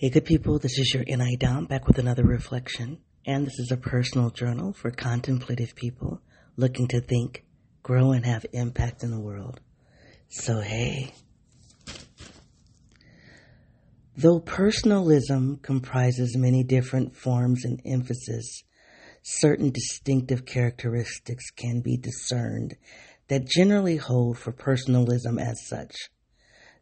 Hey, 0.00 0.10
good 0.10 0.26
people, 0.26 0.60
this 0.60 0.78
is 0.78 0.94
your 0.94 1.02
NI 1.02 1.34
Dom 1.34 1.64
back 1.64 1.88
with 1.88 1.98
another 1.98 2.22
reflection. 2.22 3.00
And 3.26 3.44
this 3.44 3.58
is 3.58 3.72
a 3.72 3.76
personal 3.76 4.30
journal 4.30 4.72
for 4.72 4.92
contemplative 4.92 5.74
people 5.74 6.22
looking 6.56 6.86
to 6.86 7.00
think, 7.00 7.44
grow, 7.82 8.12
and 8.12 8.24
have 8.24 8.46
impact 8.52 9.02
in 9.02 9.10
the 9.10 9.18
world. 9.18 9.58
So, 10.28 10.60
hey. 10.60 11.14
Though 14.16 14.38
personalism 14.38 15.56
comprises 15.62 16.36
many 16.36 16.62
different 16.62 17.16
forms 17.16 17.64
and 17.64 17.82
emphasis, 17.84 18.62
certain 19.24 19.72
distinctive 19.72 20.46
characteristics 20.46 21.50
can 21.50 21.80
be 21.80 21.96
discerned 21.96 22.76
that 23.26 23.48
generally 23.48 23.96
hold 23.96 24.38
for 24.38 24.52
personalism 24.52 25.40
as 25.40 25.66
such. 25.66 25.92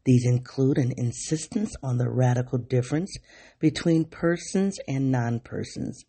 These 0.07 0.25
include 0.25 0.79
an 0.79 0.93
insistence 0.96 1.75
on 1.82 1.98
the 1.98 2.09
radical 2.09 2.59
difference 2.59 3.12
between 3.59 4.05
persons 4.05 4.79
and 4.87 5.10
non 5.10 5.41
persons, 5.41 6.05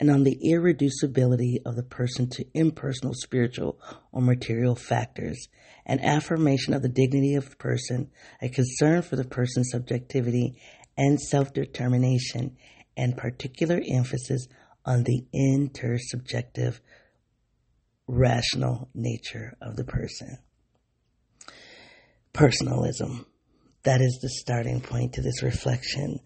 and 0.00 0.10
on 0.10 0.24
the 0.24 0.40
irreducibility 0.42 1.58
of 1.66 1.76
the 1.76 1.82
person 1.82 2.30
to 2.30 2.46
impersonal 2.54 3.12
spiritual 3.12 3.78
or 4.10 4.22
material 4.22 4.74
factors, 4.74 5.48
an 5.84 6.00
affirmation 6.00 6.72
of 6.72 6.80
the 6.80 6.88
dignity 6.88 7.34
of 7.34 7.50
the 7.50 7.56
person, 7.56 8.10
a 8.40 8.48
concern 8.48 9.02
for 9.02 9.16
the 9.16 9.24
person's 9.24 9.68
subjectivity 9.70 10.58
and 10.96 11.20
self 11.20 11.52
determination, 11.52 12.56
and 12.96 13.18
particular 13.18 13.82
emphasis 13.86 14.48
on 14.86 15.04
the 15.04 15.26
intersubjective 15.34 16.80
rational 18.06 18.88
nature 18.94 19.58
of 19.60 19.76
the 19.76 19.84
person. 19.84 20.38
Personalism. 22.32 23.26
That 23.84 24.00
is 24.00 24.18
the 24.22 24.28
starting 24.28 24.80
point 24.80 25.14
to 25.14 25.22
this 25.22 25.42
reflection. 25.42 26.20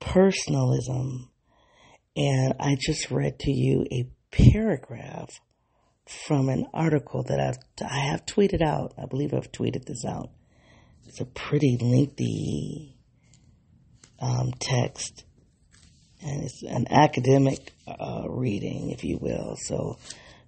Personalism. 0.00 1.30
And 2.16 2.54
I 2.58 2.76
just 2.78 3.10
read 3.10 3.38
to 3.40 3.50
you 3.50 3.84
a 3.92 4.08
paragraph 4.30 5.30
from 6.26 6.48
an 6.48 6.66
article 6.72 7.24
that 7.24 7.40
I've, 7.40 7.58
I 7.88 8.10
have 8.10 8.24
tweeted 8.26 8.62
out. 8.62 8.94
I 9.00 9.06
believe 9.06 9.34
I've 9.34 9.52
tweeted 9.52 9.84
this 9.84 10.04
out. 10.04 10.30
It's 11.06 11.20
a 11.20 11.24
pretty 11.24 11.78
lengthy 11.80 12.96
um, 14.20 14.52
text, 14.58 15.24
and 16.20 16.44
it's 16.44 16.62
an 16.62 16.86
academic 16.90 17.72
uh, 17.86 18.24
reading, 18.28 18.90
if 18.90 19.04
you 19.04 19.18
will. 19.20 19.56
So 19.66 19.98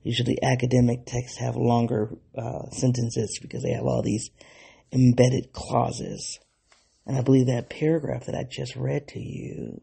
usually 0.02 0.36
academic 0.42 1.06
texts 1.06 1.38
have 1.38 1.54
longer 1.56 2.10
uh, 2.36 2.70
sentences 2.70 3.38
because 3.40 3.62
they 3.62 3.72
have 3.72 3.84
all 3.84 4.02
these 4.02 4.30
embedded 4.92 5.52
clauses. 5.52 6.38
And 7.06 7.16
I 7.16 7.22
believe 7.22 7.46
that 7.46 7.70
paragraph 7.70 8.26
that 8.26 8.34
I 8.34 8.44
just 8.48 8.76
read 8.76 9.08
to 9.08 9.20
you 9.20 9.80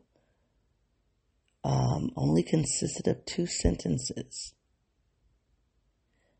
um, 1.64 2.11
only 2.16 2.44
consisted 2.44 3.08
of 3.08 3.26
two 3.26 3.48
sentences. 3.48 4.53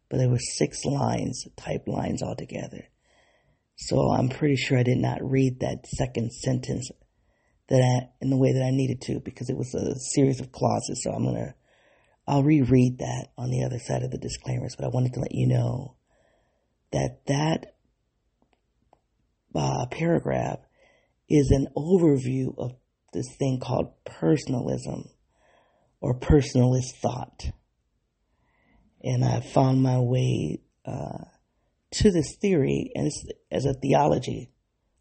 But 0.10 0.18
there 0.18 0.30
were 0.30 0.40
six 0.40 0.86
lines, 0.86 1.48
type 1.58 1.88
lines 1.88 2.22
altogether. 2.22 2.86
So 3.76 4.12
I'm 4.12 4.30
pretty 4.30 4.56
sure 4.56 4.78
I 4.78 4.84
did 4.84 5.00
not 5.00 5.20
read 5.22 5.60
that 5.60 5.88
second 5.88 6.32
sentence 6.32 6.90
that 7.68 7.82
I, 7.82 8.10
in 8.22 8.30
the 8.30 8.38
way 8.38 8.54
that 8.54 8.64
I 8.64 8.70
needed 8.70 9.02
to 9.02 9.20
because 9.20 9.50
it 9.50 9.58
was 9.58 9.74
a 9.74 9.96
series 10.14 10.40
of 10.40 10.52
clauses. 10.52 11.02
So 11.04 11.12
I'm 11.12 11.24
to, 11.24 11.56
I'll 12.28 12.44
reread 12.44 13.00
that 13.00 13.30
on 13.38 13.50
the 13.50 13.64
other 13.64 13.80
side 13.80 14.04
of 14.04 14.12
the 14.12 14.20
disclaimers, 14.20 14.76
but 14.78 14.86
I 14.86 14.90
wanted 14.90 15.14
to 15.14 15.20
let 15.20 15.34
you 15.34 15.48
know 15.48 15.96
that 16.92 17.26
that 17.28 17.75
uh, 19.56 19.86
paragraph 19.92 20.60
is 21.30 21.52
an 21.52 21.68
overview 21.76 22.54
of 22.58 22.72
this 23.14 23.34
thing 23.38 23.60
called 23.60 23.94
personalism 24.06 25.10
or 26.02 26.20
personalist 26.20 26.96
thought. 27.02 27.46
And 29.04 29.24
I 29.24 29.40
found 29.40 29.82
my 29.82 30.00
way 30.00 30.62
uh, 30.86 31.26
to 31.92 32.12
this 32.12 32.36
theory 32.42 32.92
and 32.96 33.10
as 33.52 33.66
a 33.66 33.74
theology. 33.74 34.52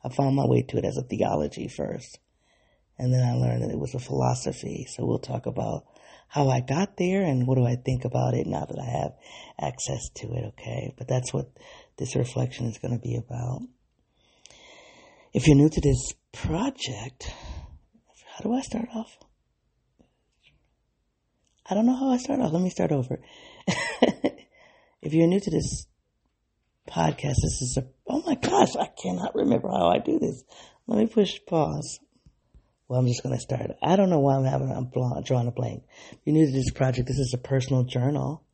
I 0.05 0.11
found 0.11 0.37
my 0.37 0.47
way 0.47 0.63
to 0.69 0.79
it 0.79 0.85
as 0.85 0.97
a 0.99 1.03
theology 1.03 1.69
first. 1.69 2.19
And 2.99 3.13
then 3.13 3.27
I 3.27 3.33
learned 3.33 3.63
that 3.63 3.71
it 3.71 3.79
was 3.79 3.95
a 3.95 3.99
philosophy. 3.99 4.87
So 4.89 5.05
we'll 5.05 5.19
talk 5.19 5.47
about 5.47 5.85
how 6.29 6.49
I 6.49 6.61
got 6.61 6.97
there 6.97 7.23
and 7.23 7.47
what 7.47 7.57
do 7.57 7.67
I 7.67 7.77
think 7.77 8.05
about 8.05 8.35
it 8.35 8.47
now 8.47 8.65
that 8.65 8.79
I 8.79 9.03
have 9.03 9.13
access 9.61 10.09
to 10.17 10.27
it, 10.35 10.45
okay? 10.49 10.95
But 10.97 11.09
that's 11.09 11.33
what 11.33 11.47
this 11.97 12.15
reflection 12.17 12.67
is 12.67 12.79
going 12.79 12.95
to 12.95 13.01
be 13.01 13.17
about. 13.17 13.61
If 15.35 15.49
you're 15.49 15.57
new 15.57 15.69
to 15.69 15.81
this 15.81 16.15
project, 16.33 17.29
how 18.37 18.45
do 18.45 18.55
I 18.55 18.61
start 18.61 18.87
off? 18.95 19.19
I 21.69 21.75
don't 21.75 21.87
know 21.87 21.97
how 21.97 22.11
I 22.11 22.19
start 22.19 22.39
off. 22.39 22.53
Let 22.53 22.63
me 22.63 22.71
start 22.71 22.93
over. 22.93 23.19
if 25.03 25.13
you're 25.13 25.27
new 25.27 25.41
to 25.41 25.51
this 25.51 25.87
podcast, 26.89 27.43
this 27.43 27.63
is 27.63 27.79
a, 27.79 27.87
oh 28.07 28.23
my 28.25 28.37
gosh, 28.37 28.77
I 28.77 28.87
cannot 28.87 29.35
remember 29.35 29.69
how 29.69 29.89
I 29.89 29.99
do 29.99 30.21
this. 30.21 30.45
Let 30.87 30.99
me 31.01 31.07
push 31.09 31.41
pause. 31.49 31.99
Well, 32.87 33.01
I'm 33.01 33.09
just 33.09 33.25
going 33.25 33.35
to 33.35 33.41
start. 33.41 33.73
I 33.83 33.97
don't 33.97 34.11
know 34.11 34.21
why 34.21 34.37
I'm 34.37 34.45
having, 34.45 34.71
I'm 34.71 34.93
drawing 35.25 35.49
a 35.49 35.51
blank. 35.51 35.83
If 36.13 36.19
you're 36.27 36.35
new 36.37 36.47
to 36.47 36.53
this 36.53 36.71
project, 36.71 37.09
this 37.09 37.19
is 37.19 37.35
a 37.35 37.39
personal 37.39 37.83
journal 37.83 38.45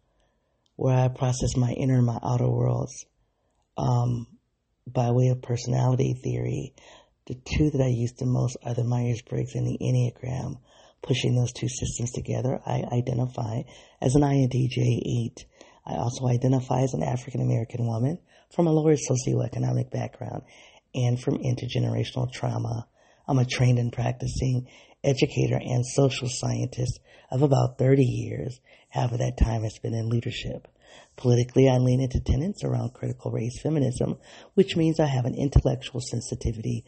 where 0.76 0.96
I 0.96 1.08
process 1.08 1.58
my 1.58 1.72
inner 1.72 1.98
and 1.98 2.06
my 2.06 2.18
outer 2.22 2.48
worlds. 2.48 3.04
Um, 3.76 4.28
by 4.86 5.10
way 5.10 5.28
of 5.28 5.42
personality 5.42 6.14
theory, 6.22 6.74
the 7.26 7.34
two 7.34 7.70
that 7.70 7.82
I 7.82 7.88
use 7.88 8.12
the 8.12 8.26
most 8.26 8.56
are 8.64 8.74
the 8.74 8.84
Myers 8.84 9.22
Briggs 9.22 9.54
and 9.54 9.66
the 9.66 9.78
Enneagram. 9.80 10.58
Pushing 11.02 11.34
those 11.34 11.52
two 11.52 11.68
systems 11.68 12.10
together, 12.10 12.60
I 12.66 12.82
identify 12.92 13.62
as 14.02 14.14
an 14.14 14.22
INTJ 14.22 15.30
8. 15.30 15.46
I 15.86 15.94
also 15.94 16.26
identify 16.26 16.82
as 16.82 16.92
an 16.92 17.02
African 17.02 17.40
American 17.40 17.86
woman 17.86 18.18
from 18.54 18.66
a 18.66 18.72
lower 18.72 18.96
socioeconomic 18.96 19.90
background 19.90 20.42
and 20.94 21.20
from 21.20 21.38
intergenerational 21.38 22.30
trauma. 22.32 22.86
I'm 23.26 23.38
a 23.38 23.44
trained 23.44 23.78
and 23.78 23.92
practicing 23.92 24.66
educator 25.02 25.56
and 25.56 25.86
social 25.86 26.28
scientist 26.28 27.00
of 27.30 27.42
about 27.42 27.78
30 27.78 28.02
years. 28.02 28.60
Half 28.88 29.12
of 29.12 29.18
that 29.18 29.38
time 29.38 29.62
has 29.62 29.78
been 29.78 29.94
in 29.94 30.08
leadership. 30.08 30.68
Politically, 31.16 31.68
I 31.68 31.78
lean 31.78 32.00
into 32.00 32.20
tenets 32.20 32.64
around 32.64 32.94
critical 32.94 33.30
race 33.30 33.60
feminism, 33.62 34.18
which 34.54 34.76
means 34.76 34.98
I 34.98 35.06
have 35.06 35.26
an 35.26 35.34
intellectual 35.34 36.00
sensitivity 36.00 36.84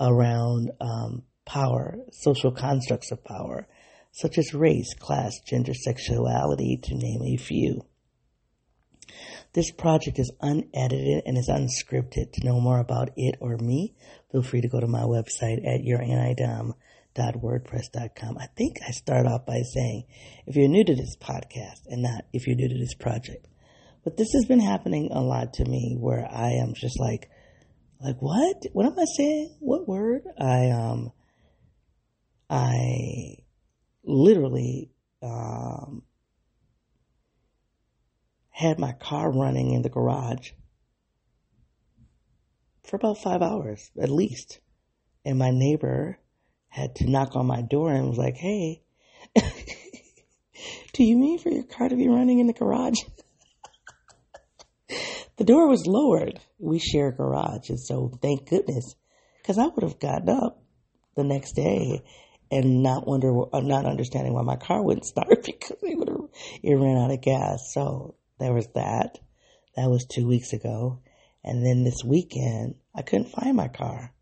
around 0.00 0.72
um, 0.80 1.22
power, 1.44 1.96
social 2.12 2.50
constructs 2.52 3.12
of 3.12 3.24
power, 3.24 3.68
such 4.12 4.38
as 4.38 4.54
race, 4.54 4.94
class, 4.94 5.32
gender, 5.46 5.74
sexuality, 5.74 6.78
to 6.82 6.94
name 6.94 7.22
a 7.22 7.36
few. 7.36 7.82
This 9.52 9.70
project 9.70 10.18
is 10.18 10.32
unedited 10.40 11.22
and 11.24 11.38
is 11.38 11.48
unscripted. 11.48 12.32
To 12.32 12.44
know 12.46 12.60
more 12.60 12.80
about 12.80 13.10
it 13.16 13.36
or 13.40 13.56
me, 13.56 13.94
feel 14.30 14.42
free 14.42 14.60
to 14.60 14.68
go 14.68 14.80
to 14.80 14.86
my 14.86 15.02
website 15.02 15.66
at 15.66 15.84
youranidom.wordpress.com. 17.16 18.38
I 18.38 18.46
think 18.56 18.78
I 18.86 18.90
start 18.90 19.26
off 19.26 19.46
by 19.46 19.60
saying, 19.62 20.04
if 20.46 20.56
you're 20.56 20.68
new 20.68 20.84
to 20.84 20.94
this 20.94 21.16
podcast 21.16 21.86
and 21.86 22.02
not 22.02 22.24
if 22.32 22.46
you're 22.46 22.56
new 22.56 22.68
to 22.68 22.78
this 22.78 22.94
project, 22.94 23.46
but 24.04 24.16
this 24.16 24.32
has 24.32 24.44
been 24.46 24.60
happening 24.60 25.10
a 25.12 25.20
lot 25.20 25.54
to 25.54 25.64
me 25.64 25.96
where 25.98 26.26
I 26.30 26.50
am 26.62 26.74
just 26.74 27.00
like, 27.00 27.28
like 28.00 28.16
what? 28.20 28.56
What 28.72 28.86
am 28.86 28.98
I 28.98 29.04
saying? 29.16 29.56
What 29.60 29.88
word? 29.88 30.22
I 30.38 30.70
um, 30.70 31.12
I 32.48 33.36
literally 34.04 34.90
um 35.22 36.02
had 38.50 38.78
my 38.78 38.92
car 38.92 39.30
running 39.30 39.72
in 39.72 39.82
the 39.82 39.88
garage 39.88 40.50
for 42.84 42.96
about 42.96 43.18
five 43.18 43.42
hours 43.42 43.90
at 44.00 44.10
least, 44.10 44.60
and 45.24 45.38
my 45.38 45.50
neighbor 45.50 46.18
had 46.76 46.94
to 46.96 47.10
knock 47.10 47.34
on 47.36 47.46
my 47.46 47.62
door 47.62 47.90
and 47.90 48.08
was 48.08 48.18
like, 48.18 48.36
"Hey." 48.36 48.82
Do 50.92 51.04
you 51.04 51.16
mean 51.16 51.38
for 51.38 51.50
your 51.50 51.64
car 51.64 51.88
to 51.88 51.96
be 51.96 52.08
running 52.08 52.38
in 52.38 52.46
the 52.46 52.52
garage? 52.52 53.00
The 55.36 55.44
door 55.44 55.68
was 55.68 55.86
lowered. 55.86 56.40
We 56.58 56.78
share 56.78 57.08
a 57.08 57.14
garage, 57.14 57.68
and 57.68 57.78
so 57.78 58.10
thank 58.22 58.48
goodness, 58.48 58.94
because 59.42 59.58
I 59.58 59.66
would 59.66 59.82
have 59.82 59.98
gotten 59.98 60.30
up 60.30 60.62
the 61.14 61.24
next 61.24 61.52
day 61.52 62.02
and 62.50 62.82
not 62.82 63.06
wonder, 63.06 63.42
uh, 63.52 63.60
not 63.60 63.84
understanding 63.84 64.32
why 64.32 64.40
my 64.42 64.56
car 64.56 64.82
wouldn't 64.82 65.04
start 65.04 65.28
because 65.44 65.76
it 65.82 65.98
would 65.98 66.08
have, 66.08 66.28
it 66.62 66.72
ran 66.72 66.96
out 66.96 67.10
of 67.10 67.20
gas. 67.20 67.70
So 67.74 68.14
there 68.38 68.54
was 68.54 68.66
that. 68.74 69.18
That 69.76 69.90
was 69.90 70.06
two 70.06 70.26
weeks 70.26 70.54
ago, 70.54 71.00
and 71.44 71.66
then 71.66 71.84
this 71.84 72.02
weekend 72.02 72.76
I 72.94 73.02
couldn't 73.02 73.28
find 73.28 73.54
my 73.54 73.68
car. 73.68 74.14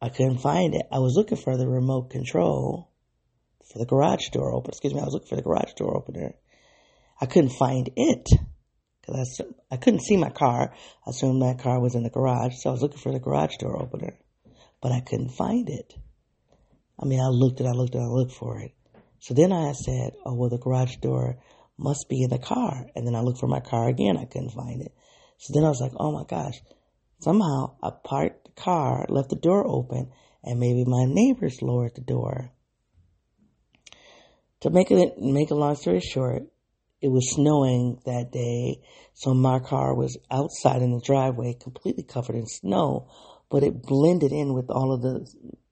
I 0.00 0.08
couldn't 0.10 0.38
find 0.38 0.74
it. 0.74 0.86
I 0.92 0.98
was 0.98 1.14
looking 1.16 1.38
for 1.38 1.56
the 1.56 1.68
remote 1.68 2.10
control 2.10 2.90
for 3.70 3.78
the 3.78 3.86
garage 3.86 4.28
door 4.32 4.54
opener. 4.54 4.70
Excuse 4.70 4.94
me, 4.94 5.00
I 5.00 5.04
was 5.04 5.14
looking 5.14 5.28
for 5.28 5.36
the 5.36 5.42
garage 5.42 5.72
door 5.76 5.96
opener. 5.96 6.34
I 7.20 7.26
couldn't 7.26 7.50
find 7.50 7.90
it. 7.96 8.28
Cause 9.04 9.40
I, 9.40 9.74
I 9.74 9.76
couldn't 9.76 10.04
see 10.04 10.16
my 10.16 10.30
car. 10.30 10.72
I 11.06 11.10
assumed 11.10 11.42
that 11.42 11.58
car 11.58 11.80
was 11.80 11.94
in 11.94 12.02
the 12.02 12.10
garage, 12.10 12.56
so 12.56 12.70
I 12.70 12.72
was 12.72 12.82
looking 12.82 12.98
for 12.98 13.12
the 13.12 13.18
garage 13.18 13.56
door 13.58 13.80
opener. 13.80 14.18
but 14.80 14.92
I 14.92 15.00
couldn't 15.00 15.30
find 15.30 15.68
it. 15.68 15.94
I 17.00 17.06
mean, 17.06 17.20
I 17.20 17.28
looked 17.28 17.60
and 17.60 17.68
I 17.68 17.72
looked 17.72 17.94
and 17.94 18.04
I 18.04 18.08
looked 18.08 18.32
for 18.32 18.60
it. 18.60 18.72
So 19.20 19.34
then 19.34 19.52
I 19.52 19.72
said, 19.72 20.12
oh, 20.24 20.34
well, 20.34 20.50
the 20.50 20.58
garage 20.58 20.96
door 20.96 21.38
must 21.76 22.08
be 22.08 22.22
in 22.22 22.30
the 22.30 22.38
car. 22.38 22.86
And 22.94 23.06
then 23.06 23.14
I 23.14 23.20
looked 23.20 23.40
for 23.40 23.48
my 23.48 23.60
car 23.60 23.88
again. 23.88 24.16
I 24.16 24.24
couldn't 24.24 24.50
find 24.50 24.82
it. 24.82 24.92
So 25.38 25.52
then 25.54 25.64
I 25.64 25.68
was 25.68 25.80
like, 25.80 25.92
oh 25.96 26.12
my 26.12 26.24
gosh, 26.24 26.60
somehow 27.20 27.76
I 27.82 27.90
parked 27.90 28.44
the 28.44 28.62
car, 28.62 29.06
left 29.08 29.30
the 29.30 29.36
door 29.36 29.66
open, 29.66 30.10
and 30.42 30.60
maybe 30.60 30.84
my 30.84 31.04
neighbors 31.06 31.62
lowered 31.62 31.94
the 31.94 32.00
door. 32.00 32.52
To 34.60 34.70
make 34.70 34.90
it, 34.90 35.18
make 35.18 35.50
a 35.50 35.54
long 35.54 35.76
story 35.76 36.00
short, 36.00 36.42
it 37.00 37.08
was 37.08 37.34
snowing 37.34 38.00
that 38.06 38.32
day. 38.32 38.80
So 39.14 39.34
my 39.34 39.60
car 39.60 39.94
was 39.94 40.18
outside 40.30 40.82
in 40.82 40.92
the 40.92 41.00
driveway, 41.00 41.54
completely 41.54 42.02
covered 42.02 42.36
in 42.36 42.46
snow, 42.46 43.08
but 43.50 43.62
it 43.62 43.82
blended 43.82 44.32
in 44.32 44.54
with 44.54 44.70
all 44.70 44.92
of 44.92 45.02
the, 45.02 45.26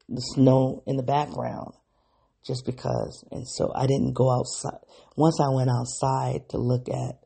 the 0.09 0.21
snow 0.21 0.83
in 0.87 0.97
the 0.97 1.03
background 1.03 1.75
just 2.45 2.65
because. 2.65 3.25
And 3.31 3.47
so 3.47 3.73
I 3.75 3.87
didn't 3.87 4.15
go 4.15 4.31
outside. 4.31 4.79
Once 5.17 5.41
I 5.41 5.49
went 5.49 5.71
outside 5.71 6.49
to 6.51 6.59
look 6.59 6.89
at 6.89 7.19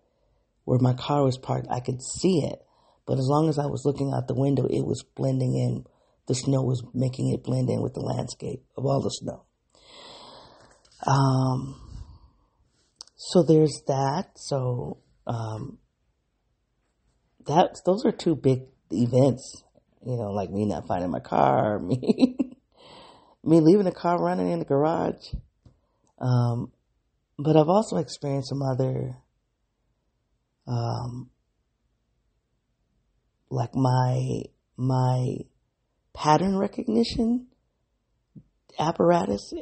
where 0.64 0.78
my 0.78 0.94
car 0.94 1.22
was 1.22 1.36
parked, 1.36 1.68
I 1.70 1.80
could 1.80 2.02
see 2.02 2.42
it. 2.44 2.62
But 3.10 3.18
as 3.18 3.26
long 3.26 3.48
as 3.48 3.58
I 3.58 3.66
was 3.66 3.84
looking 3.84 4.12
out 4.14 4.28
the 4.28 4.38
window, 4.38 4.66
it 4.66 4.86
was 4.86 5.02
blending 5.16 5.56
in. 5.56 5.84
The 6.28 6.34
snow 6.36 6.62
was 6.62 6.84
making 6.94 7.32
it 7.32 7.42
blend 7.42 7.68
in 7.68 7.82
with 7.82 7.92
the 7.92 8.00
landscape 8.00 8.62
of 8.76 8.86
all 8.86 9.02
the 9.02 9.10
snow. 9.10 9.46
Um, 11.04 11.74
so 13.16 13.42
there's 13.42 13.82
that. 13.88 14.26
So, 14.36 14.98
um, 15.26 15.78
that, 17.46 17.80
those 17.84 18.04
are 18.04 18.12
two 18.12 18.36
big 18.36 18.60
events, 18.92 19.64
you 20.06 20.16
know, 20.16 20.30
like 20.30 20.50
me 20.50 20.64
not 20.66 20.86
finding 20.86 21.10
my 21.10 21.18
car, 21.18 21.78
me, 21.80 22.36
me 23.42 23.60
leaving 23.60 23.86
the 23.86 23.90
car 23.90 24.22
running 24.22 24.52
in 24.52 24.60
the 24.60 24.64
garage. 24.64 25.34
Um, 26.20 26.70
but 27.40 27.56
I've 27.56 27.68
also 27.68 27.96
experienced 27.96 28.50
some 28.50 28.62
other, 28.62 29.16
um, 30.68 31.29
like 33.50 33.74
my, 33.74 34.42
my 34.76 35.36
pattern 36.14 36.56
recognition 36.56 37.48
apparatus 38.78 39.52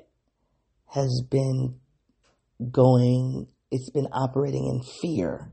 has 0.94 1.23
been 1.31 1.81
going, 2.70 3.46
it's 3.70 3.90
been 3.90 4.08
operating 4.12 4.67
in 4.67 4.82
fear. 5.00 5.52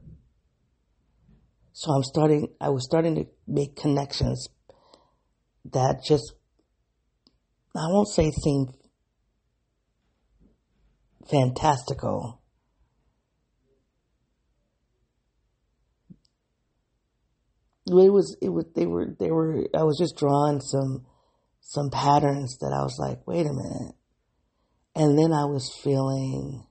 So 1.74 1.92
I'm 1.92 2.04
starting, 2.04 2.50
I 2.62 2.70
was 2.70 2.86
starting 2.86 3.16
to 3.16 3.26
make 3.48 3.76
connections 3.76 4.48
that 5.72 6.04
just, 6.08 6.34
I 7.76 7.88
won't 7.90 8.08
say 8.08 8.32
seem 8.32 8.68
fantastical. 11.30 12.42
It 17.88 18.12
was, 18.12 18.36
it 18.42 18.50
was, 18.50 18.66
they 18.76 18.86
were, 18.86 19.16
they 19.20 19.30
were, 19.30 19.68
I 19.76 19.84
was 19.84 19.98
just 20.00 20.18
drawing 20.18 20.60
some, 20.60 21.06
some 21.62 21.90
patterns 21.92 22.58
that 22.60 22.74
I 22.74 22.82
was 22.82 22.98
like, 23.00 23.26
wait 23.28 23.46
a 23.46 23.54
minute. 23.54 23.96
And 24.96 25.18
then 25.20 25.34
I 25.34 25.46
was 25.46 25.72
feeling 25.84 26.66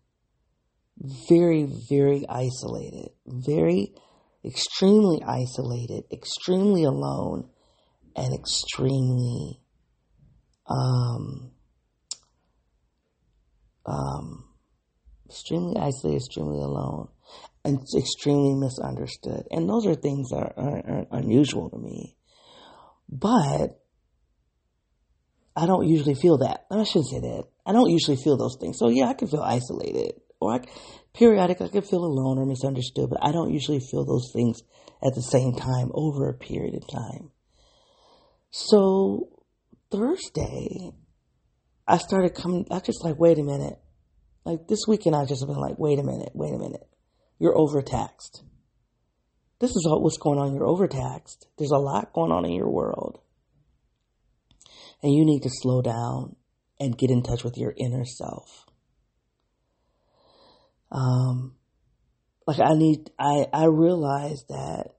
very, 1.28 1.68
very 1.88 2.24
isolated, 2.28 3.10
very, 3.26 3.94
extremely 4.44 5.22
isolated, 5.22 6.04
extremely 6.12 6.84
alone, 6.84 7.48
and 8.16 8.34
extremely, 8.34 9.60
um, 10.68 11.52
um, 13.86 14.44
extremely 15.26 15.76
isolated, 15.76 16.16
extremely 16.16 16.58
alone, 16.58 17.08
and 17.64 17.78
extremely 17.96 18.54
misunderstood. 18.54 19.46
And 19.50 19.68
those 19.68 19.86
are 19.86 19.94
things 19.94 20.28
that 20.30 20.36
are, 20.36 20.52
are, 20.56 20.82
are 20.86 21.06
unusual 21.12 21.70
to 21.70 21.78
me. 21.78 22.16
But 23.08 23.80
I 25.56 25.66
don't 25.66 25.86
usually 25.86 26.14
feel 26.14 26.38
that. 26.38 26.66
I 26.70 26.84
shouldn't 26.84 27.10
say 27.10 27.20
that. 27.20 27.44
I 27.64 27.72
don't 27.72 27.90
usually 27.90 28.16
feel 28.16 28.36
those 28.36 28.56
things. 28.60 28.78
So 28.78 28.88
yeah, 28.88 29.06
I 29.06 29.14
can 29.14 29.28
feel 29.28 29.42
isolated 29.42 30.20
or 30.40 30.54
I, 30.54 30.60
periodically 31.14 31.66
I 31.66 31.70
can 31.70 31.82
feel 31.82 32.04
alone 32.04 32.38
or 32.38 32.46
misunderstood, 32.46 33.08
but 33.08 33.20
I 33.22 33.32
don't 33.32 33.52
usually 33.52 33.80
feel 33.80 34.04
those 34.04 34.30
things 34.32 34.60
at 35.02 35.14
the 35.14 35.22
same 35.22 35.54
time 35.54 35.90
over 35.94 36.28
a 36.28 36.34
period 36.34 36.74
of 36.74 36.86
time. 36.88 37.30
So 38.50 39.28
Thursday, 39.90 40.90
I 41.86 41.98
started 41.98 42.34
coming, 42.34 42.66
I 42.70 42.80
just 42.80 43.04
like, 43.04 43.18
wait 43.18 43.38
a 43.38 43.42
minute. 43.42 43.78
Like 44.44 44.68
this 44.68 44.84
weekend, 44.86 45.16
I 45.16 45.24
just 45.24 45.46
been 45.46 45.56
like, 45.56 45.78
wait 45.78 45.98
a 45.98 46.02
minute, 46.02 46.30
wait 46.34 46.52
a 46.52 46.58
minute. 46.58 46.86
You're 47.44 47.58
overtaxed. 47.58 48.42
This 49.60 49.68
is 49.68 49.86
what's 49.86 50.16
going 50.16 50.38
on. 50.38 50.54
You're 50.54 50.64
overtaxed. 50.66 51.46
There's 51.58 51.72
a 51.72 51.76
lot 51.76 52.14
going 52.14 52.32
on 52.32 52.46
in 52.46 52.52
your 52.52 52.70
world. 52.70 53.20
And 55.02 55.12
you 55.12 55.26
need 55.26 55.42
to 55.42 55.50
slow 55.52 55.82
down 55.82 56.36
and 56.80 56.96
get 56.96 57.10
in 57.10 57.22
touch 57.22 57.44
with 57.44 57.58
your 57.58 57.74
inner 57.76 58.06
self. 58.06 58.64
Um, 60.90 61.56
like 62.46 62.60
I 62.60 62.72
need, 62.72 63.10
I, 63.18 63.44
I 63.52 63.66
realize 63.66 64.42
that 64.48 64.92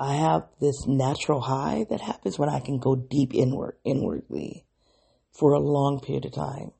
I 0.00 0.14
have 0.14 0.48
this 0.60 0.84
natural 0.88 1.40
high 1.40 1.86
that 1.88 2.00
happens 2.00 2.36
when 2.36 2.48
I 2.48 2.58
can 2.58 2.80
go 2.80 2.96
deep 2.96 3.32
inward, 3.32 3.76
inwardly 3.84 4.66
for 5.38 5.52
a 5.52 5.60
long 5.60 6.00
period 6.00 6.24
of 6.24 6.32
time. 6.32 6.72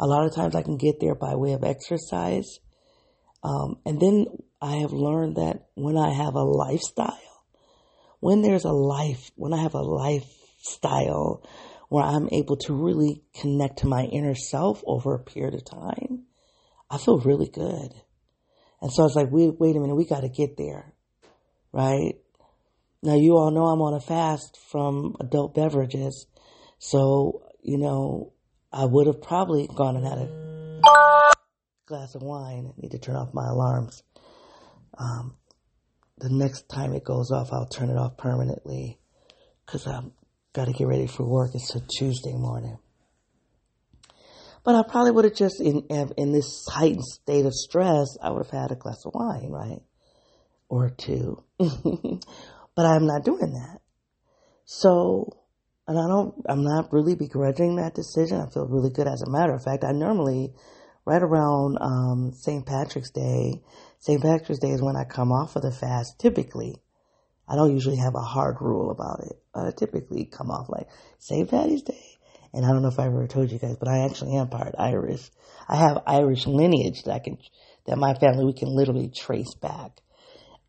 A 0.00 0.06
lot 0.08 0.26
of 0.26 0.34
times 0.34 0.56
I 0.56 0.62
can 0.62 0.78
get 0.78 0.98
there 0.98 1.14
by 1.14 1.36
way 1.36 1.52
of 1.52 1.62
exercise. 1.62 2.58
Um, 3.44 3.76
and 3.84 4.00
then 4.00 4.26
I 4.62 4.76
have 4.76 4.92
learned 4.92 5.36
that 5.36 5.66
when 5.74 5.98
I 5.98 6.14
have 6.14 6.34
a 6.34 6.42
lifestyle, 6.42 7.18
when 8.20 8.40
there's 8.40 8.64
a 8.64 8.72
life, 8.72 9.30
when 9.36 9.52
I 9.52 9.62
have 9.62 9.74
a 9.74 9.82
lifestyle 9.82 11.46
where 11.90 12.02
I'm 12.02 12.30
able 12.32 12.56
to 12.56 12.72
really 12.72 13.22
connect 13.38 13.80
to 13.80 13.86
my 13.86 14.04
inner 14.04 14.34
self 14.34 14.82
over 14.86 15.14
a 15.14 15.22
period 15.22 15.54
of 15.54 15.64
time, 15.66 16.24
I 16.90 16.96
feel 16.96 17.18
really 17.18 17.48
good. 17.48 17.92
And 18.80 18.90
so 18.90 19.02
I 19.02 19.04
was 19.04 19.16
like, 19.16 19.30
wait, 19.30 19.60
wait 19.60 19.76
a 19.76 19.80
minute, 19.80 19.94
we 19.94 20.06
got 20.06 20.22
to 20.22 20.30
get 20.30 20.56
there, 20.56 20.94
right? 21.70 22.14
Now 23.02 23.16
you 23.16 23.36
all 23.36 23.50
know 23.50 23.66
I'm 23.66 23.82
on 23.82 23.92
a 23.92 24.00
fast 24.00 24.58
from 24.70 25.16
adult 25.20 25.54
beverages. 25.54 26.26
So, 26.78 27.42
you 27.62 27.76
know, 27.76 28.32
I 28.72 28.86
would 28.86 29.06
have 29.06 29.20
probably 29.20 29.66
gone 29.66 29.96
and 29.96 30.06
had 30.06 30.18
a 30.18 30.53
glass 31.86 32.14
of 32.14 32.22
wine. 32.22 32.72
I 32.76 32.80
need 32.80 32.92
to 32.92 32.98
turn 32.98 33.16
off 33.16 33.34
my 33.34 33.46
alarms. 33.46 34.02
Um, 34.98 35.36
the 36.18 36.30
next 36.30 36.68
time 36.68 36.94
it 36.94 37.04
goes 37.04 37.30
off, 37.30 37.52
I'll 37.52 37.66
turn 37.66 37.90
it 37.90 37.96
off 37.96 38.16
permanently 38.16 38.98
because 39.66 39.86
I've 39.86 40.10
got 40.52 40.66
to 40.66 40.72
get 40.72 40.86
ready 40.86 41.06
for 41.06 41.24
work. 41.24 41.50
It's 41.54 41.74
a 41.74 41.80
Tuesday 41.98 42.32
morning. 42.32 42.78
But 44.64 44.76
I 44.76 44.82
probably 44.88 45.10
would 45.10 45.26
have 45.26 45.34
just, 45.34 45.60
in, 45.60 45.82
in 46.16 46.32
this 46.32 46.64
heightened 46.70 47.04
state 47.04 47.44
of 47.44 47.52
stress, 47.52 48.16
I 48.22 48.30
would 48.30 48.46
have 48.46 48.50
had 48.50 48.70
a 48.70 48.76
glass 48.76 49.04
of 49.04 49.12
wine, 49.14 49.50
right? 49.50 49.82
Or 50.70 50.88
two. 50.88 51.42
but 51.58 52.86
I'm 52.86 53.06
not 53.06 53.24
doing 53.24 53.52
that. 53.52 53.80
So, 54.64 55.28
and 55.86 55.98
I 55.98 56.06
don't, 56.08 56.34
I'm 56.48 56.64
not 56.64 56.92
really 56.92 57.14
begrudging 57.14 57.76
that 57.76 57.94
decision. 57.94 58.40
I 58.40 58.48
feel 58.48 58.66
really 58.66 58.88
good. 58.88 59.06
As 59.06 59.20
a 59.20 59.30
matter 59.30 59.52
of 59.52 59.62
fact, 59.62 59.84
I 59.84 59.92
normally, 59.92 60.54
right 61.04 61.22
around 61.22 61.78
um, 61.80 62.32
St. 62.32 62.64
Patrick's 62.64 63.10
Day, 63.10 63.62
St. 63.98 64.22
Patrick's 64.22 64.60
Day 64.60 64.70
is 64.70 64.82
when 64.82 64.96
I 64.96 65.04
come 65.04 65.32
off 65.32 65.56
of 65.56 65.62
the 65.62 65.72
fast 65.72 66.18
typically. 66.18 66.76
I 67.46 67.56
don't 67.56 67.74
usually 67.74 67.96
have 67.96 68.14
a 68.14 68.20
hard 68.20 68.56
rule 68.60 68.90
about 68.90 69.20
it. 69.20 69.36
I 69.54 69.70
typically 69.76 70.24
come 70.24 70.50
off 70.50 70.68
like 70.68 70.88
St. 71.18 71.48
Patty's 71.48 71.82
Day. 71.82 72.16
And 72.54 72.64
I 72.64 72.70
don't 72.70 72.82
know 72.82 72.88
if 72.88 72.98
I 72.98 73.06
ever 73.06 73.26
told 73.26 73.50
you 73.50 73.58
guys, 73.58 73.76
but 73.78 73.88
I 73.88 74.04
actually 74.04 74.36
am 74.36 74.48
part 74.48 74.74
Irish. 74.78 75.28
I 75.68 75.76
have 75.76 76.02
Irish 76.06 76.46
lineage 76.46 77.02
that 77.02 77.12
I 77.12 77.18
can, 77.18 77.36
that 77.86 77.98
my 77.98 78.14
family, 78.14 78.44
we 78.44 78.54
can 78.54 78.68
literally 78.68 79.10
trace 79.14 79.54
back. 79.54 80.00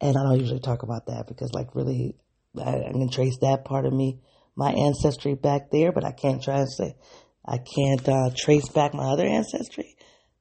And 0.02 0.18
I 0.18 0.24
don't 0.24 0.40
usually 0.40 0.60
talk 0.60 0.84
about 0.84 1.06
that 1.06 1.28
because 1.28 1.54
like 1.54 1.76
really, 1.76 2.18
I, 2.58 2.72
I 2.88 2.92
can 2.92 3.10
trace 3.10 3.38
that 3.42 3.66
part 3.66 3.86
of 3.86 3.94
me, 3.94 4.20
my 4.56 4.72
ancestry 4.72 5.36
back 5.36 5.72
there, 5.72 5.92
but 5.92 6.04
I 6.04 6.12
can't 6.12 6.42
try 6.42 6.60
and 6.60 6.72
say, 6.72 6.96
I 7.46 7.60
can't 7.60 8.10
uh, 8.10 8.32
trace 8.36 8.68
back 8.68 8.94
my 8.94 9.06
other 9.06 9.26
ancestry. 9.26 9.95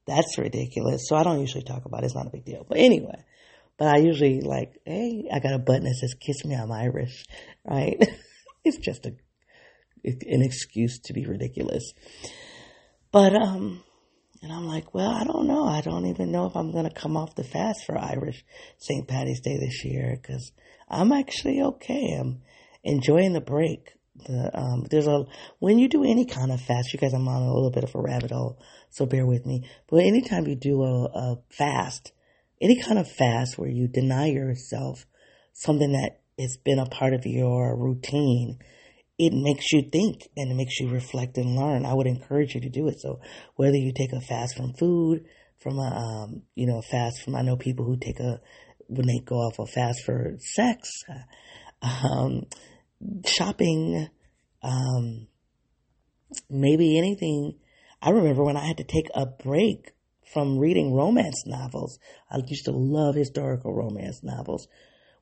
That's 0.07 0.39
ridiculous. 0.39 1.09
So 1.09 1.17
I 1.17 1.23
don't 1.23 1.41
usually 1.41 1.65
talk 1.65 1.85
about 1.85 2.03
it. 2.03 2.07
It's 2.07 2.15
not 2.15 2.27
a 2.27 2.31
big 2.31 2.45
deal. 2.45 2.67
But 2.69 2.79
anyway, 2.79 3.25
but 3.79 3.89
I 3.89 3.99
usually 3.99 4.41
like, 4.41 4.79
hey, 4.85 5.29
I 5.33 5.41
got 5.41 5.55
a 5.55 5.59
button 5.59 5.85
that 5.85 5.95
says 5.95 6.15
"Kiss 6.15 6.45
me, 6.45 6.55
I'm 6.55 6.71
Irish," 6.71 7.25
right? 7.65 7.97
it's 8.65 8.79
just 8.79 9.07
a 9.07 9.13
an 10.05 10.43
excuse 10.43 10.99
to 11.05 11.13
be 11.13 11.27
ridiculous. 11.27 11.93
But 13.11 13.35
um, 13.35 13.83
and 14.43 14.53
I'm 14.53 14.67
like, 14.67 14.93
well, 14.93 15.11
I 15.11 15.25
don't 15.25 15.47
know. 15.47 15.65
I 15.65 15.81
don't 15.81 16.07
even 16.07 16.31
know 16.31 16.47
if 16.47 16.57
I'm 16.57 16.73
gonna 16.73 16.93
come 16.93 17.17
off 17.17 17.35
the 17.35 17.45
fast 17.45 17.85
for 17.87 17.97
Irish 17.99 18.45
St. 18.79 19.09
Patty's 19.09 19.41
Day 19.41 19.57
this 19.59 19.85
year 19.85 20.19
because 20.21 20.53
I'm 20.89 21.13
actually 21.13 21.63
okay. 21.63 22.19
I'm 22.21 22.43
enjoying 22.83 23.33
the 23.33 23.41
break. 23.41 23.95
The 24.17 24.51
um, 24.57 24.87
there's 24.91 25.07
a 25.07 25.25
when 25.59 25.79
you 25.79 25.89
do 25.89 26.05
any 26.05 26.25
kind 26.25 26.53
of 26.53 26.61
fast, 26.61 26.93
you 26.93 26.99
guys, 26.99 27.13
I'm 27.13 27.29
on 27.29 27.43
a 27.43 27.53
little 27.53 27.71
bit 27.71 27.85
of 27.85 27.95
a 27.95 28.01
rabbit 28.01 28.31
hole, 28.31 28.59
so 28.91 29.07
bear 29.07 29.27
with 29.27 29.45
me. 29.45 29.69
But 29.89 30.05
anytime 30.05 30.47
you 30.47 30.55
do 30.55 30.83
a, 30.83 31.05
a 31.05 31.39
fast, 31.51 32.13
any 32.61 32.81
kind 32.81 32.99
of 32.99 33.11
fast 33.11 33.59
where 33.59 33.69
you 33.69 33.89
deny 33.89 34.27
yourself 34.27 35.05
something 35.53 35.93
that 35.93 36.21
has 36.39 36.57
been 36.57 36.79
a 36.79 36.87
part 36.87 37.15
of 37.15 37.27
your 37.27 37.77
routine, 37.77 38.59
it 39.19 39.33
makes 39.33 39.73
you 39.73 39.83
think 39.83 40.29
and 40.37 40.51
it 40.51 40.55
makes 40.55 40.79
you 40.81 40.89
reflect 40.89 41.37
and 41.37 41.57
learn. 41.57 41.85
I 41.85 41.95
would 41.95 42.07
encourage 42.07 42.55
you 42.55 42.61
to 42.63 42.71
do 42.71 42.89
it. 42.89 43.01
So 43.01 43.21
whether 43.57 43.77
you 43.77 43.93
take 43.93 44.13
a 44.13 44.21
fast 44.21 44.57
from 44.57 44.75
food, 44.75 45.25
from 45.59 45.79
a 45.79 45.91
um, 45.97 46.43
you 46.55 46.67
know 46.67 46.83
fast 46.83 47.23
from 47.23 47.35
I 47.35 47.43
know 47.43 47.57
people 47.57 47.85
who 47.85 47.97
take 47.97 48.21
a 48.21 48.41
when 48.87 49.07
they 49.07 49.19
go 49.25 49.37
off 49.37 49.59
a 49.59 49.67
fast 49.67 50.03
for 50.05 50.37
sex. 50.39 50.89
Um, 51.83 52.47
shopping, 53.27 54.09
um, 54.63 55.27
maybe 56.51 56.99
anything. 56.99 57.55
I 58.03 58.11
remember 58.11 58.45
when 58.45 58.57
I 58.57 58.67
had 58.67 58.79
to 58.79 58.85
take 58.85 59.09
a 59.15 59.27
break 59.27 59.93
from 60.33 60.59
reading 60.59 60.93
romance 60.93 61.45
novels. 61.47 61.99
I 62.31 62.39
used 62.47 62.65
to 62.67 62.73
love 62.73 63.15
historical 63.15 63.75
romance 63.75 64.23
novels, 64.23 64.69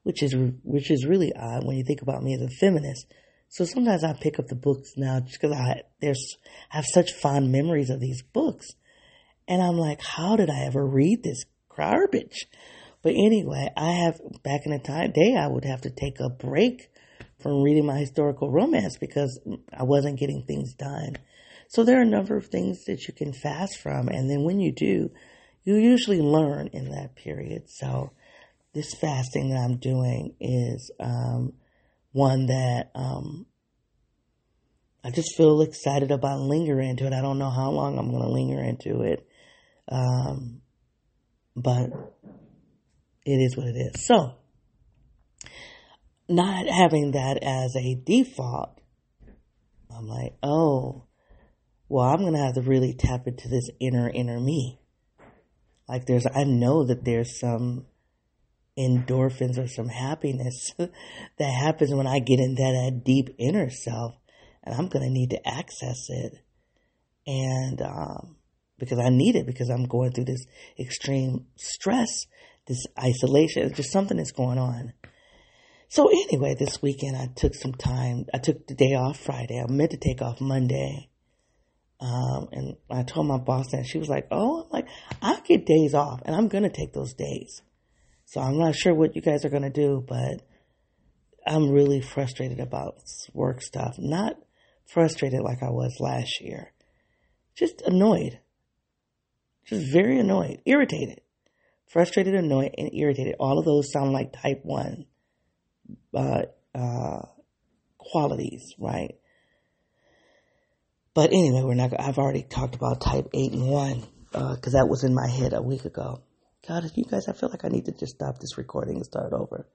which 0.03 0.23
is 0.23 0.35
which 0.63 0.91
is 0.91 1.07
really 1.07 1.33
odd 1.35 1.65
when 1.65 1.77
you 1.77 1.85
think 1.85 2.03
about 2.03 2.23
me 2.23 2.35
as 2.35 2.41
a 2.41 2.49
feminist. 2.49 3.07
So 3.49 3.65
sometimes 3.65 4.03
I 4.03 4.15
pick 4.15 4.39
up 4.39 4.47
the 4.47 4.57
books 4.57 4.93
now 4.97 5.21
just 5.21 5.41
because 5.41 5.57
I 5.57 5.83
there's 6.01 6.37
I 6.73 6.77
have 6.77 6.87
such 6.87 7.13
fond 7.13 7.53
memories 7.53 7.91
of 7.91 8.01
these 8.01 8.23
books, 8.23 8.69
and 9.47 9.63
I'm 9.63 9.77
like, 9.77 10.01
how 10.01 10.37
did 10.37 10.51
I 10.51 10.65
ever 10.65 10.85
read 10.85 11.23
this 11.23 11.45
garbage? 11.77 12.47
But 13.03 13.11
anyway, 13.11 13.69
I 13.77 13.93
have 13.93 14.21
back 14.43 14.63
in 14.65 14.73
the 14.73 14.79
time 14.79 15.13
day 15.13 15.37
I 15.37 15.49
would 15.49 15.65
have 15.65 15.83
to 15.83 15.91
take 15.91 16.21
a 16.21 16.31
break 16.31 16.89
from 17.43 17.63
reading 17.63 17.87
my 17.87 17.99
historical 17.99 18.51
romance 18.51 18.97
because 18.99 19.41
I 19.77 19.83
wasn't 19.83 20.19
getting 20.19 20.45
things 20.47 20.75
done. 20.75 21.17
So 21.69 21.85
there 21.85 21.99
are 21.99 22.03
a 22.03 22.07
number 22.07 22.37
of 22.37 22.47
things 22.47 22.85
that 22.85 23.09
you 23.09 23.15
can 23.15 23.33
fast 23.33 23.79
from. 23.83 24.09
And 24.09 24.31
then 24.31 24.45
when 24.45 24.61
you 24.61 24.73
do, 24.73 25.11
you 25.65 25.77
usually 25.77 26.21
learn 26.21 26.69
in 26.69 26.91
that 26.91 27.17
period. 27.17 27.65
So 27.69 28.13
this 28.75 28.95
fasting 29.01 29.51
that 29.51 29.59
I'm 29.59 29.79
doing 29.79 30.35
is 30.41 30.91
um, 31.01 31.55
one 32.13 32.47
that 32.47 32.91
um, 32.95 33.47
I 35.05 35.11
just 35.11 35.37
feel 35.37 35.63
excited 35.63 36.11
about 36.11 36.41
lingering 36.41 36.91
into 36.91 37.07
it. 37.07 37.13
I 37.13 37.23
don't 37.23 37.39
know 37.39 37.51
how 37.51 37.71
long 37.71 37.99
I'm 37.99 38.11
going 38.11 38.23
to 38.23 38.29
linger 38.29 38.63
into 38.63 39.03
it. 39.03 39.27
Um, 39.91 40.63
but 41.57 41.91
it 43.25 43.37
is 43.37 43.57
what 43.57 43.67
it 43.67 43.77
is. 43.77 44.07
So, 44.07 44.35
not 46.33 46.67
having 46.67 47.13
that 47.13 47.39
as 47.43 47.77
a 47.77 47.95
default, 47.95 48.81
I'm 49.95 50.07
like, 50.07 50.35
oh, 50.43 51.05
well, 51.89 52.07
I'm 52.09 52.21
going 52.21 52.33
to 52.33 52.39
have 52.39 52.55
to 52.55 52.63
really 52.63 52.95
tap 52.95 53.27
into 53.27 53.49
this 53.49 53.69
inner, 53.81 54.09
inner 54.09 54.41
me. 54.41 54.81
Like 55.89 56.07
there's, 56.07 56.27
I 56.27 56.45
know 56.45 56.87
that 56.87 57.05
there's 57.05 57.39
some 57.39 57.87
endorphins 58.79 59.59
or 59.59 59.67
some 59.67 59.89
happiness 59.89 60.71
that 60.79 61.51
happens 61.51 61.95
when 61.95 62.07
I 62.07 62.19
get 62.19 62.41
into 62.41 62.63
that 62.63 63.03
deep 63.05 63.35
inner 63.39 63.69
self 63.69 64.15
and 64.65 64.75
I'm 64.75 64.89
going 64.89 65.05
to 65.05 65.11
need 65.11 65.31
to 65.31 65.49
access 65.49 66.07
it. 66.09 66.39
And, 67.27 67.83
um, 67.83 68.37
because 68.79 68.99
I 68.99 69.11
need 69.11 69.37
it 69.37 69.47
because 69.47 69.71
I'm 69.71 69.85
going 69.85 70.11
through 70.11 70.25
this 70.25 70.45
extreme 70.77 71.47
stress, 71.57 72.27
this 72.67 72.85
isolation, 72.99 73.73
just 73.75 73.93
something 73.93 74.17
that's 74.17 74.33
going 74.33 74.59
on. 74.59 74.93
So 75.93 76.09
anyway, 76.09 76.55
this 76.59 76.81
weekend 76.81 77.19
I 77.19 77.29
took 77.37 77.55
some 77.55 77.75
time. 77.75 78.25
I 78.33 78.39
took 78.39 78.67
the 78.67 78.75
day 78.75 78.95
off 78.95 79.21
Friday. 79.21 79.61
I 79.61 79.71
meant 79.71 79.91
to 79.91 79.99
take 79.99 80.23
off 80.23 80.41
Monday. 80.41 81.11
Um, 82.01 82.49
and 82.51 82.77
I 82.91 83.03
told 83.03 83.27
my 83.27 83.37
boss 83.37 83.73
that 83.73 83.85
she 83.85 83.99
was 83.99 84.09
like, 84.09 84.27
"Oh, 84.31 84.63
I'm 84.63 84.71
like, 84.71 84.89
I 85.21 85.39
get 85.41 85.67
days 85.67 85.93
off, 85.93 86.23
and 86.25 86.35
I'm 86.35 86.49
gonna 86.49 86.71
take 86.71 86.95
those 86.95 87.13
days." 87.13 87.61
So 88.25 88.41
I'm 88.41 88.57
not 88.57 88.75
sure 88.75 88.95
what 88.95 89.15
you 89.15 89.21
guys 89.21 89.45
are 89.45 89.51
gonna 89.51 89.69
do, 89.69 90.03
but 90.09 90.41
I'm 91.47 91.71
really 91.71 92.01
frustrated 92.01 92.59
about 92.59 92.95
work 93.35 93.61
stuff. 93.61 93.97
Not 93.99 94.37
frustrated 94.87 95.43
like 95.43 95.63
I 95.63 95.69
was 95.69 96.01
last 96.01 96.41
year, 96.41 96.73
just 97.55 97.83
annoyed, 97.83 98.39
just 99.67 99.93
very 99.93 100.19
annoyed, 100.19 100.63
irritated, 100.65 101.21
frustrated, 101.87 102.35
annoyed, 102.35 102.75
and 102.79 102.95
irritated. 102.95 103.35
All 103.39 103.59
of 103.59 103.67
those 103.67 103.93
sound 103.93 104.15
like 104.15 104.33
type 104.33 104.63
one 104.65 105.05
uh, 106.15 106.43
uh, 106.75 107.23
qualities, 107.99 108.75
right? 108.79 109.15
But 111.15 111.33
anyway, 111.33 111.63
we're 111.63 111.75
not. 111.75 111.93
I've 111.99 112.19
already 112.19 112.43
talked 112.43 112.75
about 112.75 113.01
type 113.01 113.29
eight 113.35 113.53
and 113.53 113.67
one 113.67 114.07
because 114.31 114.75
uh, 114.75 114.79
that 114.79 114.89
was 114.89 115.05
in 115.05 115.15
my 115.15 115.29
head 115.29 115.53
a 115.53 115.63
week 115.63 115.85
ago. 115.85 116.23
God, 116.67 116.91
you 116.95 117.05
guys, 117.05 117.29
I 117.29 117.33
feel 117.33 117.51
like 117.51 117.65
I 117.65 117.69
need 117.69 117.87
to 117.87 117.93
just 117.93 118.15
stop 118.15 118.39
this 118.39 118.57
recording 118.57 118.97
and 118.97 119.05
start 119.05 119.33
over. 119.33 119.67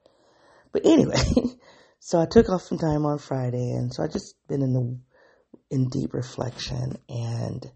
But 0.72 0.86
anyway, 0.86 1.20
so 2.00 2.20
I 2.20 2.26
took 2.26 2.50
off 2.50 2.64
some 2.64 2.78
time 2.78 3.06
on 3.06 3.20
Friday, 3.20 3.72
and 3.72 3.94
so 3.94 4.04
I 4.04 4.08
just 4.08 4.36
been 4.48 4.62
in 4.62 4.74
the 4.74 5.00
in 5.70 5.90
deep 5.90 6.14
reflection, 6.14 6.98
and 7.10 7.70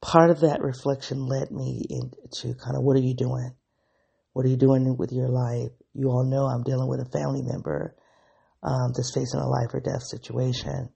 part 0.00 0.30
of 0.30 0.40
that 0.40 0.60
reflection 0.60 1.26
led 1.26 1.50
me 1.50 1.86
into 1.88 2.54
kind 2.58 2.76
of 2.76 2.82
what 2.82 2.96
are 2.96 3.00
you 3.00 3.14
doing? 3.14 3.54
What 4.32 4.44
are 4.44 4.48
you 4.48 4.56
doing 4.56 4.96
with 4.96 5.12
your 5.12 5.28
life? 5.28 5.70
You 5.94 6.08
all 6.08 6.24
know 6.24 6.46
I'm 6.46 6.62
dealing 6.62 6.88
with 6.88 7.00
a 7.00 7.10
family 7.10 7.42
member 7.42 7.94
um, 8.62 8.92
that's 8.94 9.12
facing 9.14 9.40
a 9.40 9.48
life 9.48 9.74
or 9.74 9.80
death 9.80 10.02
situation. 10.02 10.90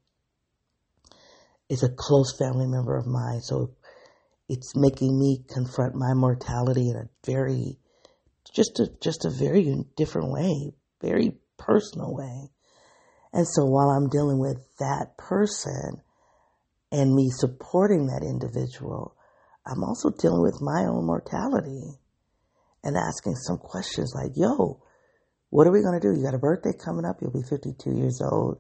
It's 1.69 1.83
a 1.83 1.95
close 1.95 2.37
family 2.39 2.67
member 2.67 2.97
of 2.97 3.07
mine, 3.07 3.41
so 3.41 3.75
it's 4.49 4.77
making 4.77 5.19
me 5.19 5.45
confront 5.49 5.95
my 5.95 6.15
mortality 6.15 6.89
in 6.91 6.97
a 6.97 7.09
very, 7.25 7.79
just 8.55 8.79
a 8.79 8.89
just 9.03 9.25
a 9.25 9.31
very 9.31 9.85
different 9.97 10.31
way, 10.31 10.73
very 11.03 11.33
personal 11.59 12.15
way. 12.15 12.51
And 13.33 13.47
so 13.47 13.65
while 13.65 13.91
I'm 13.91 14.09
dealing 14.09 14.39
with 14.39 14.59
that 14.79 15.19
person 15.19 16.01
and 16.93 17.15
me 17.15 17.29
supporting 17.31 18.07
that 18.07 18.23
individual, 18.23 19.17
I'm 19.67 19.83
also 19.83 20.11
dealing 20.11 20.43
with 20.43 20.63
my 20.63 20.87
own 20.87 21.05
mortality 21.05 21.99
and 22.85 22.97
asking 22.97 23.35
some 23.35 23.59
questions 23.59 24.15
like, 24.15 24.31
yo, 24.37 24.81
what 25.51 25.67
are 25.67 25.73
we 25.73 25.83
going 25.83 25.99
to 25.99 26.01
do? 26.01 26.17
You 26.17 26.25
got 26.25 26.35
a 26.35 26.39
birthday 26.39 26.73
coming 26.73 27.05
up. 27.05 27.19
You'll 27.21 27.33
be 27.33 27.43
52 27.49 27.91
years 27.91 28.21
old. 28.21 28.59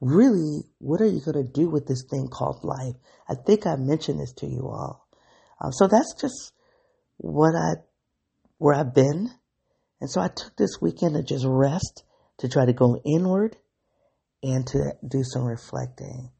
Really, 0.00 0.64
what 0.78 1.00
are 1.00 1.06
you 1.06 1.20
going 1.24 1.42
to 1.44 1.50
do 1.50 1.70
with 1.70 1.86
this 1.86 2.04
thing 2.10 2.28
called 2.28 2.62
life? 2.62 2.94
I 3.28 3.34
think 3.34 3.66
I 3.66 3.76
mentioned 3.76 4.20
this 4.20 4.32
to 4.38 4.46
you 4.46 4.68
all. 4.68 5.08
Um, 5.60 5.72
so 5.72 5.88
that's 5.88 6.14
just 6.20 6.52
what 7.16 7.54
I, 7.54 7.80
where 8.58 8.74
I've 8.74 8.94
been. 8.94 9.30
And 10.00 10.10
so 10.10 10.20
I 10.20 10.28
took 10.28 10.56
this 10.56 10.78
weekend 10.80 11.14
to 11.14 11.22
just 11.22 11.46
rest, 11.48 12.04
to 12.38 12.48
try 12.48 12.66
to 12.66 12.74
go 12.74 13.00
inward 13.04 13.56
and 14.42 14.66
to 14.66 14.92
do 15.08 15.22
some 15.24 15.44
reflecting. 15.44 16.30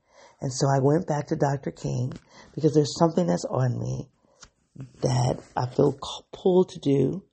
And 0.40 0.52
so 0.52 0.66
I 0.68 0.80
went 0.80 1.06
back 1.06 1.28
to 1.28 1.36
Dr. 1.36 1.70
King 1.70 2.12
because 2.54 2.74
there's 2.74 2.98
something 2.98 3.26
that's 3.26 3.46
on 3.46 3.78
me 3.78 4.08
that 5.00 5.40
I 5.56 5.66
feel 5.74 5.98
pulled 6.32 6.70
to 6.70 6.78
do. 6.78 7.24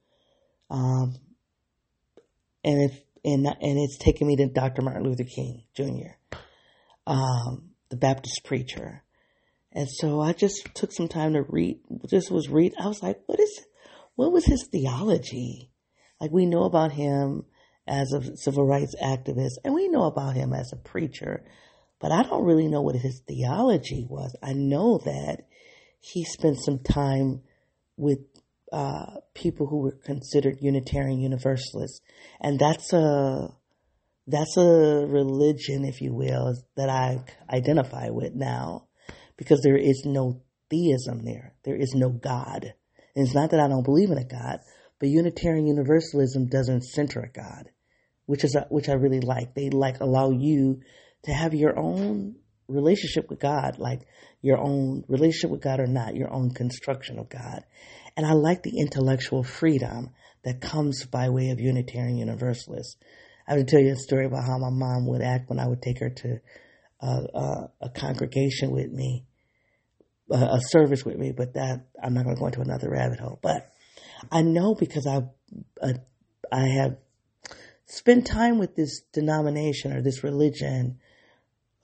Um, 0.69 1.15
and 2.63 2.81
if 2.83 3.01
and 3.25 3.45
and 3.45 3.79
it's 3.79 3.97
taken 3.97 4.27
me 4.27 4.35
to 4.37 4.47
Dr. 4.47 4.81
Martin 4.81 5.03
Luther 5.03 5.23
King 5.23 5.63
Jr., 5.75 6.37
um, 7.07 7.71
the 7.89 7.95
Baptist 7.95 8.41
preacher, 8.43 9.03
and 9.71 9.87
so 9.89 10.21
I 10.21 10.33
just 10.33 10.67
took 10.73 10.91
some 10.91 11.07
time 11.07 11.33
to 11.33 11.43
read. 11.43 11.79
Just 12.07 12.31
was 12.31 12.49
read. 12.49 12.73
I 12.79 12.87
was 12.87 13.01
like, 13.01 13.21
what 13.25 13.39
is, 13.39 13.61
what 14.15 14.31
was 14.31 14.45
his 14.45 14.67
theology? 14.71 15.71
Like 16.19 16.31
we 16.31 16.45
know 16.45 16.63
about 16.63 16.91
him 16.91 17.45
as 17.87 18.13
a 18.13 18.37
civil 18.37 18.65
rights 18.65 18.95
activist, 19.01 19.57
and 19.63 19.73
we 19.73 19.89
know 19.89 20.03
about 20.03 20.35
him 20.35 20.53
as 20.53 20.71
a 20.71 20.77
preacher, 20.77 21.43
but 21.99 22.11
I 22.11 22.23
don't 22.23 22.45
really 22.45 22.67
know 22.67 22.81
what 22.81 22.95
his 22.95 23.21
theology 23.27 24.05
was. 24.09 24.35
I 24.41 24.53
know 24.53 24.99
that 25.05 25.47
he 25.99 26.23
spent 26.25 26.57
some 26.59 26.79
time 26.79 27.41
with 27.97 28.19
uh, 28.73 29.19
people 29.35 29.67
who 29.67 29.77
were 29.77 29.97
considered 30.03 30.57
Unitarian 30.59 31.19
Universalists, 31.19 32.01
and 32.41 32.59
that's 32.59 32.91
a 32.91 33.49
that's 34.25 34.57
a 34.57 35.05
religion, 35.07 35.85
if 35.85 36.01
you 36.01 36.13
will, 36.13 36.55
that 36.75 36.89
I 36.89 37.23
identify 37.53 38.09
with 38.09 38.33
now, 38.33 38.87
because 39.37 39.61
there 39.61 39.77
is 39.77 40.03
no 40.05 40.41
theism 40.69 41.23
there. 41.23 41.53
There 41.65 41.75
is 41.75 41.93
no 41.93 42.09
God. 42.09 42.73
And 43.15 43.25
it's 43.27 43.35
not 43.35 43.51
that 43.51 43.59
I 43.59 43.67
don't 43.67 43.83
believe 43.83 44.11
in 44.11 44.17
a 44.17 44.25
God, 44.25 44.59
but 44.99 45.09
Unitarian 45.09 45.67
Universalism 45.67 46.47
doesn't 46.47 46.85
center 46.85 47.19
a 47.19 47.31
God, 47.31 47.69
which 48.25 48.43
is 48.43 48.55
a, 48.55 48.65
which 48.69 48.89
I 48.89 48.93
really 48.93 49.19
like. 49.19 49.53
They 49.53 49.69
like 49.69 49.99
allow 49.99 50.31
you 50.31 50.79
to 51.25 51.33
have 51.33 51.53
your 51.53 51.77
own 51.77 52.35
relationship 52.67 53.29
with 53.29 53.39
God, 53.39 53.77
like 53.77 54.07
your 54.41 54.57
own 54.57 55.03
relationship 55.07 55.51
with 55.51 55.61
God 55.61 55.79
or 55.79 55.87
not, 55.87 56.15
your 56.15 56.33
own 56.33 56.51
construction 56.51 57.19
of 57.19 57.29
God. 57.29 57.63
And 58.15 58.25
I 58.25 58.33
like 58.33 58.63
the 58.63 58.79
intellectual 58.79 59.43
freedom 59.43 60.11
that 60.43 60.61
comes 60.61 61.05
by 61.05 61.29
way 61.29 61.49
of 61.49 61.59
Unitarian 61.59 62.17
Universalists. 62.17 62.97
I 63.47 63.53
have 63.53 63.65
to 63.65 63.65
tell 63.65 63.79
you 63.79 63.93
a 63.93 63.97
story 63.97 64.25
about 64.25 64.45
how 64.45 64.57
my 64.57 64.69
mom 64.69 65.07
would 65.07 65.21
act 65.21 65.49
when 65.49 65.59
I 65.59 65.67
would 65.67 65.81
take 65.81 65.99
her 65.99 66.09
to 66.09 66.39
a 67.01 67.89
congregation 67.93 68.71
with 68.71 68.91
me, 68.91 69.25
a 70.31 70.59
service 70.69 71.03
with 71.03 71.17
me. 71.17 71.31
But 71.35 71.53
that 71.53 71.87
I'm 72.01 72.13
not 72.13 72.23
going 72.23 72.35
to 72.35 72.39
go 72.39 72.47
into 72.47 72.61
another 72.61 72.89
rabbit 72.89 73.19
hole. 73.19 73.39
But 73.41 73.69
I 74.31 74.41
know 74.41 74.75
because 74.75 75.05
I 75.05 75.23
uh, 75.81 75.93
I 76.51 76.67
have 76.67 76.97
spent 77.85 78.25
time 78.25 78.57
with 78.57 78.75
this 78.75 79.01
denomination 79.11 79.91
or 79.91 80.01
this 80.01 80.23
religion 80.23 80.99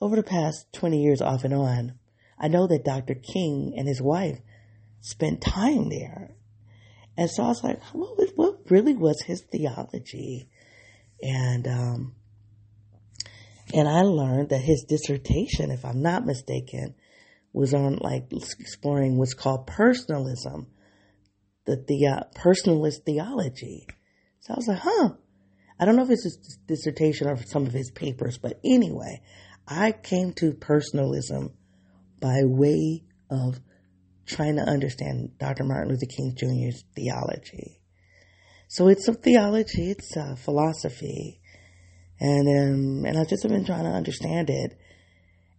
over 0.00 0.16
the 0.16 0.22
past 0.22 0.72
20 0.72 1.02
years 1.02 1.20
off 1.20 1.44
and 1.44 1.54
on. 1.54 1.98
I 2.38 2.48
know 2.48 2.66
that 2.68 2.84
Dr. 2.84 3.14
King 3.14 3.74
and 3.76 3.86
his 3.86 4.00
wife 4.00 4.38
spent 5.00 5.40
time 5.40 5.88
there. 5.88 6.34
And 7.16 7.30
so 7.30 7.44
I 7.44 7.48
was 7.48 7.62
like, 7.62 7.82
what, 7.92 8.16
was, 8.18 8.32
what 8.34 8.70
really 8.70 8.94
was 8.94 9.22
his 9.22 9.42
theology? 9.42 10.48
And, 11.22 11.66
um, 11.66 12.14
and 13.74 13.88
I 13.88 14.02
learned 14.02 14.50
that 14.50 14.62
his 14.62 14.84
dissertation, 14.88 15.70
if 15.70 15.84
I'm 15.84 16.02
not 16.02 16.26
mistaken, 16.26 16.94
was 17.52 17.74
on 17.74 17.96
like 17.96 18.32
exploring 18.58 19.18
what's 19.18 19.34
called 19.34 19.66
personalism, 19.66 20.68
the, 21.66 21.76
the 21.76 22.26
personalist 22.34 23.04
theology. 23.04 23.86
So 24.40 24.54
I 24.54 24.56
was 24.56 24.68
like, 24.68 24.80
huh. 24.82 25.10
I 25.78 25.86
don't 25.86 25.96
know 25.96 26.02
if 26.02 26.10
it's 26.10 26.24
his 26.24 26.58
dissertation 26.66 27.26
or 27.26 27.38
some 27.38 27.66
of 27.66 27.72
his 27.72 27.90
papers, 27.90 28.36
but 28.36 28.60
anyway, 28.64 29.22
I 29.66 29.92
came 29.92 30.32
to 30.34 30.52
personalism 30.52 31.54
by 32.20 32.40
way 32.44 33.04
of 33.30 33.60
trying 34.30 34.56
to 34.56 34.62
understand 34.62 35.38
Dr. 35.38 35.64
Martin 35.64 35.90
Luther 35.90 36.06
King 36.06 36.34
Jr.'s 36.36 36.84
theology. 36.94 37.80
So 38.68 38.88
it's 38.88 39.08
a 39.08 39.14
theology, 39.14 39.90
it's 39.90 40.16
a 40.16 40.36
philosophy, 40.36 41.40
and 42.20 42.48
um, 42.48 43.04
and 43.04 43.18
I've 43.18 43.28
just 43.28 43.46
been 43.46 43.64
trying 43.64 43.84
to 43.84 43.90
understand 43.90 44.48
it. 44.50 44.78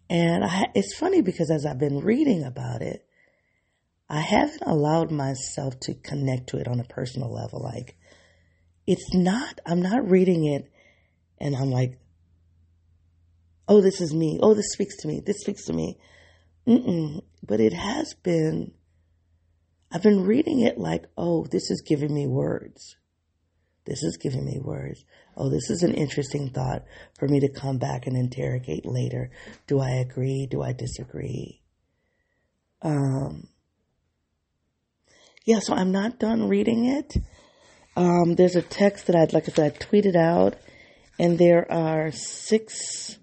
And 0.10 0.44
I, 0.44 0.68
it's 0.76 0.98
funny 0.98 1.22
because 1.22 1.52
as 1.52 1.66
I've 1.66 1.80
been 1.80 2.00
reading 2.00 2.44
about 2.44 2.82
it, 2.82 3.06
I 4.10 4.20
haven't 4.20 4.64
allowed 4.66 5.10
myself 5.10 5.80
to 5.82 5.94
connect 5.94 6.48
to 6.50 6.58
it 6.58 6.68
on 6.68 6.82
a 6.82 6.84
personal 6.84 7.34
level. 7.34 7.62
Like, 7.64 7.96
it's 8.86 9.14
not, 9.14 9.62
I'm 9.66 9.82
not 9.82 10.10
reading 10.10 10.46
it 10.46 10.70
and 11.40 11.56
I'm 11.56 11.72
like, 11.72 11.98
oh, 13.70 13.80
this 13.80 14.02
is 14.02 14.14
me. 14.14 14.38
Oh, 14.44 14.54
this 14.54 14.74
speaks 14.74 14.98
to 14.98 15.08
me. 15.08 15.22
This 15.26 15.40
speaks 15.40 15.64
to 15.66 15.74
me. 15.74 15.98
Mm-mm. 16.68 17.24
But 17.44 17.60
it 17.60 17.74
has 17.74 18.14
been, 18.14 18.74
I've 19.92 20.04
been 20.04 20.24
reading 20.26 20.62
it 20.62 20.78
like, 20.78 21.06
oh, 21.18 21.46
this 21.46 21.72
is 21.72 21.82
giving 21.82 22.14
me 22.14 22.28
words. 22.28 22.96
This 23.86 24.04
is 24.04 24.18
giving 24.18 24.46
me 24.46 24.60
words. 24.60 25.04
Oh, 25.36 25.50
this 25.50 25.70
is 25.70 25.82
an 25.82 25.96
interesting 25.96 26.50
thought 26.50 26.84
for 27.18 27.28
me 27.28 27.40
to 27.40 27.50
come 27.50 27.78
back 27.78 28.06
and 28.06 28.16
interrogate 28.16 28.86
later. 28.86 29.32
Do 29.66 29.80
I 29.80 29.92
agree? 29.92 30.48
Do 30.50 30.62
I 30.62 30.74
disagree? 30.74 31.62
Um, 32.82 33.48
yeah, 35.46 35.60
so 35.60 35.74
I'm 35.74 35.92
not 35.92 36.20
done 36.20 36.48
reading 36.48 36.86
it. 36.86 37.18
Um, 37.96 38.36
there's 38.36 38.56
a 38.56 38.62
text 38.62 39.08
that 39.08 39.16
I'd, 39.16 39.34
like 39.34 39.50
I 39.50 39.52
said, 39.52 39.74
I 39.74 39.78
tweeted 39.78 40.16
out, 40.16 40.56
and 41.18 41.38
there 41.38 41.70
are 41.72 42.12
six 42.12 43.18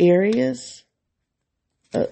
areas. 0.00 0.84
Uh, 1.94 2.06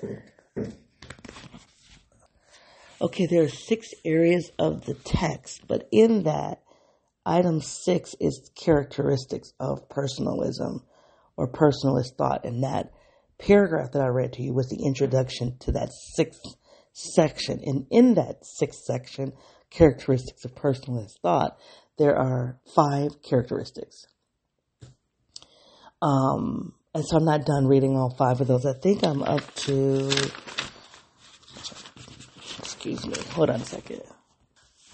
okay, 3.04 3.26
there 3.26 3.44
are 3.44 3.48
six 3.48 3.88
areas 4.04 4.50
of 4.58 4.86
the 4.86 4.94
text, 4.94 5.66
but 5.68 5.86
in 5.92 6.22
that, 6.22 6.62
item 7.26 7.60
six 7.60 8.14
is 8.18 8.50
characteristics 8.54 9.52
of 9.60 9.88
personalism 9.90 10.82
or 11.36 11.50
personalist 11.50 12.16
thought. 12.16 12.44
And 12.44 12.64
that 12.64 12.92
paragraph 13.38 13.92
that 13.92 14.02
I 14.02 14.08
read 14.08 14.32
to 14.34 14.42
you 14.42 14.54
was 14.54 14.68
the 14.68 14.86
introduction 14.86 15.58
to 15.60 15.72
that 15.72 15.90
sixth 16.16 16.40
section. 16.92 17.60
And 17.64 17.86
in 17.90 18.14
that 18.14 18.36
sixth 18.42 18.80
section, 18.84 19.32
characteristics 19.70 20.44
of 20.44 20.54
personalist 20.54 21.18
thought, 21.20 21.58
there 21.98 22.16
are 22.16 22.58
five 22.74 23.22
characteristics. 23.22 24.06
Um, 26.00 26.74
and 26.94 27.04
so 27.04 27.18
I'm 27.18 27.24
not 27.24 27.44
done 27.44 27.66
reading 27.66 27.96
all 27.96 28.14
five 28.16 28.40
of 28.40 28.46
those. 28.46 28.64
I 28.64 28.74
think 28.80 29.04
I'm 29.04 29.22
up 29.22 29.54
to, 29.66 30.10
excuse 32.84 33.06
me, 33.06 33.32
hold 33.32 33.48
on 33.48 33.62
a 33.62 33.64
second. 33.64 34.02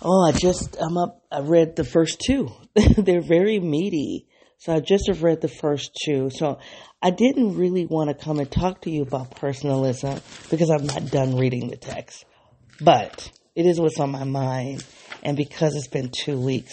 Oh, 0.01 0.25
I 0.25 0.33
just, 0.33 0.77
I'm 0.81 0.97
up, 0.97 1.25
I 1.31 1.41
read 1.41 1.75
the 1.75 1.85
first 1.85 2.21
two. 2.25 2.49
They're 2.97 3.21
very 3.21 3.59
meaty. 3.59 4.27
So 4.59 4.73
I 4.73 4.81
just 4.81 5.09
have 5.09 5.23
read 5.25 5.41
the 5.41 5.49
first 5.49 5.91
two. 6.05 6.31
So 6.31 6.59
I 7.03 7.11
didn't 7.11 7.57
really 7.57 7.87
want 7.87 8.09
to 8.09 8.25
come 8.25 8.39
and 8.39 8.51
talk 8.51 8.83
to 8.83 8.91
you 8.91 9.03
about 9.03 9.33
personalism 9.33 10.21
because 10.51 10.71
I'm 10.71 10.87
not 10.87 11.11
done 11.11 11.37
reading 11.37 11.69
the 11.69 11.77
text. 11.77 12.25
But 12.81 13.31
it 13.57 13.67
is 13.67 13.81
what's 13.81 13.99
on 13.99 14.13
my 14.13 14.25
mind. 14.25 14.85
And 15.23 15.37
because 15.37 15.75
it's 15.75 15.89
been 15.89 16.11
two 16.11 16.39
weeks 16.39 16.73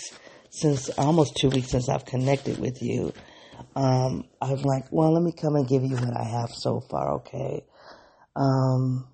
since, 0.52 0.90
almost 1.00 1.36
two 1.36 1.50
weeks 1.50 1.72
since 1.72 1.90
I've 1.90 2.06
connected 2.06 2.60
with 2.60 2.82
you, 2.82 3.12
um, 3.76 4.26
I'm 4.40 4.62
like, 4.62 4.86
well, 4.92 5.14
let 5.14 5.24
me 5.24 5.34
come 5.34 5.56
and 5.56 5.68
give 5.68 5.84
you 5.84 5.96
what 5.96 6.16
I 6.16 6.24
have 6.24 6.52
so 6.52 6.80
far, 6.80 7.16
okay? 7.16 7.66
Um, 8.36 9.08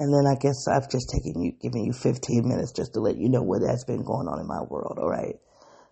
and 0.00 0.14
then 0.14 0.26
I 0.26 0.34
guess 0.34 0.66
I've 0.66 0.90
just 0.90 1.10
taken 1.10 1.42
you, 1.42 1.52
given 1.60 1.84
you 1.84 1.92
15 1.92 2.48
minutes 2.48 2.72
just 2.72 2.94
to 2.94 3.00
let 3.00 3.18
you 3.18 3.28
know 3.28 3.42
what 3.42 3.60
has 3.60 3.84
been 3.84 4.02
going 4.02 4.28
on 4.28 4.40
in 4.40 4.46
my 4.46 4.62
world, 4.62 4.98
all 4.98 5.10
right? 5.10 5.36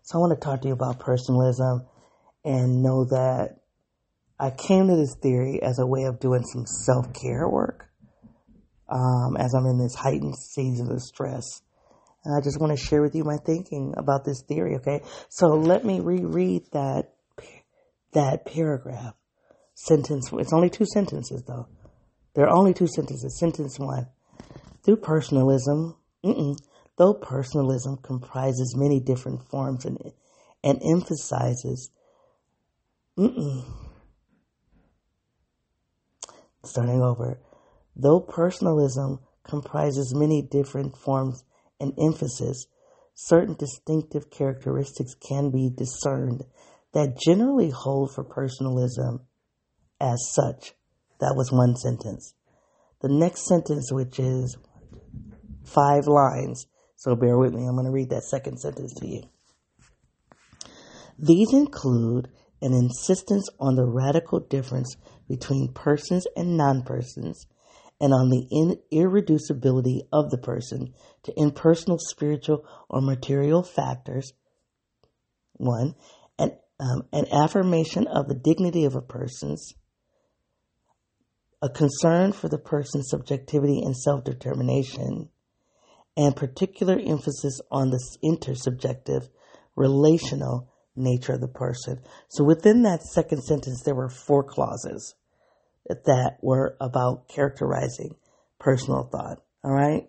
So 0.00 0.16
I 0.16 0.20
want 0.22 0.32
to 0.32 0.42
talk 0.42 0.62
to 0.62 0.68
you 0.68 0.72
about 0.72 0.98
personalism 0.98 1.84
and 2.42 2.82
know 2.82 3.04
that 3.04 3.58
I 4.40 4.48
came 4.48 4.88
to 4.88 4.96
this 4.96 5.14
theory 5.22 5.60
as 5.62 5.78
a 5.78 5.86
way 5.86 6.04
of 6.04 6.20
doing 6.20 6.42
some 6.42 6.64
self 6.64 7.12
care 7.12 7.46
work 7.46 7.84
um, 8.88 9.36
as 9.36 9.52
I'm 9.52 9.66
in 9.66 9.76
this 9.76 9.94
heightened 9.94 10.36
season 10.38 10.90
of 10.90 11.02
stress. 11.02 11.60
And 12.24 12.34
I 12.34 12.40
just 12.42 12.58
want 12.58 12.74
to 12.74 12.82
share 12.82 13.02
with 13.02 13.14
you 13.14 13.24
my 13.24 13.36
thinking 13.44 13.92
about 13.98 14.24
this 14.24 14.42
theory, 14.48 14.76
okay? 14.76 15.02
So 15.28 15.48
let 15.48 15.84
me 15.84 16.00
reread 16.00 16.62
that, 16.72 17.12
that 18.14 18.46
paragraph. 18.46 19.12
Sentence, 19.74 20.30
it's 20.32 20.54
only 20.54 20.70
two 20.70 20.86
sentences 20.86 21.44
though. 21.46 21.68
There 22.38 22.46
are 22.46 22.56
only 22.56 22.72
two 22.72 22.86
sentences. 22.86 23.36
Sentence 23.36 23.80
one. 23.80 24.06
Through 24.84 24.98
personalism, 24.98 25.96
though 26.96 27.14
personalism 27.14 27.96
comprises 27.96 28.76
many 28.78 29.00
different 29.00 29.42
forms 29.50 29.84
and, 29.84 29.98
and 30.62 30.80
emphasizes, 30.80 31.90
starting 36.64 37.02
over, 37.02 37.40
Though 37.96 38.20
personalism 38.20 39.18
comprises 39.42 40.14
many 40.14 40.40
different 40.40 40.96
forms 40.96 41.42
and 41.80 41.92
emphasis, 41.98 42.68
certain 43.14 43.56
distinctive 43.56 44.30
characteristics 44.30 45.14
can 45.14 45.50
be 45.50 45.70
discerned 45.76 46.44
that 46.92 47.18
generally 47.18 47.70
hold 47.70 48.14
for 48.14 48.22
personalism 48.22 49.22
as 50.00 50.20
such. 50.30 50.74
That 51.20 51.34
was 51.36 51.52
one 51.52 51.76
sentence. 51.76 52.34
The 53.00 53.08
next 53.08 53.46
sentence, 53.46 53.92
which 53.92 54.18
is 54.18 54.56
five 55.64 56.06
lines, 56.06 56.66
so 56.96 57.14
bear 57.14 57.38
with 57.38 57.54
me, 57.54 57.66
I'm 57.66 57.74
going 57.74 57.86
to 57.86 57.92
read 57.92 58.10
that 58.10 58.24
second 58.24 58.58
sentence 58.58 58.92
to 58.94 59.06
you. 59.06 59.22
These 61.18 61.52
include 61.52 62.28
an 62.60 62.72
insistence 62.72 63.48
on 63.60 63.76
the 63.76 63.84
radical 63.84 64.40
difference 64.40 64.96
between 65.28 65.72
persons 65.72 66.26
and 66.36 66.56
non 66.56 66.82
persons 66.82 67.46
and 68.00 68.12
on 68.12 68.30
the 68.30 68.46
in- 68.50 68.78
irreducibility 68.92 70.02
of 70.12 70.30
the 70.30 70.38
person 70.38 70.94
to 71.24 71.32
impersonal 71.36 71.98
spiritual 71.98 72.64
or 72.88 73.00
material 73.00 73.62
factors. 73.62 74.32
One, 75.54 75.94
an, 76.38 76.52
um, 76.78 77.02
an 77.12 77.26
affirmation 77.32 78.06
of 78.06 78.28
the 78.28 78.36
dignity 78.36 78.84
of 78.84 78.94
a 78.94 79.02
person's, 79.02 79.74
a 81.60 81.68
concern 81.68 82.32
for 82.32 82.48
the 82.48 82.58
person's 82.58 83.10
subjectivity 83.10 83.80
and 83.84 83.96
self 83.96 84.24
determination, 84.24 85.28
and 86.16 86.36
particular 86.36 86.98
emphasis 86.98 87.60
on 87.70 87.90
the 87.90 88.00
intersubjective, 88.24 89.28
relational 89.76 90.72
nature 90.96 91.34
of 91.34 91.40
the 91.40 91.48
person. 91.48 92.00
So 92.28 92.44
within 92.44 92.82
that 92.82 93.02
second 93.02 93.42
sentence, 93.42 93.82
there 93.84 93.94
were 93.94 94.08
four 94.08 94.42
clauses 94.42 95.14
that 95.88 96.38
were 96.42 96.76
about 96.80 97.28
characterizing 97.28 98.16
personal 98.58 99.08
thought. 99.10 99.38
All 99.64 99.72
right. 99.72 100.08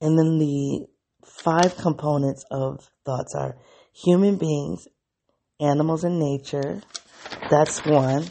And 0.00 0.18
then 0.18 0.38
the 0.38 0.86
five 1.24 1.76
components 1.76 2.44
of 2.50 2.90
thoughts 3.04 3.34
are 3.36 3.56
human 3.92 4.36
beings, 4.36 4.86
animals, 5.60 6.04
and 6.04 6.18
nature. 6.18 6.80
That's 7.50 7.84
one. 7.84 8.24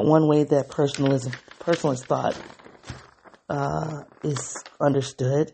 One 0.00 0.28
way 0.28 0.44
that 0.44 0.70
personalism, 0.70 1.32
personalist 1.60 2.06
thought 2.06 2.36
uh, 3.48 4.04
is 4.24 4.64
understood. 4.80 5.52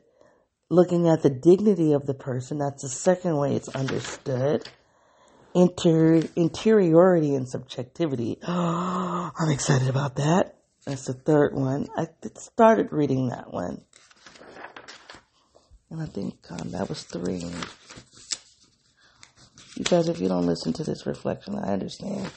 looking 0.71 1.09
at 1.09 1.23
the 1.23 1.31
dignity 1.31 1.93
of 1.93 2.07
the 2.07 2.15
person. 2.15 2.59
That's 2.59 2.83
the 2.83 2.89
second 2.89 3.37
way 3.37 3.55
it's 3.57 3.69
understood. 3.71 4.65
Inter- 5.55 6.25
interiority 6.37 7.35
and 7.35 7.49
subjectivity. 7.49 8.39
I'm 8.47 9.51
excited 9.51 9.89
about 9.89 10.17
that. 10.17 10.57
That's 10.87 11.07
the 11.07 11.15
third 11.15 11.55
one. 11.55 11.89
I 11.97 12.09
started 12.37 12.93
reading 12.93 13.29
that 13.31 13.53
one. 13.53 13.83
And 15.91 16.03
I 16.03 16.07
think 16.07 16.37
um, 16.51 16.73
that 16.73 16.89
was 16.89 17.05
three. 17.05 17.45
You 19.77 19.85
guys, 19.85 20.09
if 20.09 20.21
you 20.21 20.29
don't 20.29 20.47
listen 20.47 20.73
to 20.75 20.85
this 20.85 21.07
reflection, 21.07 21.57
I 21.59 21.73
understand. 21.73 22.31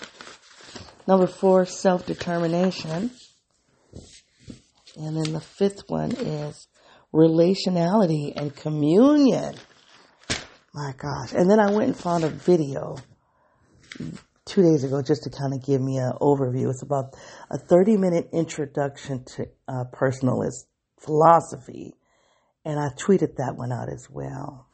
Number 1.11 1.27
four, 1.27 1.65
self 1.65 2.05
determination. 2.05 3.11
And 4.95 5.17
then 5.17 5.33
the 5.33 5.41
fifth 5.41 5.83
one 5.89 6.13
is 6.13 6.69
relationality 7.13 8.31
and 8.33 8.55
communion. 8.55 9.55
My 10.73 10.93
gosh. 10.97 11.33
And 11.33 11.51
then 11.51 11.59
I 11.59 11.69
went 11.71 11.87
and 11.87 11.97
found 11.97 12.23
a 12.23 12.29
video 12.29 12.95
two 14.45 14.61
days 14.61 14.85
ago 14.85 15.01
just 15.01 15.23
to 15.23 15.29
kind 15.29 15.53
of 15.53 15.61
give 15.61 15.81
me 15.81 15.97
an 15.97 16.13
overview. 16.21 16.69
It's 16.69 16.81
about 16.81 17.17
a 17.49 17.57
30 17.57 17.97
minute 17.97 18.29
introduction 18.31 19.25
to 19.35 19.47
uh, 19.67 19.83
personalist 19.91 20.63
philosophy. 20.97 21.93
And 22.63 22.79
I 22.79 22.87
tweeted 22.97 23.35
that 23.35 23.57
one 23.57 23.73
out 23.73 23.91
as 23.91 24.07
well. 24.09 24.65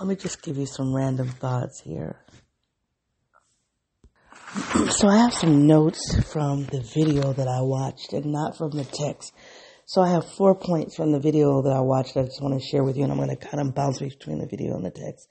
Let 0.00 0.08
me 0.08 0.16
just 0.16 0.40
give 0.40 0.56
you 0.56 0.64
some 0.64 0.96
random 0.96 1.28
thoughts 1.28 1.82
here. 1.82 2.24
So 4.52 5.08
I 5.08 5.16
have 5.16 5.32
some 5.32 5.66
notes 5.66 6.14
from 6.30 6.66
the 6.66 6.82
video 6.82 7.32
that 7.32 7.48
I 7.48 7.62
watched 7.62 8.12
and 8.12 8.26
not 8.26 8.58
from 8.58 8.72
the 8.72 8.84
text. 8.84 9.32
So 9.86 10.02
I 10.02 10.10
have 10.10 10.30
four 10.36 10.54
points 10.54 10.94
from 10.94 11.10
the 11.10 11.20
video 11.20 11.62
that 11.62 11.72
I 11.72 11.80
watched 11.80 12.14
that 12.14 12.20
I 12.20 12.24
just 12.24 12.42
want 12.42 12.60
to 12.60 12.66
share 12.66 12.84
with 12.84 12.98
you 12.98 13.04
and 13.04 13.12
I'm 13.12 13.18
going 13.18 13.34
to 13.34 13.36
kind 13.36 13.66
of 13.66 13.74
bounce 13.74 14.00
between 14.00 14.40
the 14.40 14.46
video 14.46 14.74
and 14.74 14.84
the 14.84 14.90
text. 14.90 15.26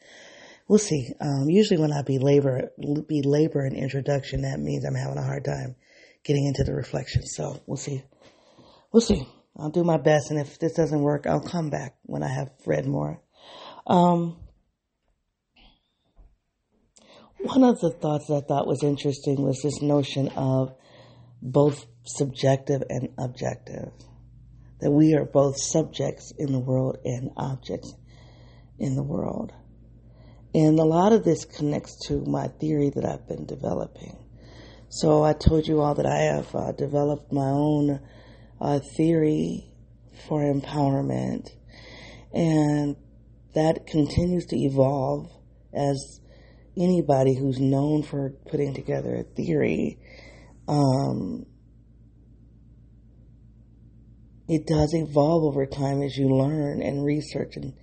We'll 0.67 0.79
see. 0.79 1.13
Um, 1.19 1.45
usually 1.49 1.79
when 1.79 1.93
I 1.93 2.01
belabor, 2.01 2.71
belabor 3.07 3.63
an 3.63 3.75
introduction, 3.75 4.41
that 4.41 4.59
means 4.59 4.85
I'm 4.85 4.95
having 4.95 5.19
a 5.19 5.23
hard 5.23 5.45
time 5.45 5.75
getting 6.23 6.47
into 6.47 6.63
the 6.63 6.73
reflection. 6.73 7.21
So 7.23 7.61
we'll 7.67 7.77
see. 7.77 8.03
We'll 8.91 9.01
see. 9.01 9.27
I'll 9.55 9.69
do 9.69 9.83
my 9.83 9.97
best. 9.97 10.31
And 10.31 10.39
if 10.39 10.57
this 10.57 10.73
doesn't 10.73 10.99
work, 10.99 11.27
I'll 11.27 11.41
come 11.41 11.69
back 11.69 11.95
when 12.03 12.23
I 12.23 12.33
have 12.33 12.49
read 12.65 12.87
more. 12.87 13.21
Um, 13.85 14.37
one 17.43 17.63
of 17.63 17.79
the 17.79 17.89
thoughts 17.89 18.27
that 18.27 18.35
I 18.35 18.41
thought 18.41 18.67
was 18.67 18.83
interesting 18.83 19.41
was 19.41 19.61
this 19.61 19.81
notion 19.81 20.29
of 20.29 20.75
both 21.41 21.85
subjective 22.05 22.83
and 22.89 23.09
objective. 23.17 23.91
That 24.79 24.91
we 24.91 25.13
are 25.15 25.25
both 25.25 25.57
subjects 25.57 26.33
in 26.37 26.51
the 26.51 26.59
world 26.59 26.97
and 27.03 27.31
objects 27.37 27.93
in 28.79 28.95
the 28.95 29.03
world. 29.03 29.53
And 30.53 30.77
a 30.79 30.83
lot 30.83 31.13
of 31.13 31.23
this 31.23 31.45
connects 31.45 32.07
to 32.07 32.23
my 32.25 32.47
theory 32.47 32.89
that 32.89 33.05
I've 33.05 33.27
been 33.27 33.45
developing. 33.45 34.17
So 34.89 35.23
I 35.23 35.33
told 35.33 35.67
you 35.67 35.81
all 35.81 35.95
that 35.95 36.05
I 36.05 36.17
have 36.17 36.53
uh, 36.53 36.71
developed 36.73 37.31
my 37.31 37.49
own 37.49 38.01
uh, 38.59 38.79
theory 38.97 39.71
for 40.27 40.41
empowerment, 40.41 41.49
and 42.33 42.97
that 43.55 43.87
continues 43.87 44.45
to 44.47 44.57
evolve 44.57 45.31
as 45.73 46.20
anybody 46.77 47.35
who's 47.35 47.59
known 47.59 48.03
for 48.03 48.31
putting 48.49 48.73
together 48.73 49.15
a 49.15 49.23
theory, 49.23 49.99
um, 50.67 51.45
it 54.47 54.67
does 54.67 54.93
evolve 54.93 55.43
over 55.43 55.65
time 55.65 56.01
as 56.01 56.17
you 56.17 56.27
learn 56.27 56.81
and 56.81 57.05
research 57.05 57.55
and, 57.55 57.73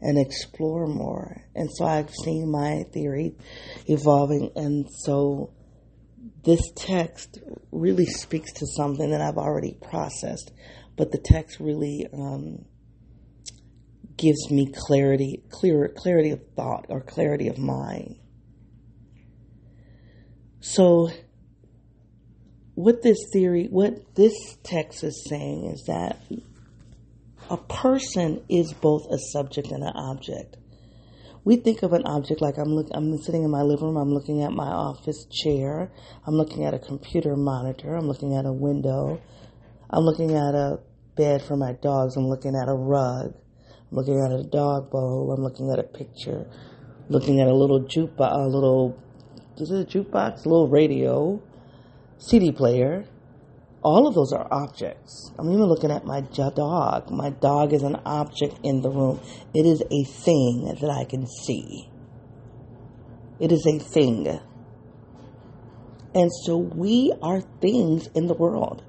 and 0.00 0.18
explore 0.18 0.86
more. 0.86 1.42
And 1.54 1.68
so 1.72 1.84
I've 1.84 2.10
seen 2.10 2.50
my 2.50 2.84
theory 2.92 3.36
evolving. 3.86 4.50
And 4.56 4.86
so 4.90 5.52
this 6.44 6.62
text 6.76 7.38
really 7.72 8.06
speaks 8.06 8.52
to 8.54 8.66
something 8.66 9.10
that 9.10 9.20
I've 9.20 9.38
already 9.38 9.76
processed, 9.82 10.52
but 10.96 11.10
the 11.10 11.18
text 11.18 11.60
really 11.60 12.06
um, 12.12 12.64
gives 14.16 14.50
me 14.50 14.72
clarity, 14.86 15.42
clear, 15.50 15.92
clarity 15.96 16.30
of 16.30 16.40
thought 16.56 16.86
or 16.88 17.00
clarity 17.00 17.48
of 17.48 17.58
mind. 17.58 18.16
So, 20.66 21.10
what 22.74 23.02
this 23.02 23.18
theory, 23.34 23.66
what 23.70 24.14
this 24.14 24.32
text 24.62 25.04
is 25.04 25.26
saying 25.28 25.66
is 25.66 25.84
that 25.88 26.18
a 27.50 27.58
person 27.58 28.42
is 28.48 28.72
both 28.72 29.02
a 29.10 29.18
subject 29.18 29.70
and 29.72 29.84
an 29.84 29.92
object. 29.94 30.56
We 31.44 31.56
think 31.56 31.82
of 31.82 31.92
an 31.92 32.06
object 32.06 32.40
like 32.40 32.56
I'm 32.56 32.74
look, 32.74 32.88
I'm 32.94 33.14
sitting 33.18 33.44
in 33.44 33.50
my 33.50 33.60
living 33.60 33.88
room, 33.88 33.98
I'm 33.98 34.14
looking 34.14 34.42
at 34.42 34.52
my 34.52 34.68
office 34.68 35.26
chair, 35.30 35.92
I'm 36.26 36.34
looking 36.34 36.64
at 36.64 36.72
a 36.72 36.78
computer 36.78 37.36
monitor, 37.36 37.94
I'm 37.94 38.08
looking 38.08 38.34
at 38.34 38.46
a 38.46 38.52
window, 38.52 39.20
I'm 39.90 40.04
looking 40.04 40.30
at 40.30 40.54
a 40.54 40.78
bed 41.14 41.42
for 41.42 41.58
my 41.58 41.72
dogs, 41.82 42.16
I'm 42.16 42.26
looking 42.26 42.56
at 42.56 42.70
a 42.70 42.74
rug, 42.74 43.34
I'm 43.90 43.98
looking 43.98 44.18
at 44.18 44.32
a 44.32 44.42
dog 44.42 44.90
bowl, 44.90 45.30
I'm 45.36 45.44
looking 45.44 45.70
at 45.70 45.78
a 45.78 45.82
picture, 45.82 46.50
looking 47.10 47.42
at 47.42 47.48
a 47.48 47.54
little 47.54 47.82
jukebox, 47.82 48.32
a 48.32 48.48
little 48.48 48.98
is 49.60 49.70
a 49.70 49.84
jukebox, 49.84 50.44
a 50.44 50.48
little 50.48 50.68
radio, 50.68 51.40
CD 52.18 52.52
player. 52.52 53.04
All 53.82 54.06
of 54.06 54.14
those 54.14 54.32
are 54.32 54.48
objects. 54.50 55.30
I'm 55.38 55.50
even 55.50 55.66
looking 55.66 55.90
at 55.90 56.04
my 56.04 56.22
dog. 56.22 57.10
My 57.10 57.30
dog 57.30 57.72
is 57.72 57.82
an 57.82 57.96
object 58.06 58.58
in 58.62 58.80
the 58.80 58.90
room. 58.90 59.20
It 59.52 59.66
is 59.66 59.82
a 59.82 60.04
thing 60.04 60.74
that 60.80 60.90
I 60.90 61.04
can 61.04 61.26
see. 61.26 61.90
It 63.38 63.52
is 63.52 63.66
a 63.66 63.78
thing. 63.78 64.40
And 66.14 66.30
so 66.44 66.56
we 66.56 67.12
are 67.22 67.40
things 67.60 68.08
in 68.14 68.26
the 68.26 68.34
world 68.34 68.82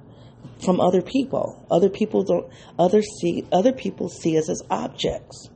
from 0.64 0.80
other 0.80 1.02
people. 1.02 1.66
Other 1.70 1.90
people 1.90 2.22
don't 2.22 2.46
other 2.78 3.02
see 3.02 3.46
other 3.52 3.72
people 3.72 4.08
see 4.08 4.38
us 4.38 4.48
as 4.48 4.62
objects. 4.70 5.50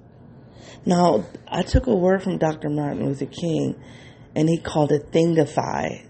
Now, 0.85 1.25
I 1.47 1.63
took 1.63 1.87
a 1.87 1.95
word 1.95 2.23
from 2.23 2.39
Dr. 2.39 2.71
Martin 2.71 3.07
Luther 3.07 3.27
King 3.27 3.81
and 4.35 4.49
he 4.49 4.59
called 4.59 4.93
it 4.93 5.11
thingify, 5.11 6.07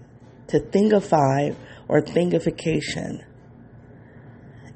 to 0.47 0.59
thingify 0.59 1.55
or 1.87 2.01
thingification. 2.01 3.23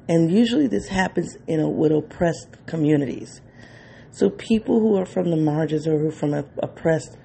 And 0.08 0.30
usually 0.30 0.66
this 0.66 0.88
happens 0.88 1.36
in 1.46 1.60
a, 1.60 1.68
with 1.68 1.92
oppressed 1.92 2.66
communities. 2.66 3.40
So 4.10 4.30
people 4.30 4.80
who 4.80 4.96
are 4.96 5.06
from 5.06 5.30
the 5.30 5.36
margins 5.36 5.86
or 5.86 5.98
who 5.98 6.08
are 6.08 6.12
from 6.12 6.34
oppressed 6.62 7.16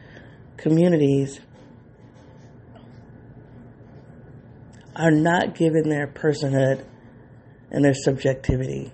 communities 0.58 1.40
are 4.96 5.12
not 5.12 5.56
given 5.56 5.90
their 5.90 6.08
personhood 6.08 6.86
and 7.72 7.86
their 7.86 7.94
subjectivity. 7.94 8.92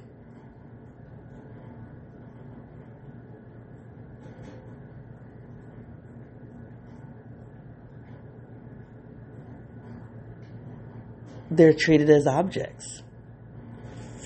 They're 11.57 11.73
treated 11.73 12.09
as 12.09 12.27
objects 12.27 13.03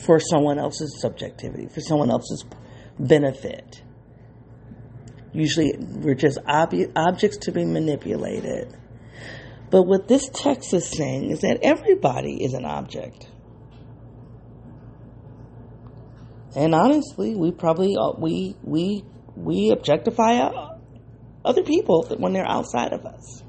for 0.05 0.19
someone 0.19 0.59
else's 0.59 0.99
subjectivity, 0.99 1.67
for 1.67 1.81
someone 1.81 2.11
else's 2.11 2.45
benefit. 2.99 3.81
Usually, 5.33 5.73
we're 5.77 6.15
just 6.15 6.37
ob- 6.47 6.73
objects 6.95 7.37
to 7.37 7.51
be 7.51 7.63
manipulated. 7.63 8.75
But 9.69 9.83
what 9.83 10.07
this 10.07 10.29
text 10.33 10.73
is 10.73 10.85
saying 10.87 11.31
is 11.31 11.41
that 11.41 11.59
everybody 11.63 12.43
is 12.43 12.53
an 12.53 12.65
object. 12.65 13.27
And 16.53 16.75
honestly, 16.75 17.33
we 17.35 17.51
probably 17.51 17.95
uh, 17.95 18.11
we 18.17 18.57
we 18.61 19.05
we 19.37 19.71
objectify 19.71 20.51
other 21.45 21.63
people 21.63 22.05
when 22.17 22.33
they're 22.33 22.45
outside 22.45 22.91
of 22.91 23.05
us 23.05 23.43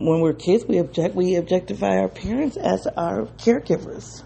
when 0.00 0.20
we're 0.20 0.32
kids, 0.32 0.64
we 0.66 0.78
object 0.78 1.14
we 1.14 1.36
objectify 1.36 1.98
our 1.98 2.08
parents 2.08 2.56
as 2.56 2.86
our 2.96 3.26
caregivers. 3.36 4.22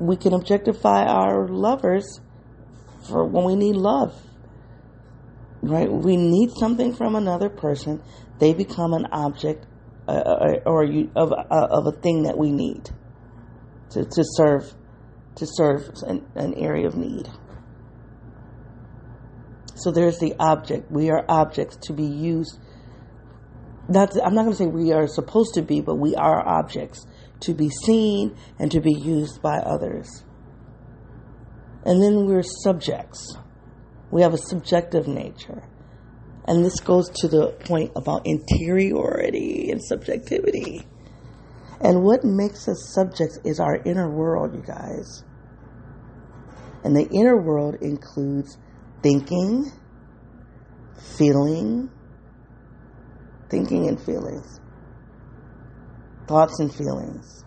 We 0.00 0.16
can 0.16 0.32
objectify 0.32 1.04
our 1.04 1.46
lovers 1.46 2.20
for 3.06 3.26
when 3.26 3.44
we 3.44 3.54
need 3.54 3.76
love. 3.76 4.18
Right? 5.60 5.92
We 5.92 6.16
need 6.16 6.52
something 6.52 6.94
from 6.94 7.14
another 7.16 7.50
person. 7.50 8.02
They 8.38 8.54
become 8.54 8.94
an 8.94 9.06
object 9.12 9.66
uh, 10.06 10.12
uh 10.12 10.60
or 10.64 10.84
you, 10.84 11.10
of, 11.14 11.32
uh, 11.32 11.44
of 11.50 11.86
a 11.86 11.92
thing 11.92 12.22
that 12.22 12.38
we 12.38 12.50
need 12.50 12.88
to, 13.90 14.04
to 14.04 14.24
serve 14.24 14.72
to 15.34 15.46
serve 15.46 15.90
an, 16.06 16.24
an 16.34 16.54
area 16.54 16.86
of 16.86 16.96
need. 16.96 17.28
So 19.78 19.90
there's 19.92 20.18
the 20.18 20.34
object. 20.38 20.90
We 20.90 21.10
are 21.10 21.24
objects 21.28 21.76
to 21.86 21.92
be 21.92 22.04
used 22.04 22.58
not, 23.88 24.14
I'm 24.22 24.34
not 24.34 24.42
going 24.42 24.52
to 24.52 24.56
say 24.56 24.66
we 24.66 24.92
are 24.92 25.06
supposed 25.06 25.54
to 25.54 25.62
be, 25.62 25.80
but 25.80 25.96
we 25.96 26.14
are 26.14 26.46
objects 26.46 27.06
to 27.40 27.54
be 27.54 27.70
seen 27.70 28.36
and 28.58 28.70
to 28.70 28.80
be 28.80 28.92
used 28.92 29.40
by 29.40 29.58
others. 29.58 30.24
And 31.84 32.02
then 32.02 32.26
we're 32.26 32.42
subjects. 32.42 33.36
We 34.10 34.22
have 34.22 34.34
a 34.34 34.38
subjective 34.38 35.08
nature. 35.08 35.62
And 36.46 36.64
this 36.64 36.80
goes 36.80 37.08
to 37.20 37.28
the 37.28 37.52
point 37.60 37.92
about 37.96 38.26
interiority 38.26 39.70
and 39.70 39.82
subjectivity. 39.82 40.86
And 41.80 42.02
what 42.02 42.24
makes 42.24 42.68
us 42.68 42.92
subjects 42.94 43.38
is 43.44 43.60
our 43.60 43.76
inner 43.84 44.10
world, 44.10 44.54
you 44.54 44.62
guys. 44.62 45.24
And 46.84 46.96
the 46.96 47.08
inner 47.10 47.40
world 47.40 47.76
includes 47.80 48.58
thinking, 49.02 49.70
feeling, 51.16 51.90
thinking 53.50 53.88
and 53.88 54.00
feelings, 54.00 54.60
thoughts 56.26 56.58
and 56.60 56.74
feelings. 56.74 57.44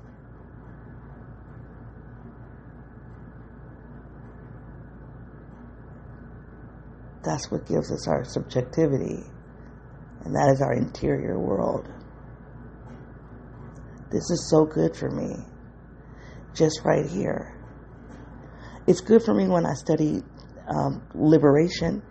That's 7.23 7.51
what 7.51 7.67
gives 7.67 7.91
us 7.91 8.07
our 8.07 8.23
subjectivity, 8.23 9.23
and 10.25 10.35
that 10.35 10.51
is 10.53 10.61
our 10.61 10.73
interior 10.73 11.39
world. 11.39 11.87
This 14.11 14.29
is 14.31 14.49
so 14.49 14.65
good 14.65 14.95
for 14.95 15.09
me, 15.09 15.35
just 16.55 16.81
right 16.83 17.05
here. 17.05 17.55
It's 18.87 19.01
good 19.01 19.23
for 19.23 19.33
me 19.33 19.47
when 19.47 19.65
I 19.65 19.73
study 19.73 20.23
um, 20.73 21.01
liberation 21.13 22.01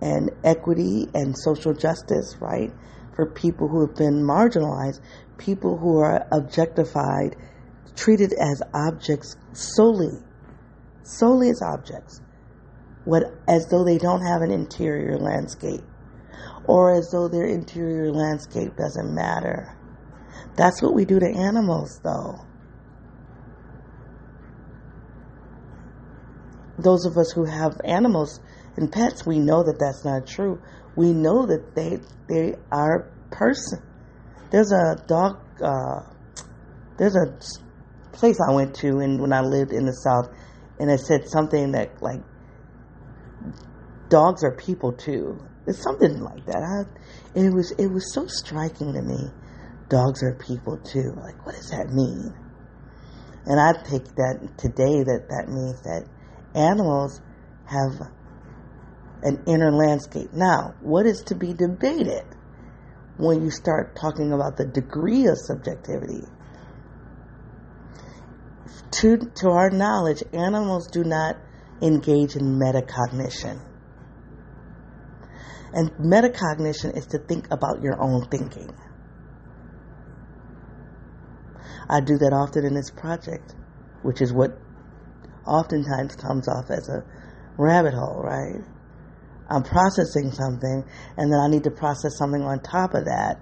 and 0.00 0.30
equity 0.44 1.08
and 1.14 1.36
social 1.36 1.72
justice, 1.72 2.36
right? 2.40 2.72
For 3.16 3.26
people 3.26 3.68
who 3.68 3.86
have 3.86 3.96
been 3.96 4.22
marginalized, 4.22 5.00
people 5.38 5.78
who 5.78 5.98
are 6.00 6.26
objectified, 6.32 7.36
treated 7.96 8.32
as 8.32 8.60
objects 8.74 9.36
solely, 9.52 10.18
solely 11.04 11.48
as 11.48 11.62
objects, 11.62 12.20
what, 13.04 13.22
as 13.48 13.66
though 13.70 13.84
they 13.84 13.98
don't 13.98 14.22
have 14.22 14.42
an 14.42 14.50
interior 14.50 15.16
landscape, 15.16 15.82
or 16.66 16.94
as 16.94 17.10
though 17.12 17.28
their 17.28 17.46
interior 17.46 18.10
landscape 18.10 18.76
doesn't 18.76 19.14
matter. 19.14 19.76
That's 20.56 20.82
what 20.82 20.94
we 20.94 21.04
do 21.04 21.20
to 21.20 21.26
animals, 21.26 22.00
though. 22.02 22.44
Those 26.78 27.06
of 27.06 27.16
us 27.16 27.32
who 27.32 27.44
have 27.44 27.80
animals 27.84 28.40
and 28.76 28.90
pets, 28.90 29.24
we 29.26 29.38
know 29.38 29.62
that 29.62 29.78
that's 29.78 30.04
not 30.04 30.26
true. 30.26 30.60
We 30.96 31.12
know 31.12 31.46
that 31.46 31.74
they 31.74 31.98
they 32.28 32.56
are 32.70 33.10
person. 33.30 33.82
There's 34.50 34.72
a 34.72 34.96
dog. 35.06 35.40
Uh, 35.62 36.00
there's 36.98 37.16
a 37.16 37.36
place 38.12 38.38
I 38.40 38.52
went 38.52 38.74
to, 38.76 38.98
and 38.98 39.20
when 39.20 39.32
I 39.32 39.40
lived 39.40 39.72
in 39.72 39.84
the 39.86 39.92
south, 39.92 40.30
and 40.78 40.90
it 40.90 41.00
said 41.00 41.28
something 41.28 41.72
that 41.72 42.02
like 42.02 42.20
dogs 44.08 44.44
are 44.44 44.56
people 44.56 44.92
too. 44.92 45.40
It's 45.66 45.82
something 45.82 46.20
like 46.20 46.44
that. 46.46 46.62
I, 46.62 47.38
and 47.38 47.46
it 47.46 47.54
was 47.54 47.72
it 47.72 47.88
was 47.88 48.12
so 48.12 48.26
striking 48.26 48.92
to 48.92 49.02
me. 49.02 49.30
Dogs 49.88 50.22
are 50.22 50.34
people 50.34 50.78
too. 50.78 51.12
Like, 51.16 51.44
what 51.44 51.54
does 51.54 51.70
that 51.70 51.88
mean? 51.90 52.32
And 53.46 53.60
I 53.60 53.72
take 53.72 54.04
that 54.16 54.56
today 54.56 55.04
that 55.04 55.26
that 55.28 55.48
means 55.48 55.82
that 55.82 56.08
animals 56.54 57.20
have 57.66 58.00
an 59.22 59.42
inner 59.46 59.72
landscape. 59.72 60.32
Now, 60.32 60.74
what 60.80 61.06
is 61.06 61.22
to 61.24 61.34
be 61.34 61.52
debated 61.54 62.24
when 63.16 63.42
you 63.42 63.50
start 63.50 63.96
talking 63.96 64.32
about 64.32 64.56
the 64.56 64.66
degree 64.66 65.26
of 65.26 65.38
subjectivity? 65.38 66.24
To, 69.00 69.16
to 69.16 69.48
our 69.50 69.70
knowledge, 69.70 70.22
animals 70.32 70.88
do 70.88 71.04
not 71.04 71.36
engage 71.82 72.36
in 72.36 72.58
metacognition. 72.58 73.60
And 75.72 75.90
metacognition 75.94 76.96
is 76.96 77.06
to 77.06 77.18
think 77.18 77.48
about 77.50 77.82
your 77.82 78.00
own 78.00 78.28
thinking. 78.28 78.70
I 81.88 82.00
do 82.00 82.16
that 82.18 82.32
often 82.32 82.64
in 82.64 82.74
this 82.74 82.90
project, 82.90 83.54
which 84.02 84.22
is 84.22 84.32
what 84.32 84.56
oftentimes 85.46 86.16
comes 86.16 86.48
off 86.48 86.70
as 86.70 86.88
a 86.88 87.04
rabbit 87.58 87.94
hole, 87.94 88.22
right? 88.22 88.60
I'm 89.50 89.62
processing 89.62 90.32
something 90.32 90.84
and 91.16 91.32
then 91.32 91.40
I 91.40 91.48
need 91.48 91.64
to 91.64 91.70
process 91.70 92.16
something 92.18 92.42
on 92.42 92.60
top 92.60 92.94
of 92.94 93.04
that 93.04 93.38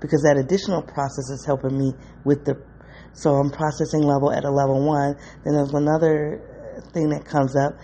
because 0.00 0.22
that 0.22 0.36
additional 0.36 0.82
process 0.82 1.30
is 1.30 1.44
helping 1.44 1.78
me 1.78 1.92
with 2.24 2.44
the 2.44 2.60
so 3.14 3.34
I'm 3.34 3.50
processing 3.50 4.02
level 4.02 4.32
at 4.32 4.44
a 4.44 4.50
level 4.50 4.84
one. 4.86 5.16
Then 5.44 5.54
there's 5.54 5.74
another 5.74 6.40
thing 6.94 7.10
that 7.10 7.24
comes 7.24 7.54
up 7.56 7.74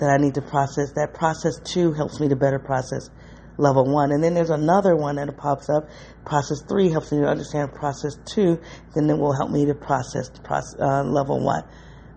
that 0.00 0.08
I 0.08 0.16
need 0.16 0.34
to 0.34 0.42
process. 0.42 0.92
That 0.94 1.12
process 1.12 1.60
two 1.64 1.92
helps 1.92 2.18
me 2.20 2.28
to 2.28 2.36
better 2.36 2.58
process 2.58 3.10
level 3.58 3.84
one. 3.84 4.12
And 4.12 4.22
then 4.22 4.34
there's 4.34 4.50
another 4.50 4.96
one 4.96 5.16
that 5.16 5.36
pops 5.36 5.68
up. 5.68 5.88
Process 6.24 6.62
three 6.68 6.90
helps 6.90 7.12
me 7.12 7.18
to 7.18 7.26
understand 7.26 7.74
process 7.74 8.16
two. 8.24 8.58
Then 8.94 9.10
it 9.10 9.18
will 9.18 9.34
help 9.34 9.50
me 9.50 9.66
to 9.66 9.74
process, 9.74 10.30
process 10.42 10.80
uh, 10.80 11.02
level 11.04 11.44
one, 11.44 11.64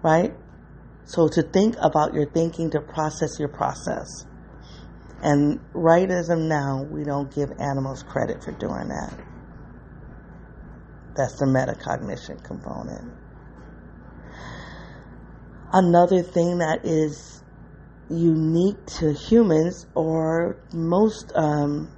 right? 0.03 0.33
So 1.05 1.27
to 1.27 1.41
think 1.41 1.75
about 1.81 2.13
your 2.13 2.25
thinking, 2.25 2.69
to 2.71 2.81
process 2.81 3.39
your 3.39 3.49
process. 3.49 4.07
And 5.23 5.59
right 5.73 6.09
as 6.09 6.29
of 6.29 6.39
now, 6.39 6.83
we 6.89 7.03
don't 7.03 7.33
give 7.33 7.51
animals 7.59 8.03
credit 8.03 8.43
for 8.43 8.51
doing 8.51 8.87
that. 8.87 9.13
That's 11.15 11.37
the 11.37 11.45
metacognition 11.45 12.43
component. 12.43 13.13
Another 15.73 16.21
thing 16.23 16.57
that 16.59 16.81
is 16.83 17.43
unique 18.09 18.85
to 18.85 19.13
humans, 19.13 19.85
or 19.95 20.57
most, 20.73 21.31
um, 21.35 21.89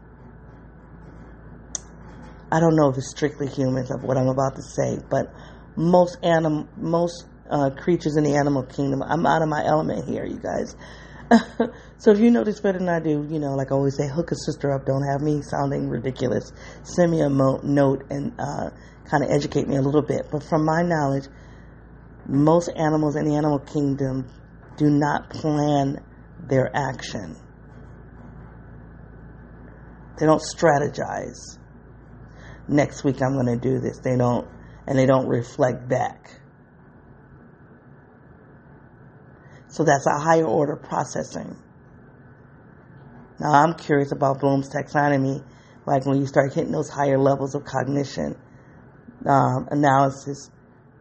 I 2.51 2.59
don't 2.59 2.75
know 2.75 2.89
if 2.89 2.97
it's 2.97 3.09
strictly 3.09 3.47
humans 3.47 3.89
of 3.89 4.03
what 4.03 4.17
I'm 4.17 4.27
about 4.27 4.55
to 4.55 4.61
say, 4.61 4.99
but 5.09 5.33
most 5.75 6.17
anim, 6.21 6.67
most 6.77 7.25
uh, 7.53 7.69
creatures 7.69 8.17
in 8.17 8.23
the 8.23 8.35
animal 8.35 8.63
kingdom. 8.63 9.03
I'm 9.03 9.25
out 9.25 9.43
of 9.43 9.47
my 9.47 9.63
element 9.63 10.09
here, 10.09 10.25
you 10.25 10.39
guys. 10.41 10.75
so 11.97 12.11
if 12.11 12.19
you 12.19 12.31
know 12.31 12.43
this 12.43 12.59
better 12.59 12.79
than 12.79 12.89
I 12.89 12.99
do, 12.99 13.27
you 13.29 13.39
know, 13.39 13.53
like 13.53 13.71
I 13.71 13.75
always 13.75 13.95
say, 13.95 14.07
hook 14.07 14.31
a 14.31 14.35
sister 14.35 14.73
up. 14.73 14.85
Don't 14.85 15.05
have 15.07 15.21
me 15.21 15.41
sounding 15.43 15.87
ridiculous. 15.87 16.51
Send 16.83 17.11
me 17.11 17.21
a 17.21 17.29
mo- 17.29 17.61
note 17.63 18.05
and 18.09 18.33
uh, 18.39 18.71
kind 19.09 19.23
of 19.23 19.29
educate 19.29 19.67
me 19.67 19.77
a 19.77 19.81
little 19.81 20.01
bit. 20.01 20.27
But 20.31 20.43
from 20.43 20.65
my 20.65 20.81
knowledge, 20.81 21.25
most 22.27 22.69
animals 22.75 23.15
in 23.15 23.25
the 23.25 23.35
animal 23.35 23.59
kingdom 23.59 24.27
do 24.77 24.89
not 24.89 25.29
plan 25.29 26.03
their 26.49 26.71
action. 26.75 27.37
They 30.19 30.25
don't 30.25 30.41
strategize. 30.41 31.59
Next 32.67 33.03
week 33.03 33.21
I'm 33.21 33.33
going 33.33 33.47
to 33.47 33.57
do 33.57 33.79
this. 33.79 33.99
They 33.99 34.17
don't, 34.17 34.47
and 34.87 34.97
they 34.97 35.05
don't 35.05 35.27
reflect 35.27 35.87
back. 35.87 36.39
So 39.73 39.83
that's 39.83 40.05
a 40.05 40.19
higher 40.19 40.45
order 40.45 40.75
processing. 40.75 41.57
Now 43.39 43.53
I'm 43.53 43.73
curious 43.73 44.11
about 44.11 44.39
Bloom's 44.39 44.69
taxonomy, 44.69 45.43
like 45.87 46.05
when 46.05 46.19
you 46.19 46.27
start 46.27 46.53
hitting 46.53 46.71
those 46.71 46.89
higher 46.89 47.17
levels 47.17 47.55
of 47.55 47.65
cognition, 47.65 48.37
um, 49.25 49.67
analysis, 49.71 50.51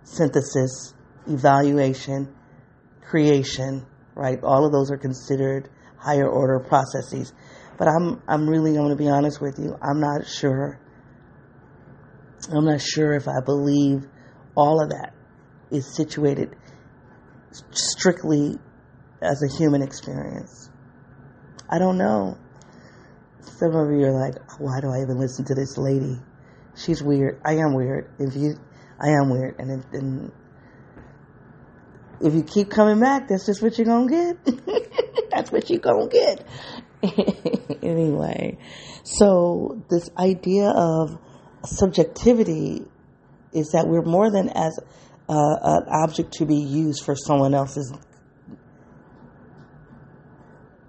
synthesis, 0.05 0.95
evaluation, 1.27 2.35
creation, 3.03 3.85
right? 4.15 4.43
All 4.43 4.65
of 4.65 4.73
those 4.73 4.91
are 4.91 4.97
considered 4.97 5.69
higher 5.99 6.27
order 6.27 6.59
processes. 6.59 7.35
But 7.77 7.89
I'm 7.89 8.23
I'm 8.27 8.49
really 8.49 8.73
going 8.73 8.89
to 8.89 8.97
be 8.97 9.11
honest 9.11 9.39
with 9.43 9.59
you. 9.59 9.77
I'm 9.83 10.01
not 10.01 10.27
sure. 10.27 10.81
I'm 12.51 12.65
not 12.65 12.81
sure 12.81 13.13
if 13.13 13.29
I 13.29 13.45
believe 13.45 14.07
all 14.57 14.83
of 14.83 14.89
that 14.89 15.13
is 15.71 15.95
situated 15.95 16.57
strictly 17.71 18.59
as 19.21 19.43
a 19.43 19.57
human 19.59 19.83
experience. 19.83 20.71
I 21.69 21.79
don't 21.79 21.99
know. 21.99 22.37
Some 23.41 23.75
of 23.75 23.91
you 23.91 24.07
are 24.07 24.13
like, 24.13 24.35
why 24.61 24.81
do 24.81 24.89
I 24.89 25.03
even 25.03 25.19
listen 25.19 25.45
to 25.47 25.55
this 25.55 25.79
lady? 25.79 26.19
She's 26.77 27.03
weird. 27.03 27.41
I 27.45 27.55
am 27.55 27.75
weird. 27.75 28.11
If 28.19 28.35
you, 28.35 28.55
I 29.01 29.11
am 29.11 29.31
weird, 29.31 29.57
and, 29.59 29.85
and 29.93 30.33
if 32.21 32.35
you 32.35 32.43
keep 32.43 32.71
coming 32.71 33.01
back, 33.01 33.29
that's 33.29 33.47
just 33.47 33.63
what 33.63 33.77
you're 33.77 33.87
gonna 33.87 34.09
get. 34.09 34.45
that's 35.31 35.51
what 35.51 35.69
you're 35.69 35.81
gonna 35.81 36.09
get. 36.09 36.47
anyway, 37.83 38.59
so 39.03 39.83
this 39.91 40.09
idea 40.17 40.69
of 40.69 41.19
subjectivity 41.65 42.83
is 43.53 43.71
that 43.73 43.87
we're 43.87 44.03
more 44.03 44.31
than 44.31 44.49
as 44.51 44.79
uh, 45.33 45.57
an 45.63 45.85
object 45.89 46.35
to 46.35 46.45
be 46.45 46.57
used 46.57 47.05
for 47.05 47.17
someone 47.17 47.55
else's 47.55 47.93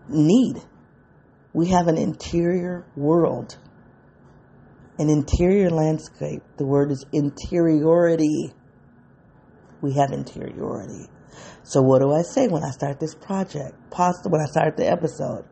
need. 0.09 0.57
We 1.53 1.69
have 1.69 1.87
an 1.87 1.97
interior 1.97 2.85
world. 2.95 3.57
An 4.99 5.09
interior 5.09 5.69
landscape, 5.69 6.43
the 6.57 6.65
word 6.65 6.91
is 6.91 7.05
interiority. 7.13 8.53
We 9.81 9.93
have 9.93 10.11
interiority. 10.11 11.07
So 11.63 11.81
what 11.81 11.99
do 11.99 12.11
I 12.11 12.21
say 12.21 12.47
when 12.47 12.63
I 12.63 12.71
start 12.71 12.99
this 12.99 13.15
project? 13.15 13.75
When 13.95 14.41
I 14.41 14.45
start 14.45 14.75
the 14.77 14.89
episode. 14.89 15.45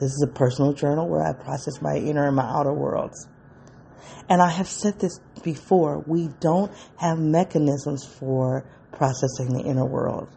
This 0.00 0.10
is 0.12 0.26
a 0.26 0.32
personal 0.32 0.72
journal 0.72 1.08
where 1.08 1.22
I 1.22 1.34
process 1.34 1.82
my 1.82 1.96
inner 1.96 2.26
and 2.26 2.34
my 2.34 2.44
outer 2.44 2.72
worlds. 2.72 3.28
And 4.28 4.40
I 4.42 4.50
have 4.50 4.68
said 4.68 4.98
this 4.98 5.20
before, 5.42 6.02
we 6.06 6.28
don't 6.40 6.72
have 6.96 7.18
mechanisms 7.18 8.04
for 8.04 8.64
processing 8.92 9.52
the 9.52 9.62
inner 9.64 9.86
world. 9.86 10.28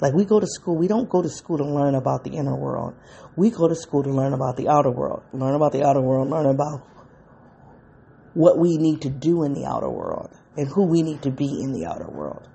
Like 0.00 0.12
we 0.12 0.24
go 0.24 0.40
to 0.40 0.46
school, 0.46 0.76
we 0.76 0.88
don't 0.88 1.08
go 1.08 1.22
to 1.22 1.28
school 1.28 1.58
to 1.58 1.64
learn 1.64 1.94
about 1.94 2.22
the 2.22 2.30
inner 2.30 2.56
world. 2.56 2.94
We 3.34 3.50
go 3.50 3.66
to 3.66 3.74
school 3.74 4.02
to 4.02 4.10
learn 4.10 4.34
about 4.34 4.56
the 4.56 4.68
outer 4.68 4.90
world. 4.90 5.22
Learn 5.32 5.54
about 5.54 5.72
the 5.72 5.84
outer 5.86 6.02
world, 6.02 6.28
learn 6.28 6.46
about 6.46 6.86
what 8.34 8.58
we 8.58 8.76
need 8.76 9.00
to 9.00 9.10
do 9.10 9.44
in 9.44 9.54
the 9.54 9.64
outer 9.64 9.90
world 9.90 10.30
and 10.56 10.68
who 10.68 10.86
we 10.86 11.02
need 11.02 11.22
to 11.22 11.30
be 11.30 11.46
in 11.46 11.72
the 11.72 11.86
outer 11.86 12.08
world. 12.10 12.46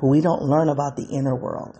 But 0.00 0.08
we 0.08 0.20
don't 0.20 0.42
learn 0.42 0.68
about 0.68 0.96
the 0.96 1.06
inner 1.10 1.34
world, 1.34 1.78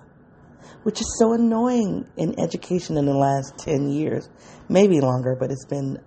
which 0.83 1.01
is 1.01 1.17
so 1.19 1.35
annoying 1.35 2.07
in 2.17 2.41
education 2.41 2.97
in 2.97 3.05
the 3.05 3.15
last 3.15 3.59
10 3.59 3.91
years, 3.91 4.29
maybe 4.69 5.01
longer, 5.01 5.37
but 5.39 5.51
it's 5.51 5.67
been 5.67 5.99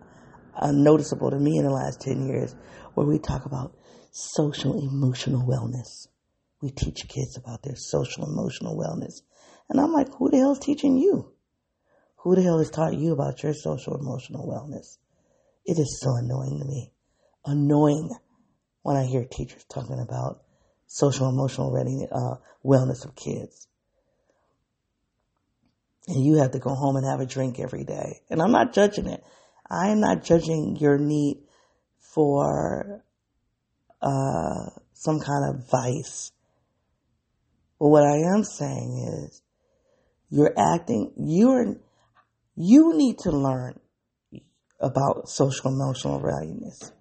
uh, 0.55 0.71
noticeable 0.71 1.31
to 1.31 1.37
me 1.37 1.57
in 1.57 1.65
the 1.65 1.71
last 1.71 2.01
10 2.01 2.27
years 2.27 2.55
where 2.93 3.07
we 3.07 3.19
talk 3.19 3.45
about 3.45 3.75
social 4.11 4.79
emotional 4.79 5.41
wellness. 5.41 6.07
We 6.61 6.71
teach 6.71 7.07
kids 7.07 7.37
about 7.37 7.63
their 7.63 7.75
social 7.75 8.25
emotional 8.25 8.77
wellness. 8.77 9.21
And 9.69 9.79
I'm 9.79 9.91
like, 9.91 10.13
who 10.15 10.29
the 10.29 10.37
hell 10.37 10.53
is 10.53 10.59
teaching 10.59 10.97
you? 10.97 11.31
Who 12.17 12.35
the 12.35 12.43
hell 12.43 12.59
has 12.59 12.69
taught 12.69 12.93
you 12.93 13.11
about 13.11 13.43
your 13.43 13.53
social 13.53 13.97
emotional 13.97 14.47
wellness? 14.47 14.97
It 15.65 15.79
is 15.79 15.99
so 16.01 16.15
annoying 16.15 16.59
to 16.59 16.65
me. 16.65 16.91
Annoying 17.45 18.11
when 18.81 18.95
I 18.95 19.05
hear 19.05 19.25
teachers 19.25 19.65
talking 19.65 19.99
about 19.99 20.41
social 20.87 21.27
emotional 21.27 21.71
readiness, 21.71 22.09
uh, 22.11 22.35
wellness 22.63 23.05
of 23.05 23.15
kids. 23.15 23.67
And 26.07 26.23
you 26.23 26.35
have 26.35 26.51
to 26.51 26.59
go 26.59 26.75
home 26.75 26.97
and 26.97 27.05
have 27.05 27.21
a 27.21 27.25
drink 27.25 27.59
every 27.59 27.85
day. 27.85 28.21
And 28.29 28.41
I'm 28.41 28.51
not 28.51 28.73
judging 28.73 29.07
it. 29.07 29.23
I 29.73 29.89
am 29.89 29.99
not 29.99 30.23
judging 30.23 30.77
your 30.79 30.97
need 30.97 31.37
for 31.99 33.03
uh, 34.01 34.69
some 34.93 35.19
kind 35.19 35.49
of 35.49 35.69
vice. 35.69 36.31
But 37.79 37.89
what 37.89 38.03
I 38.03 38.17
am 38.35 38.43
saying 38.43 39.25
is, 39.25 39.41
you're 40.29 40.53
acting. 40.57 41.13
You're 41.17 41.75
you 42.55 42.93
need 42.95 43.17
to 43.19 43.31
learn 43.31 43.79
about 44.79 45.27
social 45.27 45.71
emotional 45.71 46.19
readiness 46.19 46.91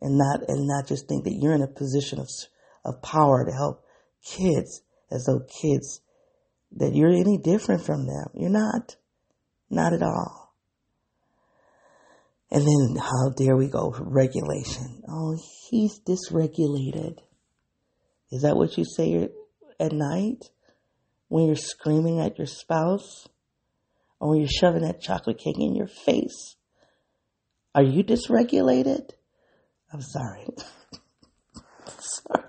and 0.00 0.16
not 0.16 0.40
and 0.48 0.66
not 0.66 0.86
just 0.86 1.08
think 1.08 1.24
that 1.24 1.36
you're 1.40 1.54
in 1.54 1.62
a 1.62 1.66
position 1.66 2.18
of 2.18 2.28
of 2.84 3.02
power 3.02 3.44
to 3.44 3.52
help 3.52 3.84
kids 4.24 4.82
as 5.10 5.24
though 5.24 5.40
kids 5.60 6.00
that 6.72 6.94
you're 6.94 7.10
any 7.10 7.38
different 7.38 7.84
from 7.84 8.06
them. 8.06 8.26
You're 8.34 8.50
not. 8.50 8.96
Not 9.70 9.92
at 9.92 10.02
all. 10.02 10.47
And 12.50 12.62
then 12.66 12.96
how 12.96 13.30
dare 13.36 13.56
we 13.56 13.68
go 13.68 13.94
regulation? 13.98 15.02
Oh, 15.08 15.38
he's 15.68 16.00
dysregulated. 16.00 17.18
Is 18.30 18.42
that 18.42 18.56
what 18.56 18.76
you 18.78 18.84
say 18.84 19.28
at 19.78 19.92
night 19.92 20.50
when 21.28 21.46
you're 21.46 21.56
screaming 21.56 22.20
at 22.20 22.38
your 22.38 22.46
spouse 22.46 23.28
or 24.18 24.30
when 24.30 24.40
you're 24.40 24.48
shoving 24.48 24.82
that 24.82 25.00
chocolate 25.00 25.38
cake 25.38 25.58
in 25.58 25.74
your 25.74 25.88
face? 25.88 26.56
Are 27.74 27.82
you 27.82 28.02
dysregulated? 28.02 29.10
I'm 29.92 30.02
sorry. 30.02 30.46
sorry. 31.98 32.44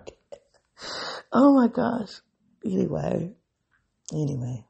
Oh 1.32 1.54
my 1.54 1.68
gosh. 1.68 2.10
Anyway, 2.66 3.34
anyway. 4.14 4.66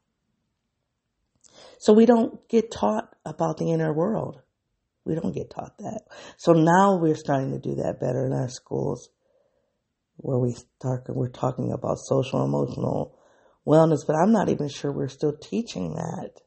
So 1.78 1.92
we 1.92 2.04
don't 2.04 2.46
get 2.48 2.70
taught 2.70 3.14
about 3.24 3.56
the 3.56 3.72
inner 3.72 3.92
world. 3.92 4.42
We 5.04 5.14
don't 5.14 5.34
get 5.34 5.50
taught 5.50 5.78
that. 5.78 6.02
So 6.36 6.52
now 6.52 6.98
we're 7.00 7.14
starting 7.14 7.52
to 7.52 7.58
do 7.58 7.76
that 7.76 8.00
better 8.00 8.26
in 8.26 8.32
our 8.32 8.48
schools 8.48 9.08
where 10.16 10.38
we 10.38 10.52
start, 10.52 11.04
we're 11.08 11.28
talking 11.28 11.72
about 11.72 11.98
social 11.98 12.44
emotional 12.44 13.18
wellness, 13.66 14.06
but 14.06 14.16
I'm 14.16 14.32
not 14.32 14.48
even 14.48 14.68
sure 14.68 14.92
we're 14.92 15.08
still 15.08 15.36
teaching 15.36 15.94
that. 15.94 16.40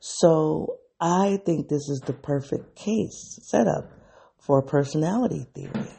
So 0.00 0.78
I 1.00 1.38
think 1.44 1.68
this 1.68 1.88
is 1.88 2.02
the 2.06 2.12
perfect 2.12 2.76
case 2.76 3.38
setup 3.42 3.90
for 4.38 4.62
personality 4.62 5.46
theory. 5.54 5.95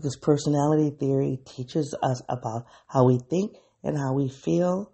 Because 0.00 0.16
personality 0.16 0.96
theory 0.98 1.38
teaches 1.44 1.94
us 2.02 2.22
about 2.26 2.64
how 2.86 3.04
we 3.04 3.18
think 3.18 3.56
and 3.82 3.98
how 3.98 4.14
we 4.14 4.30
feel 4.30 4.92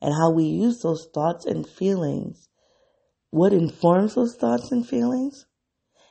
and 0.00 0.14
how 0.14 0.32
we 0.32 0.44
use 0.44 0.80
those 0.80 1.06
thoughts 1.12 1.44
and 1.44 1.68
feelings, 1.68 2.48
what 3.28 3.52
informs 3.52 4.14
those 4.14 4.34
thoughts 4.40 4.72
and 4.72 4.88
feelings, 4.88 5.44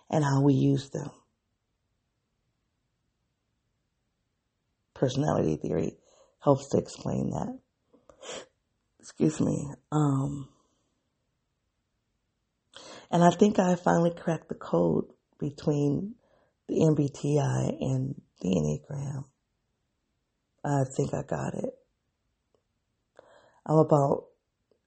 and 0.08 0.24
how 0.24 0.44
we 0.44 0.54
use 0.54 0.92
them. 0.92 1.10
Personality 4.94 5.56
theory 5.56 5.98
helps 6.44 6.70
to 6.70 6.78
explain 6.78 7.32
that 7.32 7.58
excuse 9.00 9.42
me. 9.42 9.68
Um, 9.92 10.48
and 13.10 13.24
I 13.24 13.32
think 13.32 13.58
I 13.58 13.76
finally 13.76 14.14
cracked 14.16 14.50
the 14.50 14.56
code 14.56 15.06
between 15.40 16.16
the 16.70 16.76
MBTI 16.76 17.82
and 17.82 18.22
the 18.42 18.48
Enneagram. 18.50 19.26
I 20.64 20.84
think 20.96 21.14
I 21.14 21.24
got 21.24 21.56
it. 21.56 21.74
I'm 23.66 23.78
about, 23.78 24.26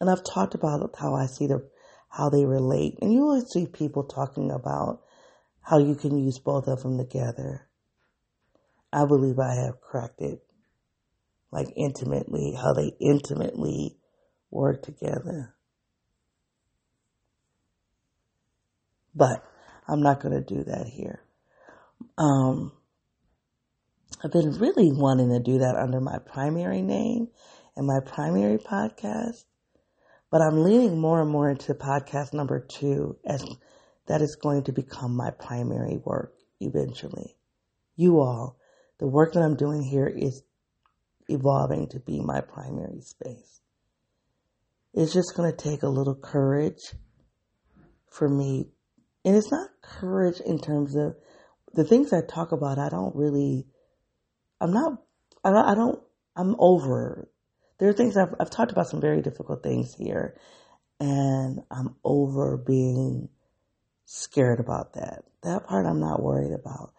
and 0.01 0.09
I've 0.09 0.25
talked 0.25 0.55
about 0.55 0.95
how 0.99 1.15
I 1.15 1.27
see 1.27 1.47
the, 1.47 1.69
how 2.09 2.31
they 2.31 2.45
relate. 2.45 2.99
And 3.03 3.13
you 3.13 3.23
always 3.23 3.49
see 3.49 3.67
people 3.67 4.05
talking 4.05 4.51
about 4.51 5.01
how 5.61 5.79
you 5.79 5.95
can 5.95 6.17
use 6.17 6.39
both 6.39 6.67
of 6.69 6.83
them 6.83 6.99
together. 6.99 7.69
I 8.93 9.07
believe 9.07 9.39
I 9.39 9.55
have 9.55 9.81
cracked 9.81 10.21
it 10.21 10.43
like 11.51 11.69
intimately, 11.77 12.55
how 12.55 12.73
they 12.73 12.93
intimately 13.01 13.97
work 14.51 14.83
together. 14.83 15.55
But 19.15 19.45
I'm 19.87 20.03
not 20.03 20.21
going 20.21 20.35
to 20.35 20.55
do 20.55 20.65
that 20.65 20.87
here. 20.87 21.23
Um, 22.19 22.73
I've 24.23 24.33
been 24.33 24.59
really 24.59 24.93
wanting 24.93 25.31
to 25.31 25.41
do 25.41 25.59
that 25.59 25.77
under 25.77 26.01
my 26.01 26.19
primary 26.19 26.83
name 26.83 27.29
and 27.77 27.87
my 27.87 28.01
primary 28.05 28.59
podcast, 28.59 29.45
but 30.31 30.43
I'm 30.43 30.63
leaning 30.63 30.99
more 30.99 31.21
and 31.21 31.31
more 31.31 31.51
into 31.51 31.75
podcast 31.75 32.33
number 32.33 32.61
two 32.61 33.17
as 33.27 33.45
that 34.07 34.23
is 34.23 34.37
going 34.37 34.65
to 34.65 34.73
become 34.73 35.17
my 35.17 35.31
primary 35.31 35.99
work 36.05 36.35
eventually. 36.61 37.37
You 37.97 38.21
all, 38.21 38.59
the 38.99 39.09
work 39.09 39.33
that 39.35 39.43
I'm 39.43 39.57
doing 39.57 39.83
here 39.83 40.07
is 40.07 40.43
evolving 41.29 41.89
to 41.89 42.01
be 42.01 42.21
my 42.21 42.41
primary 42.41 43.01
space 43.01 43.63
it's 44.95 45.13
just 45.13 45.35
going 45.37 45.51
to 45.51 45.57
take 45.57 45.83
a 45.83 45.89
little 45.89 46.15
courage 46.15 46.93
for 48.11 48.29
me. 48.29 48.69
And 49.25 49.37
it's 49.37 49.51
not 49.51 49.71
courage 49.81 50.41
in 50.45 50.59
terms 50.59 50.97
of 50.97 51.17
the 51.75 51.85
things 51.85 52.13
I 52.13 52.21
talk 52.21 52.53
about. 52.53 52.79
I 52.79 52.89
don't 52.89 53.15
really, 53.15 53.67
I'm 54.61 54.73
not, 54.73 55.03
I 55.45 55.75
don't, 55.75 56.01
I'm 56.37 56.57
over. 56.59 57.29
There 57.79 57.89
are 57.89 57.95
things 57.95 58.17
I've, 58.17 58.35
I've 58.39 58.51
talked 58.51 58.73
about 58.73 58.89
some 58.89 59.01
very 59.01 59.23
difficult 59.23 59.63
things 59.63 59.95
here 59.95 60.37
and 61.01 61.61
I'm 61.71 61.97
over 62.05 62.57
being 62.57 63.29
scared 64.05 64.61
about 64.61 64.95
that. 64.95 65.25
That 65.43 65.67
part 65.67 65.87
I'm 65.87 66.01
not 66.01 66.23
worried 66.23 66.53
about. 66.53 66.93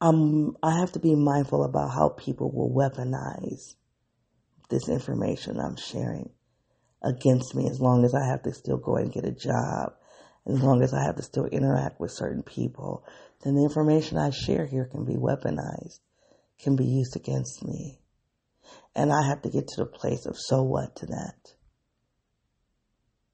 I'm, 0.00 0.56
I 0.62 0.78
have 0.78 0.92
to 0.92 0.98
be 0.98 1.14
mindful 1.14 1.64
about 1.64 1.90
how 1.90 2.10
people 2.10 2.50
will 2.52 2.70
weaponize 2.70 3.76
this 4.68 4.88
information 4.88 5.58
I'm 5.58 5.76
sharing 5.76 6.30
against 7.02 7.54
me 7.54 7.68
as 7.68 7.80
long 7.80 8.04
as 8.04 8.14
I 8.14 8.26
have 8.26 8.42
to 8.42 8.52
still 8.52 8.76
go 8.76 8.96
and 8.96 9.12
get 9.12 9.24
a 9.24 9.32
job, 9.32 9.94
as 10.46 10.60
long 10.62 10.82
as 10.82 10.92
I 10.92 11.04
have 11.04 11.16
to 11.16 11.22
still 11.22 11.46
interact 11.46 12.00
with 12.00 12.10
certain 12.10 12.42
people, 12.42 13.06
then 13.44 13.54
the 13.54 13.62
information 13.62 14.18
I 14.18 14.30
share 14.30 14.66
here 14.66 14.88
can 14.90 15.04
be 15.04 15.14
weaponized, 15.14 16.00
can 16.60 16.76
be 16.76 16.86
used 16.86 17.16
against 17.16 17.64
me. 17.64 17.98
And 18.96 19.12
I 19.12 19.26
have 19.28 19.42
to 19.42 19.50
get 19.50 19.68
to 19.68 19.84
the 19.84 19.86
place 19.86 20.26
of 20.26 20.36
so 20.38 20.62
what 20.62 20.96
to 20.96 21.06
that. 21.06 21.54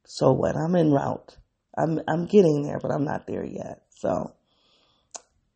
So 0.04 0.32
what? 0.32 0.56
I'm 0.56 0.74
en 0.74 0.90
route. 0.90 1.36
I'm 1.78 2.00
I'm 2.08 2.26
getting 2.26 2.62
there, 2.62 2.78
but 2.80 2.90
I'm 2.90 3.04
not 3.04 3.26
there 3.26 3.44
yet. 3.44 3.82
So 3.90 4.34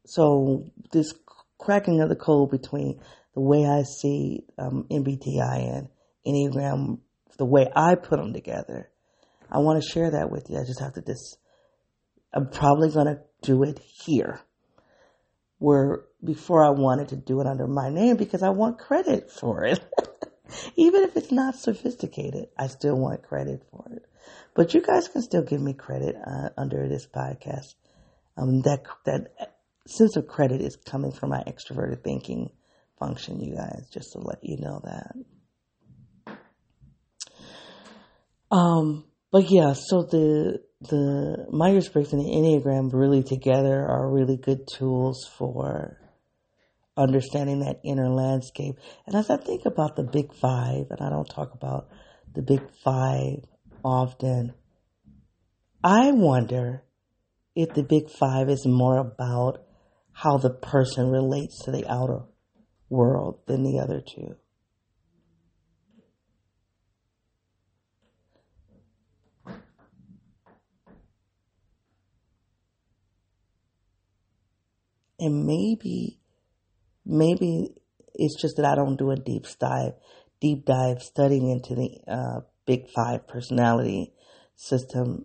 so 0.07 0.65
this 0.93 1.13
cracking 1.59 2.01
of 2.01 2.09
the 2.09 2.17
code 2.17 2.51
between 2.51 3.01
the 3.35 3.41
way 3.41 3.67
I 3.67 3.83
see 3.83 4.45
um, 4.59 4.87
MBTI 4.91 5.77
and 5.77 5.89
Enneagram, 6.27 6.99
the 7.39 7.45
way 7.45 7.67
I 7.75 7.97
put 7.97 8.19
them 8.19 8.33
together. 8.33 8.91
I 9.51 9.59
want 9.59 9.83
to 9.83 9.89
share 9.89 10.11
that 10.13 10.31
with 10.31 10.47
you. 10.49 10.59
I 10.59 10.65
just 10.65 10.81
have 10.81 10.95
to 10.95 11.03
just, 11.03 11.39
I'm 12.33 12.49
probably 12.49 12.91
to 12.91 13.21
do 13.45 13.63
it 13.63 13.79
here. 13.79 14.41
Where 15.59 16.05
before 16.23 16.65
I 16.65 16.71
wanted 16.71 17.09
to 17.09 17.17
do 17.17 17.41
it 17.41 17.47
under 17.47 17.67
my 17.67 17.89
name 17.91 18.17
because 18.17 18.43
I 18.43 18.51
want 18.51 18.79
credit 18.79 19.31
for 19.31 19.65
it. 19.65 19.81
Even 20.77 21.03
if 21.03 21.17
it's 21.17 21.33
not 21.33 21.55
sophisticated, 21.55 22.49
I 22.59 22.67
still 22.67 22.97
want 22.97 23.23
credit 23.23 23.63
for 23.71 23.85
it. 23.93 24.05
But 24.55 24.75
you 24.75 24.83
guys 24.83 25.09
can 25.09 25.23
still 25.23 25.43
give 25.43 25.61
me 25.61 25.75
credit 25.75 26.17
uh, 26.17 26.51
under 26.57 26.89
this 26.89 27.07
podcast. 27.07 27.75
Um, 28.37 28.63
that 28.63 28.85
that 29.05 29.55
sense 29.87 30.17
of 30.17 30.27
credit 30.27 30.61
is 30.61 30.77
coming 30.77 31.13
from 31.13 31.31
my 31.31 31.43
extroverted 31.47 32.03
thinking 32.03 32.51
function, 32.99 33.41
you 33.41 33.55
guys. 33.55 33.89
Just 33.93 34.13
to 34.13 34.19
let 34.19 34.39
you 34.43 34.59
know 34.59 34.81
that. 34.85 35.15
Um, 38.51 39.05
but 39.35 39.51
yeah, 39.51 39.73
so 39.73 40.05
the 40.05 40.61
the 40.81 41.47
Myers 41.51 41.89
Briggs 41.89 42.13
and 42.13 42.23
the 42.23 42.31
Enneagram 42.31 42.93
really 42.93 43.25
together 43.25 43.85
are 43.85 44.09
really 44.09 44.37
good 44.37 44.69
tools 44.69 45.29
for 45.37 45.99
understanding 46.97 47.59
that 47.59 47.81
inner 47.85 48.09
landscape. 48.11 48.77
And 49.09 49.17
as 49.17 49.31
I 49.31 49.39
think 49.39 49.63
about 49.67 49.97
the 49.97 50.05
big 50.05 50.33
five, 50.41 50.87
and 50.89 51.01
I 51.01 51.11
don't 51.11 51.25
talk 51.25 51.53
about 51.53 51.89
the 52.33 52.43
big 52.43 52.61
five 52.85 53.43
often, 53.85 54.55
I 55.83 56.13
wonder 56.13 56.85
if 57.57 57.75
the 57.75 57.83
big 57.83 58.11
five 58.11 58.49
is 58.49 58.65
more 58.65 58.99
about 58.99 59.65
how 60.13 60.39
the 60.39 60.51
person 60.51 61.11
relates 61.11 61.59
to 61.65 61.73
the 61.73 61.85
outer 61.89 62.21
world 62.89 63.41
than 63.49 63.65
the 63.65 63.81
other 63.81 64.01
two. 64.01 64.37
And 75.25 75.47
maybe 75.47 76.21
maybe 77.07 77.71
it's 78.15 78.39
just 78.41 78.57
that 78.57 78.67
I 78.67 78.75
don't 78.75 78.99
do 78.99 79.11
a 79.11 79.17
deep 79.17 79.47
dive, 79.59 79.95
deep 80.39 80.67
dive 80.67 81.01
studying 81.01 81.49
into 81.51 81.75
the 81.75 81.99
uh, 82.07 82.41
Big 82.67 82.91
Five 82.95 83.27
personality 83.27 84.13
system. 84.55 85.25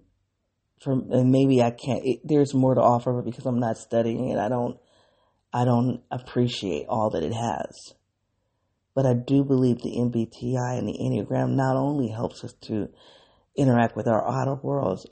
From 0.81 1.11
and 1.11 1.31
maybe 1.31 1.61
I 1.61 1.71
can't. 1.71 1.99
It, 2.05 2.21
there's 2.23 2.53
more 2.53 2.75
to 2.75 2.81
offer, 2.81 3.11
but 3.11 3.25
because 3.25 3.45
I'm 3.45 3.59
not 3.59 3.77
studying 3.77 4.29
it, 4.29 4.39
I 4.39 4.47
don't. 4.47 4.77
I 5.51 5.65
don't 5.65 6.01
appreciate 6.09 6.85
all 6.87 7.09
that 7.09 7.23
it 7.23 7.33
has. 7.33 7.95
But 8.95 9.05
I 9.05 9.15
do 9.15 9.43
believe 9.43 9.79
the 9.81 9.97
MBTI 9.97 10.77
and 10.77 10.87
the 10.87 10.97
Enneagram 10.97 11.55
not 11.55 11.75
only 11.75 12.07
helps 12.07 12.45
us 12.45 12.53
to 12.67 12.87
interact 13.57 13.97
with 13.97 14.07
our 14.07 14.25
outer 14.25 14.55
worlds, 14.55 15.05